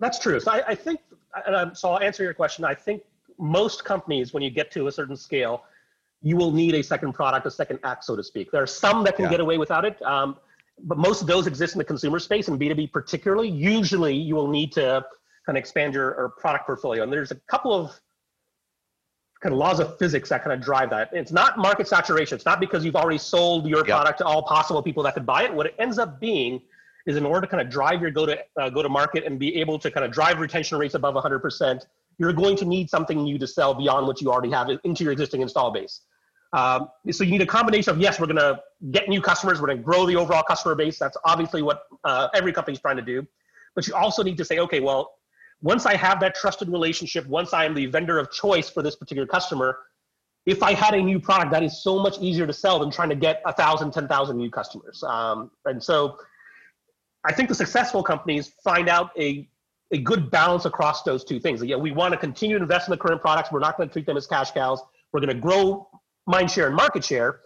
that's 0.02 0.20
true. 0.20 0.38
So 0.40 0.52
I, 0.52 0.64
I 0.68 0.76
think, 0.76 1.00
and 1.46 1.56
I'm, 1.56 1.74
so 1.74 1.92
I'll 1.92 2.02
answer 2.02 2.24
your 2.24 2.34
question. 2.34 2.66
I 2.66 2.76
think 2.76 3.04
most 3.40 3.86
companies, 3.86 4.34
when 4.34 4.44
you 4.44 4.50
get 4.50 4.70
to 4.72 4.88
a 4.88 4.92
certain 4.92 5.16
scale, 5.16 5.64
you 6.22 6.36
will 6.36 6.52
need 6.52 6.76
a 6.76 6.84
second 6.84 7.14
product, 7.14 7.46
a 7.46 7.52
second 7.52 7.80
act, 7.86 8.04
so 8.04 8.18
to 8.18 8.24
speak. 8.24 8.52
There 8.52 8.62
are 8.62 8.68
some 8.68 9.06
that 9.06 9.16
can 9.16 9.26
Yeah. 9.26 9.32
get 9.32 9.40
away 9.40 9.58
without 9.58 9.86
it, 9.86 10.02
um, 10.02 10.38
but 10.84 10.98
most 10.98 11.22
of 11.22 11.28
those 11.28 11.48
exist 11.48 11.74
in 11.74 11.80
the 11.80 11.86
consumer 11.86 12.20
space 12.20 12.48
and 12.48 12.60
B2B 12.60 12.92
particularly. 12.92 13.50
Usually, 13.50 14.16
you 14.16 14.36
will 14.36 14.48
need 14.48 14.72
to 14.74 15.06
kind 15.46 15.58
of 15.58 15.62
expand 15.62 15.94
your 15.94 16.14
or 16.16 16.30
product 16.30 16.66
portfolio. 16.66 17.04
And 17.04 17.12
there's 17.12 17.32
a 17.32 17.40
couple 17.50 17.74
of 17.74 18.00
kind 19.42 19.54
of 19.54 19.60
laws 19.60 19.80
of 19.80 19.98
physics 19.98 20.30
that 20.30 20.44
kind 20.44 20.54
of 20.54 20.62
drive 20.62 20.90
that. 20.90 21.10
It's 21.14 21.32
not 21.32 21.58
market 21.58 21.88
saturation. 21.88 22.36
It's 22.36 22.46
not 22.46 22.60
because 22.60 22.84
you've 22.84 22.96
already 22.96 23.20
sold 23.20 23.68
your 23.68 23.80
Yep. 23.80 23.88
product 23.88 24.18
to 24.20 24.26
all 24.26 24.44
possible 24.44 24.82
people 24.82 25.04
that 25.04 25.14
could 25.14 25.26
buy 25.26 25.44
it. 25.44 25.54
What 25.54 25.68
it 25.68 25.76
ends 25.80 26.00
up 26.00 26.20
being 26.20 26.62
is 27.06 27.16
in 27.16 27.26
order 27.26 27.42
to 27.42 27.48
kind 27.48 27.62
of 27.62 27.70
drive 27.70 28.02
your 28.02 28.12
go 28.12 28.26
to 28.26 28.38
uh, 28.60 28.70
go 28.70 28.82
to 28.82 28.90
market 28.90 29.24
and 29.26 29.40
be 29.40 29.56
able 29.56 29.80
to 29.80 29.90
kind 29.90 30.06
of 30.06 30.12
drive 30.12 30.40
retention 30.40 30.78
rates 30.78 30.96
above 30.96 31.16
100%, 31.16 31.86
you're 32.18 32.34
going 32.34 32.56
to 32.58 32.66
need 32.66 32.90
something 32.90 33.24
new 33.24 33.38
to 33.38 33.48
sell 33.48 33.74
beyond 33.74 34.08
what 34.08 34.22
you 34.22 34.32
already 34.32 34.52
have 34.52 34.70
into 34.84 35.04
your 35.04 35.14
existing 35.14 35.42
install 35.42 35.72
base. 35.72 36.02
Um, 36.54 36.90
so 37.12 37.24
you 37.24 37.32
need 37.32 37.42
a 37.42 37.46
combination 37.46 37.92
of 37.92 38.00
yes, 38.00 38.20
we're 38.20 38.28
going 38.28 38.38
to 38.38 38.62
get 38.92 39.10
new 39.10 39.22
customers, 39.22 39.60
we're 39.60 39.68
going 39.68 39.80
to 39.80 39.84
grow 39.84 40.06
the 40.06 40.16
overall 40.16 40.44
customer 40.44 40.76
base. 40.76 40.98
That's 40.98 41.18
obviously 41.26 41.62
what 41.62 41.84
uh, 42.04 42.30
every 42.34 42.52
is 42.52 42.80
trying 42.80 42.98
to 42.98 43.02
do. 43.02 43.28
But 43.76 43.88
you 43.88 43.94
also 43.94 44.24
need 44.24 44.38
to 44.38 44.46
say, 44.46 44.60
okay, 44.60 44.80
well, 44.80 45.16
once 45.62 45.86
I 45.86 45.96
have 45.96 46.20
that 46.22 46.36
trusted 46.36 46.70
relationship, 46.70 47.26
once 47.28 47.54
I 47.54 47.66
am 47.66 47.74
the 47.74 47.88
vendor 47.88 48.18
of 48.18 48.32
choice 48.32 48.70
for 48.70 48.82
this 48.82 48.96
particular 48.96 49.28
customer, 49.28 49.78
if 50.46 50.64
I 50.64 50.74
had 50.74 50.94
a 50.94 51.02
new 51.02 51.20
product, 51.20 51.52
that 51.52 51.64
is 51.64 51.84
so 51.84 52.00
much 52.00 52.18
easier 52.20 52.48
to 52.48 52.54
sell 52.54 52.80
than 52.80 52.90
trying 52.90 53.10
to 53.10 53.16
get 53.16 53.42
a 53.46 53.52
thousand, 53.52 53.92
ten 53.92 54.08
thousand 54.08 54.38
new 54.38 54.50
customers. 54.50 55.04
Um, 55.04 55.52
and 55.66 55.84
so 55.84 56.18
I 57.26 57.34
think 57.34 57.50
the 57.50 57.56
successful 57.56 58.02
companies 58.02 58.54
find 58.64 58.88
out 58.88 59.12
a, 59.20 59.50
a 59.92 59.98
good 59.98 60.32
balance 60.32 60.66
across 60.66 61.04
those 61.04 61.26
two 61.26 61.40
things. 61.40 61.62
Yeah, 61.64 61.76
we 61.76 61.92
want 61.92 62.14
to 62.14 62.18
continue 62.18 62.58
to 62.58 62.64
invest 62.64 62.88
in 62.88 62.92
the 62.92 62.98
current 62.98 63.20
products. 63.20 63.52
We're 63.52 63.60
not 63.60 63.76
going 63.76 63.90
to 63.90 63.94
treat 63.94 64.06
them 64.06 64.16
as 64.16 64.26
cash 64.26 64.52
cows. 64.52 64.82
We're 65.12 65.20
going 65.20 65.36
to 65.36 65.42
grow 65.42 65.90
mind 66.28 66.52
share 66.52 66.68
and 66.68 66.76
market 66.76 67.04
share, 67.04 67.40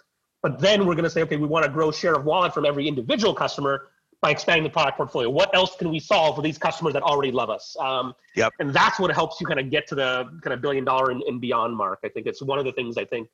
but 0.43 0.59
then 0.59 0.85
we're 0.85 0.95
going 0.95 1.03
to 1.03 1.09
say, 1.09 1.21
okay, 1.21 1.37
we 1.37 1.47
want 1.47 1.63
to 1.65 1.71
grow 1.71 1.91
share 1.91 2.15
of 2.15 2.25
wallet 2.25 2.53
from 2.53 2.65
every 2.65 2.87
individual 2.87 3.33
customer 3.33 3.89
by 4.21 4.29
expanding 4.29 4.63
the 4.63 4.69
product 4.69 4.97
portfolio. 4.97 5.29
What 5.29 5.53
else 5.55 5.75
can 5.75 5.89
we 5.89 5.99
solve 5.99 6.35
for 6.35 6.41
these 6.41 6.57
customers 6.57 6.93
that 6.93 7.03
already 7.03 7.31
love 7.31 7.49
us? 7.49 7.75
Um, 7.79 8.13
Yep. 8.35 8.53
And 8.59 8.73
that's 8.73 8.99
what 8.99 9.11
helps 9.11 9.41
you 9.41 9.47
kind 9.47 9.59
of 9.59 9.69
get 9.69 9.87
to 9.87 9.95
the 9.95 10.23
kind 10.41 10.53
of 10.53 10.61
billion 10.61 10.85
dollar 10.85 11.11
and, 11.11 11.21
and 11.23 11.41
beyond 11.41 11.75
mark. 11.75 11.99
I 12.05 12.09
think 12.09 12.27
it's 12.27 12.41
one 12.41 12.59
of 12.59 12.65
the 12.65 12.71
things 12.71 12.97
I 12.97 13.05
think 13.05 13.27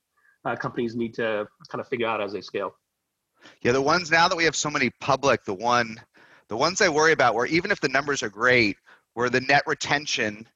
uh, 0.44 0.56
companies 0.56 0.96
need 0.96 1.14
to 1.16 1.48
kind 1.70 1.82
of 1.82 1.88
figure 1.88 2.08
out 2.08 2.20
as 2.22 2.34
they 2.34 2.42
scale. 2.42 2.76
Yeah, 3.62 3.74
the 3.74 3.82
ones 3.82 4.10
now 4.10 4.28
that 4.28 4.36
we 4.36 4.44
have 4.46 4.56
so 4.56 4.70
many 4.70 4.90
public, 5.00 5.44
the 5.46 5.54
one, 5.54 6.02
the 6.48 6.58
ones 6.58 6.82
I 6.82 6.90
worry 6.90 7.12
about, 7.12 7.36
where 7.36 7.46
even 7.46 7.70
if 7.70 7.80
the 7.80 7.90
numbers 7.90 8.24
are 8.24 8.30
great, 8.30 8.78
where 9.14 9.30
the 9.30 9.42
net 9.42 9.64
retention 9.68 10.48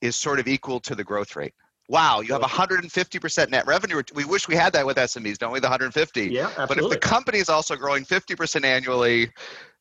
is 0.00 0.16
sort 0.16 0.40
of 0.40 0.48
equal 0.48 0.80
to 0.80 0.94
the 0.94 1.04
growth 1.04 1.36
rate. 1.36 1.54
Wow, 1.90 2.20
you 2.20 2.32
have 2.34 2.42
150% 2.42 3.50
net 3.50 3.66
revenue. 3.66 4.00
We 4.14 4.24
wish 4.24 4.46
we 4.46 4.54
had 4.54 4.72
that 4.74 4.86
with 4.86 4.96
SMEs, 4.96 5.38
don't 5.38 5.50
we? 5.50 5.58
The 5.58 5.64
150. 5.64 6.28
Yeah, 6.28 6.46
absolutely. 6.46 6.66
But 6.68 6.78
if 6.78 6.88
the 6.88 6.98
company 6.98 7.38
is 7.38 7.48
also 7.48 7.74
growing 7.74 8.04
50% 8.04 8.64
annually, 8.64 9.28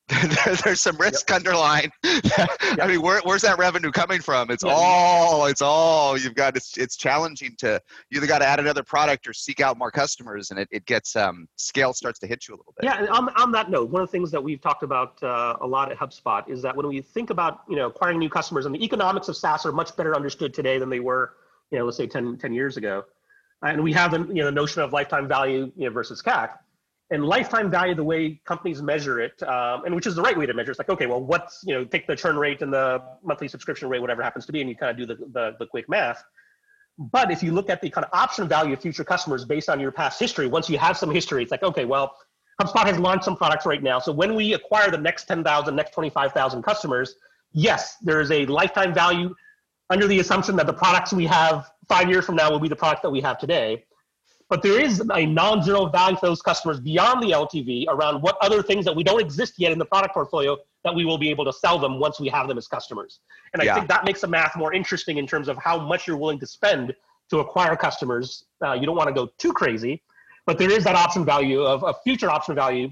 there's 0.65 0.81
some 0.81 0.97
risk 0.97 1.31
underlying. 1.31 1.91
I 2.03 2.87
mean, 2.87 3.03
where, 3.03 3.21
where's 3.25 3.43
that 3.43 3.59
revenue 3.59 3.91
coming 3.91 4.21
from? 4.21 4.49
It's 4.49 4.63
Yeah. 4.63 4.73
all, 4.75 5.45
it's 5.45 5.61
all 5.61 6.17
you've 6.17 6.33
got. 6.33 6.57
It's, 6.57 6.79
it's 6.79 6.97
challenging 6.97 7.55
to, 7.59 7.79
you 8.09 8.17
either 8.17 8.25
got 8.25 8.39
to 8.39 8.47
add 8.47 8.59
another 8.59 8.81
product 8.81 9.27
or 9.27 9.33
seek 9.33 9.61
out 9.61 9.77
more 9.77 9.91
customers 9.91 10.49
and 10.49 10.59
it, 10.59 10.67
it 10.71 10.87
gets, 10.87 11.15
um, 11.15 11.47
scale 11.57 11.93
starts 11.93 12.17
to 12.21 12.27
hit 12.27 12.47
you 12.47 12.55
a 12.55 12.57
little 12.57 12.73
bit. 12.75 12.85
Yeah, 12.85 12.97
and 12.97 13.09
on, 13.09 13.29
on 13.35 13.51
that 13.51 13.69
note, 13.69 13.91
one 13.91 14.01
of 14.01 14.07
the 14.07 14.11
things 14.11 14.31
that 14.31 14.43
we've 14.43 14.61
talked 14.61 14.81
about 14.81 15.21
uh, 15.21 15.57
a 15.61 15.67
lot 15.67 15.91
at 15.91 15.99
HubSpot 15.99 16.49
is 16.49 16.63
that 16.63 16.75
when 16.75 16.87
we 16.87 17.01
think 17.01 17.29
about 17.29 17.61
you 17.69 17.75
know 17.75 17.85
acquiring 17.85 18.17
new 18.17 18.29
customers 18.29 18.65
and 18.65 18.73
the 18.73 18.83
economics 18.83 19.27
of 19.27 19.37
SaaS 19.37 19.63
are 19.63 19.71
much 19.71 19.95
better 19.95 20.15
understood 20.15 20.55
today 20.55 20.79
than 20.79 20.89
they 20.89 21.01
were, 21.01 21.33
you 21.71 21.79
know, 21.79 21.85
let's 21.85 21.97
say 21.97 22.07
10, 22.07 22.37
10 22.37 22.53
years 22.53 22.77
ago, 22.77 23.05
and 23.61 23.83
we 23.83 23.91
have 23.93 24.11
the 24.11 24.19
you 24.19 24.35
know 24.35 24.45
the 24.45 24.51
notion 24.51 24.81
of 24.81 24.93
lifetime 24.93 25.27
value 25.27 25.71
you 25.75 25.85
know, 25.85 25.91
versus 25.91 26.21
CAC, 26.21 26.51
and 27.11 27.25
lifetime 27.25 27.69
value 27.69 27.95
the 27.95 28.03
way 28.03 28.39
companies 28.45 28.81
measure 28.81 29.19
it, 29.19 29.41
um, 29.43 29.85
and 29.85 29.93
which 29.93 30.07
is 30.07 30.15
the 30.15 30.21
right 30.21 30.37
way 30.37 30.45
to 30.45 30.53
measure. 30.53 30.71
It's 30.71 30.79
like 30.79 30.89
okay, 30.89 31.07
well, 31.07 31.21
what's 31.21 31.63
you 31.65 31.75
know 31.75 31.83
take 31.83 32.07
the 32.07 32.15
churn 32.15 32.37
rate 32.37 32.61
and 32.61 32.71
the 32.71 33.01
monthly 33.23 33.47
subscription 33.47 33.89
rate, 33.89 33.99
whatever 33.99 34.23
happens 34.23 34.45
to 34.45 34.51
be, 34.51 34.61
and 34.61 34.69
you 34.69 34.75
kind 34.75 34.91
of 34.91 34.97
do 34.97 35.05
the, 35.05 35.25
the 35.31 35.55
the 35.59 35.65
quick 35.65 35.89
math. 35.89 36.23
But 36.99 37.31
if 37.31 37.41
you 37.41 37.53
look 37.53 37.69
at 37.69 37.81
the 37.81 37.89
kind 37.89 38.03
of 38.03 38.11
option 38.13 38.47
value 38.47 38.73
of 38.73 38.81
future 38.81 39.05
customers 39.05 39.45
based 39.45 39.69
on 39.69 39.79
your 39.79 39.91
past 39.91 40.19
history, 40.19 40.47
once 40.47 40.69
you 40.69 40.77
have 40.77 40.97
some 40.97 41.09
history, 41.09 41.41
it's 41.41 41.51
like, 41.51 41.63
okay, 41.63 41.85
well, 41.85 42.13
HubSpot 42.61 42.85
has 42.85 42.99
launched 42.99 43.23
some 43.23 43.37
products 43.37 43.65
right 43.65 43.81
now. 43.81 43.99
So 43.99 44.11
when 44.11 44.35
we 44.35 44.53
acquire 44.53 44.91
the 44.91 44.97
next 44.97 45.23
10,000, 45.25 45.73
next 45.73 45.93
25,000 45.93 46.61
customers, 46.61 47.15
yes, 47.53 47.95
there 48.01 48.19
is 48.19 48.31
a 48.31 48.45
lifetime 48.47 48.93
value 48.93 49.33
under 49.89 50.07
the 50.07 50.19
assumption 50.19 50.55
that 50.55 50.67
the 50.67 50.73
products 50.73 51.13
we 51.13 51.25
have 51.25 51.71
five 51.87 52.09
years 52.09 52.25
from 52.25 52.35
now 52.35 52.51
will 52.51 52.59
be 52.59 52.67
the 52.67 52.75
product 52.75 53.01
that 53.01 53.09
we 53.09 53.21
have 53.21 53.37
today. 53.37 53.83
But 54.49 54.63
there 54.63 54.79
is 54.79 55.03
a 55.13 55.25
non-zero 55.25 55.85
value 55.87 56.17
for 56.17 56.25
those 56.25 56.41
customers 56.41 56.79
beyond 56.79 57.21
the 57.21 57.31
LTV 57.31 57.85
around 57.87 58.21
what 58.21 58.35
other 58.41 58.63
things 58.63 58.83
that 58.85 58.95
we 58.95 59.03
don't 59.03 59.21
exist 59.21 59.53
yet 59.57 59.71
in 59.71 59.77
the 59.77 59.85
product 59.85 60.13
portfolio 60.13 60.57
that 60.83 60.93
we 60.93 61.05
will 61.05 61.19
be 61.19 61.29
able 61.29 61.45
to 61.45 61.53
sell 61.53 61.77
them 61.77 61.99
once 61.99 62.19
we 62.19 62.29
have 62.29 62.47
them 62.47 62.57
as 62.57 62.67
customers. 62.67 63.19
And 63.53 63.61
I 63.61 63.65
Yeah. 63.65 63.75
think 63.75 63.87
that 63.89 64.05
makes 64.05 64.21
the 64.21 64.27
math 64.27 64.55
more 64.55 64.73
interesting 64.73 65.17
in 65.17 65.27
terms 65.27 65.49
of 65.49 65.57
how 65.57 65.77
much 65.79 66.07
you're 66.07 66.17
willing 66.17 66.39
to 66.39 66.47
spend 66.47 66.95
to 67.29 67.39
acquire 67.39 67.75
customers. 67.75 68.45
Uh, 68.63 68.73
you 68.73 68.87
don't 68.87 68.95
want 68.95 69.07
to 69.07 69.13
go 69.13 69.27
too 69.37 69.53
crazy, 69.53 70.01
but 70.47 70.57
there 70.57 70.71
is 70.71 70.83
that 70.83 70.95
option 70.95 71.23
value 71.23 71.61
of 71.61 71.83
a 71.83 71.93
future 72.03 72.29
option 72.31 72.55
value 72.55 72.89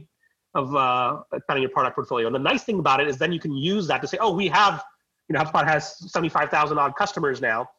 of 0.53 0.75
uh, 0.75 1.21
kind 1.31 1.57
of 1.57 1.59
your 1.59 1.69
product 1.69 1.95
portfolio. 1.95 2.27
And 2.27 2.35
the 2.35 2.39
nice 2.39 2.63
thing 2.63 2.77
about 2.77 2.99
it 2.99 3.07
is 3.07 3.17
then 3.17 3.31
you 3.31 3.39
can 3.39 3.53
use 3.55 3.87
that 3.87 4.01
to 4.01 4.07
say, 4.07 4.17
oh, 4.19 4.31
we 4.31 4.47
have, 4.47 4.83
you 5.29 5.33
know, 5.33 5.41
HubSpot 5.41 5.65
has 5.67 6.11
75,000 6.11 6.77
odd 6.77 6.95
customers 6.95 7.41
now. 7.41 7.69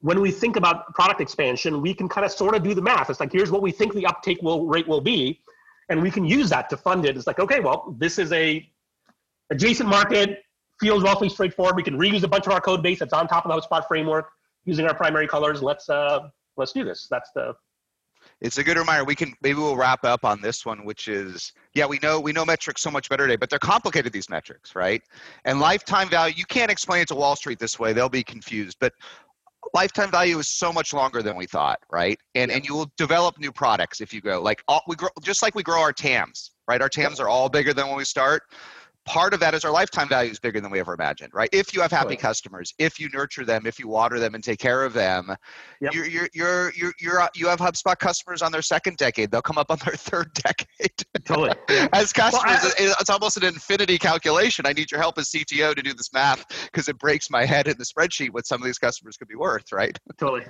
When 0.00 0.20
we 0.20 0.30
think 0.30 0.56
about 0.56 0.92
product 0.94 1.20
expansion, 1.20 1.80
we 1.80 1.94
can 1.94 2.08
kind 2.08 2.24
of 2.24 2.32
sort 2.32 2.54
of 2.54 2.62
do 2.62 2.74
the 2.74 2.82
math. 2.82 3.08
It's 3.10 3.20
like, 3.20 3.32
here's 3.32 3.50
what 3.50 3.62
we 3.62 3.70
think 3.70 3.94
the 3.94 4.06
uptake 4.06 4.40
will 4.42 4.66
rate 4.66 4.86
will 4.86 5.00
be. 5.00 5.40
And 5.88 6.02
we 6.02 6.10
can 6.10 6.24
use 6.24 6.48
that 6.50 6.70
to 6.70 6.76
fund 6.76 7.04
it. 7.04 7.16
It's 7.16 7.26
like, 7.26 7.38
okay, 7.38 7.60
well, 7.60 7.94
this 7.98 8.18
is 8.18 8.32
a 8.32 8.68
adjacent 9.50 9.88
market, 9.88 10.42
feels 10.80 11.02
roughly 11.02 11.28
straightforward. 11.28 11.76
We 11.76 11.82
can 11.82 11.98
reuse 11.98 12.22
a 12.24 12.28
bunch 12.28 12.46
of 12.46 12.52
our 12.52 12.60
code 12.60 12.82
base 12.82 12.98
that's 12.98 13.12
on 13.12 13.28
top 13.28 13.46
of 13.46 13.52
the 13.52 13.60
HubSpot 13.60 13.86
framework 13.86 14.30
using 14.64 14.86
our 14.86 14.94
primary 14.94 15.28
colors. 15.28 15.62
Let's 15.62 15.88
uh, 15.88 16.28
let's 16.56 16.72
do 16.72 16.84
this. 16.84 17.06
That's 17.10 17.30
the 17.32 17.54
it's 18.42 18.58
a 18.58 18.64
good 18.64 18.76
reminder. 18.76 19.04
We 19.04 19.14
can 19.14 19.34
maybe 19.40 19.58
we'll 19.58 19.76
wrap 19.76 20.04
up 20.04 20.24
on 20.24 20.40
this 20.42 20.66
one 20.66 20.84
which 20.84 21.08
is 21.08 21.52
yeah 21.74 21.86
we 21.86 21.98
know 22.02 22.20
we 22.20 22.32
know 22.32 22.44
metrics 22.44 22.82
so 22.82 22.90
much 22.90 23.08
better 23.08 23.26
today 23.26 23.36
but 23.36 23.48
they're 23.48 23.58
complicated 23.58 24.12
these 24.12 24.28
metrics 24.28 24.74
right? 24.74 25.02
And 25.44 25.60
lifetime 25.60 26.08
value 26.08 26.34
you 26.36 26.44
can't 26.44 26.70
explain 26.70 27.02
it 27.02 27.08
to 27.08 27.14
wall 27.14 27.36
street 27.36 27.58
this 27.58 27.78
way. 27.78 27.92
They'll 27.92 28.08
be 28.08 28.24
confused 28.24 28.76
but 28.80 28.92
lifetime 29.74 30.10
value 30.10 30.38
is 30.38 30.48
so 30.48 30.72
much 30.72 30.92
longer 30.92 31.22
than 31.22 31.36
we 31.36 31.46
thought 31.46 31.78
right? 31.90 32.18
And 32.34 32.50
and 32.50 32.66
you 32.66 32.74
will 32.74 32.90
develop 32.96 33.38
new 33.38 33.52
products 33.52 34.00
if 34.00 34.12
you 34.12 34.20
go 34.20 34.42
like 34.42 34.62
all, 34.66 34.82
we 34.88 34.96
grow 34.96 35.10
just 35.22 35.42
like 35.42 35.54
we 35.54 35.62
grow 35.62 35.80
our 35.80 35.92
tams 35.92 36.50
right? 36.68 36.82
Our 36.82 36.88
tams 36.88 37.20
are 37.20 37.28
all 37.28 37.48
bigger 37.48 37.72
than 37.72 37.86
when 37.86 37.96
we 37.96 38.04
start 38.04 38.42
part 39.04 39.34
of 39.34 39.40
that 39.40 39.52
is 39.54 39.64
our 39.64 39.72
lifetime 39.72 40.08
value 40.08 40.30
is 40.30 40.38
bigger 40.38 40.60
than 40.60 40.70
we 40.70 40.78
ever 40.78 40.94
imagined 40.94 41.30
right 41.34 41.48
if 41.52 41.74
you 41.74 41.80
have 41.80 41.90
happy 41.90 42.10
Right. 42.10 42.18
customers 42.20 42.72
if 42.78 43.00
you 43.00 43.08
nurture 43.12 43.44
them 43.44 43.66
if 43.66 43.78
you 43.78 43.88
water 43.88 44.18
them 44.20 44.34
and 44.34 44.44
take 44.44 44.58
care 44.60 44.84
of 44.84 44.92
them 44.92 45.34
Yep. 45.80 45.94
you're, 45.94 46.06
you're 46.06 46.28
you're 46.32 46.72
you're 46.76 46.92
you're 47.00 47.28
you 47.34 47.48
have 47.48 47.58
HubSpot 47.58 47.98
customers 47.98 48.40
on 48.42 48.52
their 48.52 48.62
second 48.62 48.96
decade. 48.98 49.32
They'll 49.32 49.42
come 49.42 49.58
up 49.58 49.70
on 49.70 49.78
their 49.84 49.94
third 49.96 50.32
decade. 50.34 50.92
totally. 51.24 51.50
As 51.92 52.12
customers, 52.12 52.58
I- 52.64 52.94
it's 53.00 53.10
almost 53.10 53.36
an 53.36 53.44
infinity 53.44 53.98
calculation. 53.98 54.64
I 54.66 54.72
need 54.72 54.92
your 54.92 55.00
help 55.00 55.18
as 55.18 55.28
CTO 55.30 55.74
to 55.74 55.82
do 55.82 55.92
this 55.92 56.12
math 56.12 56.44
because 56.66 56.88
it 56.88 56.98
breaks 56.98 57.30
my 57.30 57.44
head 57.44 57.66
in 57.66 57.76
the 57.78 57.84
spreadsheet 57.84 58.30
what 58.30 58.46
some 58.46 58.60
of 58.62 58.66
these 58.66 58.78
customers 58.78 59.16
could 59.16 59.26
be 59.28 59.34
worth, 59.34 59.72
right? 59.72 59.98
Totally. 60.18 60.44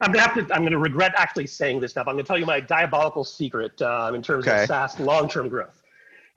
I'm 0.00 0.12
gonna 0.12 0.26
have 0.26 0.34
to. 0.34 0.54
I'm 0.54 0.62
gonna 0.62 0.78
regret 0.78 1.12
actually 1.16 1.46
saying 1.48 1.80
this 1.80 1.90
stuff. 1.90 2.06
I'm 2.08 2.14
gonna 2.14 2.22
tell 2.24 2.38
you 2.38 2.46
my 2.46 2.60
diabolical 2.60 3.24
secret 3.24 3.80
um, 3.82 4.14
in 4.14 4.22
terms 4.22 4.46
Okay. 4.46 4.62
of 4.62 4.68
SaaS 4.68 4.98
long-term 5.00 5.48
growth, 5.50 5.77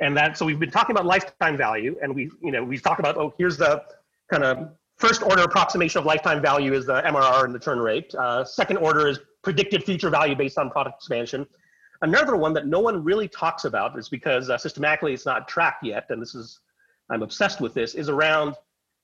and 0.02 0.18
that. 0.18 0.38
So 0.38 0.46
we've 0.46 0.60
been 0.60 0.72
talking 0.72 0.94
about 0.94 1.06
lifetime 1.06 1.56
value, 1.56 1.96
and 2.02 2.14
we, 2.14 2.30
you 2.42 2.52
know, 2.52 2.64
we've 2.64 2.84
talked 2.84 3.00
about 3.00 3.18
oh, 3.18 3.34
here's 3.38 3.58
the 3.58 3.84
kind 4.30 4.44
of 4.44 4.72
first 4.98 5.24
order 5.24 5.44
approximation 5.44 6.00
of 6.00 6.06
lifetime 6.06 6.42
value 6.42 6.74
is 6.74 6.86
the 6.86 7.02
MRR 7.02 7.46
and 7.46 7.56
the 7.56 7.60
churn 7.60 7.80
rate. 7.80 8.14
Uh, 8.16 8.44
second 8.44 8.78
order 8.78 9.08
is 9.08 9.20
predicted 9.42 9.84
future 9.84 10.10
value 10.10 10.36
based 10.36 10.58
on 10.58 10.70
product 10.70 10.98
expansion. 10.98 11.48
Another 12.02 12.36
one 12.36 12.54
that 12.54 12.68
no 12.68 12.80
one 12.80 13.04
really 13.04 13.28
talks 13.28 13.66
about 13.66 13.98
is 13.98 14.10
because 14.10 14.50
uh, 14.50 14.58
systematically 14.58 15.14
it's 15.14 15.26
not 15.26 15.48
tracked 15.48 15.84
yet, 15.84 16.06
and 16.10 16.22
this 16.22 16.34
is, 16.36 16.60
I'm 17.10 17.22
obsessed 17.22 17.62
with 17.62 17.74
this, 17.74 17.94
is 17.94 18.10
around 18.10 18.56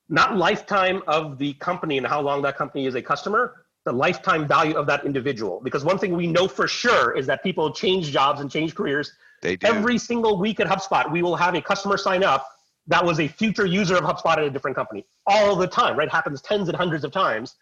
not 0.10 0.38
lifetime 0.38 1.04
of 1.08 1.38
the 1.38 1.54
company 1.56 1.98
and 1.98 2.08
how 2.08 2.22
long 2.22 2.42
that 2.42 2.58
company 2.58 2.86
is 2.86 2.96
a 2.96 3.02
customer, 3.02 3.66
the 3.86 3.92
lifetime 3.92 4.48
value 4.48 4.76
of 4.76 4.88
that 4.88 5.06
individual. 5.06 5.62
Because 5.64 5.84
one 5.84 5.98
thing 5.98 6.16
we 6.16 6.28
know 6.28 6.48
for 6.48 6.68
sure 6.68 7.16
is 7.16 7.28
that 7.28 7.44
people 7.44 7.72
change 7.72 8.12
jobs 8.12 8.42
and 8.42 8.50
change 8.50 8.74
careers. 8.74 9.14
They 9.42 9.56
do. 9.56 9.68
Every 9.68 9.98
single 9.98 10.40
week 10.40 10.60
at 10.60 10.68
HubSpot, 10.68 11.12
we 11.12 11.22
will 11.22 11.36
have 11.36 11.56
a 11.56 11.62
customer 11.62 11.98
sign 11.98 12.24
up 12.24 12.48
that 12.88 13.04
was 13.06 13.20
a 13.20 13.28
future 13.28 13.66
user 13.66 13.96
of 13.96 14.04
HubSpot 14.04 14.38
at 14.38 14.44
a 14.44 14.50
different 14.50 14.76
company 14.76 15.06
all 15.26 15.56
the 15.56 15.68
time, 15.68 15.98
right? 15.98 16.10
Happens 16.10 16.42
tens 16.42 16.70
and 16.70 16.78
hundreds 16.78 17.04
of 17.04 17.12
times. 17.12 17.56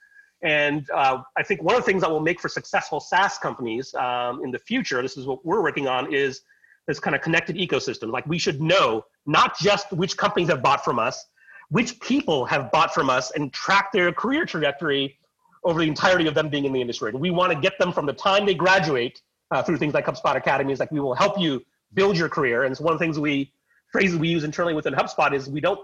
And 0.44 0.88
uh, 0.94 1.24
I 1.38 1.44
think 1.44 1.64
one 1.64 1.76
of 1.76 1.82
the 1.82 1.86
things 1.86 2.02
that 2.02 2.12
will 2.12 2.20
make 2.20 2.40
for 2.40 2.50
successful 2.50 3.00
SaaS 3.00 3.38
companies 3.40 3.94
um, 3.96 4.44
in 4.44 4.52
the 4.52 4.60
future, 4.60 5.02
this 5.02 5.18
is 5.18 5.26
what 5.26 5.44
we're 5.46 5.64
working 5.64 5.88
on, 5.88 6.14
is 6.14 6.42
this 6.88 7.00
kind 7.00 7.16
of 7.16 7.22
connected 7.22 7.56
ecosystem. 7.56 8.12
Like 8.12 8.28
we 8.28 8.38
should 8.38 8.62
know 8.62 9.06
not 9.26 9.58
just 9.58 9.92
which 9.92 10.18
companies 10.18 10.50
have 10.50 10.62
bought 10.62 10.86
from 10.86 11.00
us, 11.00 11.26
which 11.70 12.00
people 12.00 12.46
have 12.46 12.72
bought 12.72 12.94
from 12.94 13.10
us 13.10 13.32
and 13.32 13.52
track 13.52 13.92
their 13.92 14.12
career 14.12 14.46
trajectory 14.46 15.18
over 15.64 15.80
the 15.80 15.88
entirety 15.88 16.28
of 16.28 16.36
them 16.36 16.48
being 16.48 16.66
in 16.66 16.74
the 16.74 16.82
industry. 16.82 17.10
And 17.10 17.20
we 17.20 17.32
want 17.32 17.52
to 17.52 17.60
get 17.60 17.80
them 17.80 17.92
from 17.92 18.06
the 18.06 18.14
time 18.14 18.46
they 18.46 18.54
graduate 18.54 19.20
uh, 19.56 19.64
through 19.64 19.78
things 19.78 19.94
like 19.94 20.06
HubSpot 20.06 20.36
Academies. 20.36 20.80
Like 20.80 20.92
we 20.92 21.00
will 21.00 21.16
help 21.16 21.40
you 21.40 21.64
build 21.94 22.18
your 22.18 22.30
career. 22.30 22.64
And 22.64 22.72
it's 22.72 22.82
one 22.82 22.94
of 22.94 23.00
the 23.00 23.06
things 23.06 23.18
we 23.18 23.52
phrases 23.92 24.18
we 24.18 24.28
use 24.28 24.44
internally 24.44 24.74
within 24.74 24.94
HubSpot 24.94 25.34
is 25.34 25.50
we 25.50 25.62
don't 25.62 25.80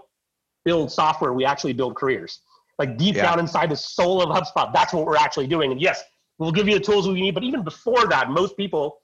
build 0.64 0.92
software, 0.92 1.32
we 1.32 1.44
actually 1.44 1.72
build 1.72 1.96
careers. 1.96 2.40
Like 2.78 2.98
deep 2.98 3.16
yeah. 3.16 3.22
down 3.22 3.40
inside 3.40 3.70
the 3.70 3.76
soul 3.76 4.22
of 4.22 4.28
HubSpot, 4.28 4.72
that's 4.72 4.92
what 4.92 5.06
we're 5.06 5.16
actually 5.16 5.46
doing. 5.46 5.72
And 5.72 5.80
yes, 5.80 6.02
we'll 6.38 6.52
give 6.52 6.68
you 6.68 6.74
the 6.74 6.84
tools 6.84 7.08
we 7.08 7.20
need. 7.20 7.34
But 7.34 7.44
even 7.44 7.62
before 7.62 8.06
that, 8.08 8.30
most 8.30 8.56
people, 8.56 8.98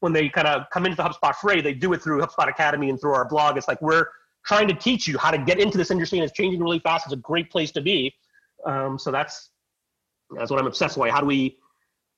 when 0.00 0.12
they 0.12 0.28
kind 0.28 0.46
of 0.46 0.64
come 0.70 0.84
into 0.84 0.96
the 0.96 1.02
HubSpot 1.02 1.34
fray, 1.34 1.60
they 1.62 1.72
do 1.72 1.92
it 1.94 2.02
through 2.02 2.20
HubSpot 2.20 2.48
Academy 2.48 2.90
and 2.90 3.00
through 3.00 3.14
our 3.14 3.26
blog. 3.26 3.56
It's 3.56 3.68
like 3.68 3.80
we're 3.80 4.06
trying 4.44 4.68
to 4.68 4.74
teach 4.74 5.08
you 5.08 5.16
how 5.16 5.30
to 5.30 5.38
get 5.38 5.58
into 5.58 5.78
this 5.78 5.90
industry 5.90 6.18
and 6.18 6.24
it's 6.24 6.36
changing 6.36 6.60
really 6.62 6.78
fast. 6.78 7.06
It's 7.06 7.14
a 7.14 7.16
great 7.16 7.50
place 7.50 7.70
to 7.72 7.80
be. 7.80 8.14
Um, 8.66 8.98
so 8.98 9.10
that's 9.10 9.50
that's 10.36 10.50
what 10.50 10.60
I'm 10.60 10.66
obsessed 10.66 10.96
with. 10.96 11.10
How 11.10 11.20
do 11.20 11.26
we 11.26 11.58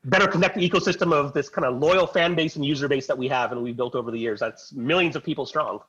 better 0.04 0.26
connect 0.26 0.56
the 0.56 0.68
ecosystem 0.68 1.12
of 1.12 1.32
this 1.32 1.48
kind 1.48 1.64
of 1.64 1.78
loyal 1.78 2.06
fan 2.06 2.34
base 2.34 2.56
and 2.56 2.64
user 2.64 2.88
base 2.88 3.06
that 3.06 3.16
we 3.16 3.28
have 3.28 3.52
and 3.52 3.62
we've 3.62 3.76
built 3.76 3.94
over 3.94 4.10
the 4.10 4.18
years? 4.18 4.40
That's 4.40 4.72
millions 4.72 5.16
of 5.16 5.24
people 5.24 5.46
strong. 5.46 5.80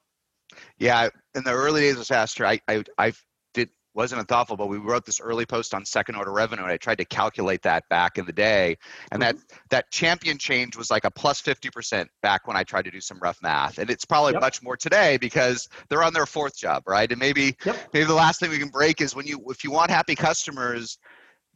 Yeah, 0.78 1.10
in 1.36 1.44
the 1.44 1.52
early 1.52 1.82
days 1.82 1.98
of 1.98 2.06
SaaStr, 2.06 2.46
I, 2.46 2.60
I 2.68 2.84
I 2.98 3.14
did 3.54 3.70
wasn't 3.96 4.28
thoughtful, 4.28 4.58
but 4.58 4.68
we 4.68 4.78
wrote 4.78 5.06
this 5.06 5.20
early 5.20 5.46
post 5.46 5.74
on 5.74 5.86
second 5.86 6.16
order 6.16 6.32
revenue, 6.32 6.64
and 6.64 6.72
I 6.72 6.78
tried 6.78 7.00
to 7.00 7.06
calculate 7.06 7.62
that 7.64 7.88
back 7.90 8.18
in 8.18 8.26
the 8.26 8.34
day, 8.34 8.78
and 9.12 9.22
mm-hmm. 9.22 9.38
that 9.38 9.60
that 9.70 9.92
champion 9.92 10.38
change 10.38 10.76
was 10.76 10.92
like 10.92 11.06
a 11.06 11.12
plus 11.12 11.42
fifty 11.42 11.70
percent 11.70 12.10
back 12.22 12.48
when 12.48 12.56
I 12.56 12.64
tried 12.64 12.86
to 12.86 12.92
do 12.92 13.02
some 13.02 13.20
rough 13.20 13.42
math, 13.42 13.78
and 13.80 13.90
it's 13.90 14.06
probably 14.06 14.34
yep. 14.34 14.42
much 14.42 14.62
more 14.62 14.78
today 14.78 15.18
because 15.18 15.68
they're 15.90 16.04
on 16.04 16.14
their 16.14 16.26
fourth 16.26 16.56
job, 16.56 16.84
right? 16.88 17.10
And 17.12 17.20
maybe 17.20 17.56
yep. 17.66 17.78
maybe 17.94 18.06
the 18.06 18.14
last 18.14 18.40
thing 18.40 18.50
we 18.50 18.60
can 18.60 18.70
break 18.70 19.02
is 19.02 19.16
when 19.16 19.26
you 19.26 19.44
if 19.50 19.64
you 19.64 19.72
want 19.72 19.90
happy 19.90 20.16
customers 20.16 20.98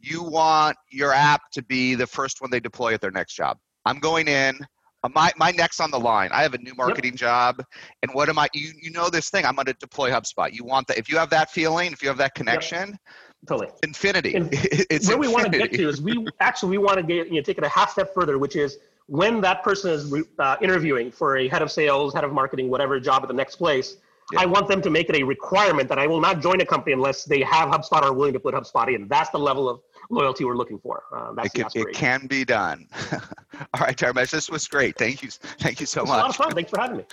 you 0.00 0.22
want 0.22 0.76
your 0.90 1.12
app 1.12 1.50
to 1.52 1.62
be 1.62 1.94
the 1.94 2.06
first 2.06 2.40
one 2.40 2.50
they 2.50 2.60
deploy 2.60 2.94
at 2.94 3.00
their 3.00 3.10
next 3.10 3.34
job. 3.34 3.58
I'm 3.84 3.98
going 3.98 4.28
in. 4.28 4.58
Uh, 5.04 5.08
my 5.14 5.32
my 5.36 5.52
neck's 5.52 5.80
on 5.80 5.90
the 5.90 5.98
line. 5.98 6.30
I 6.32 6.42
have 6.42 6.54
a 6.54 6.58
new 6.58 6.74
marketing 6.74 7.12
yep. 7.12 7.20
job, 7.20 7.64
and 8.02 8.12
what 8.12 8.28
am 8.28 8.38
I? 8.38 8.48
You 8.52 8.72
you 8.80 8.90
know 8.90 9.08
this 9.08 9.30
thing. 9.30 9.44
I'm 9.44 9.54
going 9.54 9.66
to 9.66 9.74
deploy 9.74 10.10
HubSpot. 10.10 10.52
You 10.52 10.64
want 10.64 10.88
that? 10.88 10.98
If 10.98 11.08
you 11.08 11.16
have 11.18 11.30
that 11.30 11.50
feeling, 11.50 11.92
if 11.92 12.02
you 12.02 12.08
have 12.08 12.18
that 12.18 12.34
connection, 12.34 12.90
yep. 12.90 12.98
totally 13.46 13.68
infinity. 13.84 14.34
And 14.34 14.48
it's 14.52 15.06
where 15.08 15.16
infinity. 15.16 15.18
we 15.18 15.28
want 15.28 15.52
to 15.52 15.58
get 15.58 15.72
to 15.72 15.88
is 15.88 16.02
we 16.02 16.26
actually 16.40 16.70
we 16.70 16.78
want 16.78 16.96
to 16.96 17.04
get 17.04 17.28
you 17.28 17.36
know 17.36 17.42
take 17.42 17.58
it 17.58 17.64
a 17.64 17.68
half 17.68 17.92
step 17.92 18.12
further, 18.12 18.38
which 18.38 18.56
is 18.56 18.78
when 19.06 19.40
that 19.40 19.62
person 19.62 19.92
is 19.92 20.12
uh, 20.38 20.56
interviewing 20.60 21.12
for 21.12 21.36
a 21.36 21.48
head 21.48 21.62
of 21.62 21.70
sales, 21.70 22.12
head 22.12 22.24
of 22.24 22.32
marketing, 22.32 22.68
whatever 22.68 22.98
job 22.98 23.22
at 23.22 23.28
the 23.28 23.34
next 23.34 23.56
place 23.56 23.96
yeah. 24.32 24.40
I 24.40 24.46
want 24.46 24.68
them 24.68 24.82
to 24.82 24.90
make 24.90 25.08
it 25.08 25.16
a 25.16 25.22
requirement 25.22 25.88
that 25.88 25.98
I 25.98 26.06
will 26.06 26.20
not 26.20 26.40
join 26.40 26.60
a 26.60 26.66
company 26.66 26.92
unless 26.92 27.24
they 27.24 27.40
have 27.42 27.70
HubSpot 27.70 28.02
or 28.02 28.08
are 28.08 28.12
willing 28.12 28.34
to 28.34 28.40
put 28.40 28.54
HubSpot 28.54 28.94
in. 28.94 29.08
That's 29.08 29.30
the 29.30 29.38
level 29.38 29.68
of 29.68 29.80
loyalty 30.10 30.44
we're 30.44 30.56
looking 30.56 30.78
for. 30.78 31.04
Uh, 31.14 31.32
that's 31.32 31.54
it, 31.54 31.72
can, 31.72 31.82
it 31.82 31.94
can 31.94 32.26
be 32.26 32.44
done. 32.44 32.86
All 33.12 33.80
right, 33.80 33.96
Dharmesh, 33.96 34.30
this 34.30 34.50
was 34.50 34.66
great. 34.68 34.96
Thank 34.98 35.22
you. 35.22 35.30
Thank 35.30 35.80
you 35.80 35.86
so 35.86 36.02
much. 36.02 36.10
a 36.10 36.12
lot 36.12 36.30
of 36.30 36.36
fun. 36.36 36.54
Thanks 36.54 36.70
for 36.70 36.80
having 36.80 36.98
me. 36.98 37.04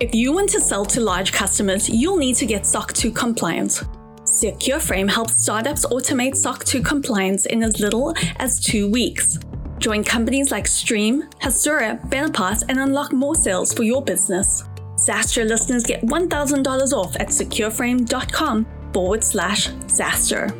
If 0.00 0.14
you 0.14 0.32
want 0.32 0.48
to 0.50 0.60
sell 0.62 0.86
to 0.86 1.00
large 1.02 1.32
customers, 1.32 1.90
you'll 1.90 2.16
need 2.16 2.36
to 2.36 2.46
get 2.46 2.64
SOC 2.64 2.94
2 2.94 3.12
compliant. 3.12 3.82
SecureFrame 4.24 5.10
helps 5.10 5.42
startups 5.42 5.84
automate 5.84 6.34
SOC 6.34 6.64
2 6.64 6.82
compliance 6.82 7.44
in 7.44 7.62
as 7.62 7.78
little 7.80 8.14
as 8.36 8.58
two 8.58 8.90
weeks. 8.90 9.38
Join 9.80 10.04
companies 10.04 10.50
like 10.50 10.66
Stream, 10.66 11.22
Hasura, 11.42 11.98
Benepass, 12.10 12.64
and 12.68 12.78
unlock 12.78 13.12
more 13.12 13.34
sales 13.34 13.72
for 13.72 13.82
your 13.82 14.02
business. 14.02 14.62
SaaStr 14.96 15.48
listeners 15.48 15.84
get 15.84 16.02
$1,000 16.02 16.92
off 16.92 17.16
at 17.16 17.28
secureframe.com 17.28 18.66
forward 18.92 19.24
slash 19.24 19.68
SaaStr. 19.68 20.59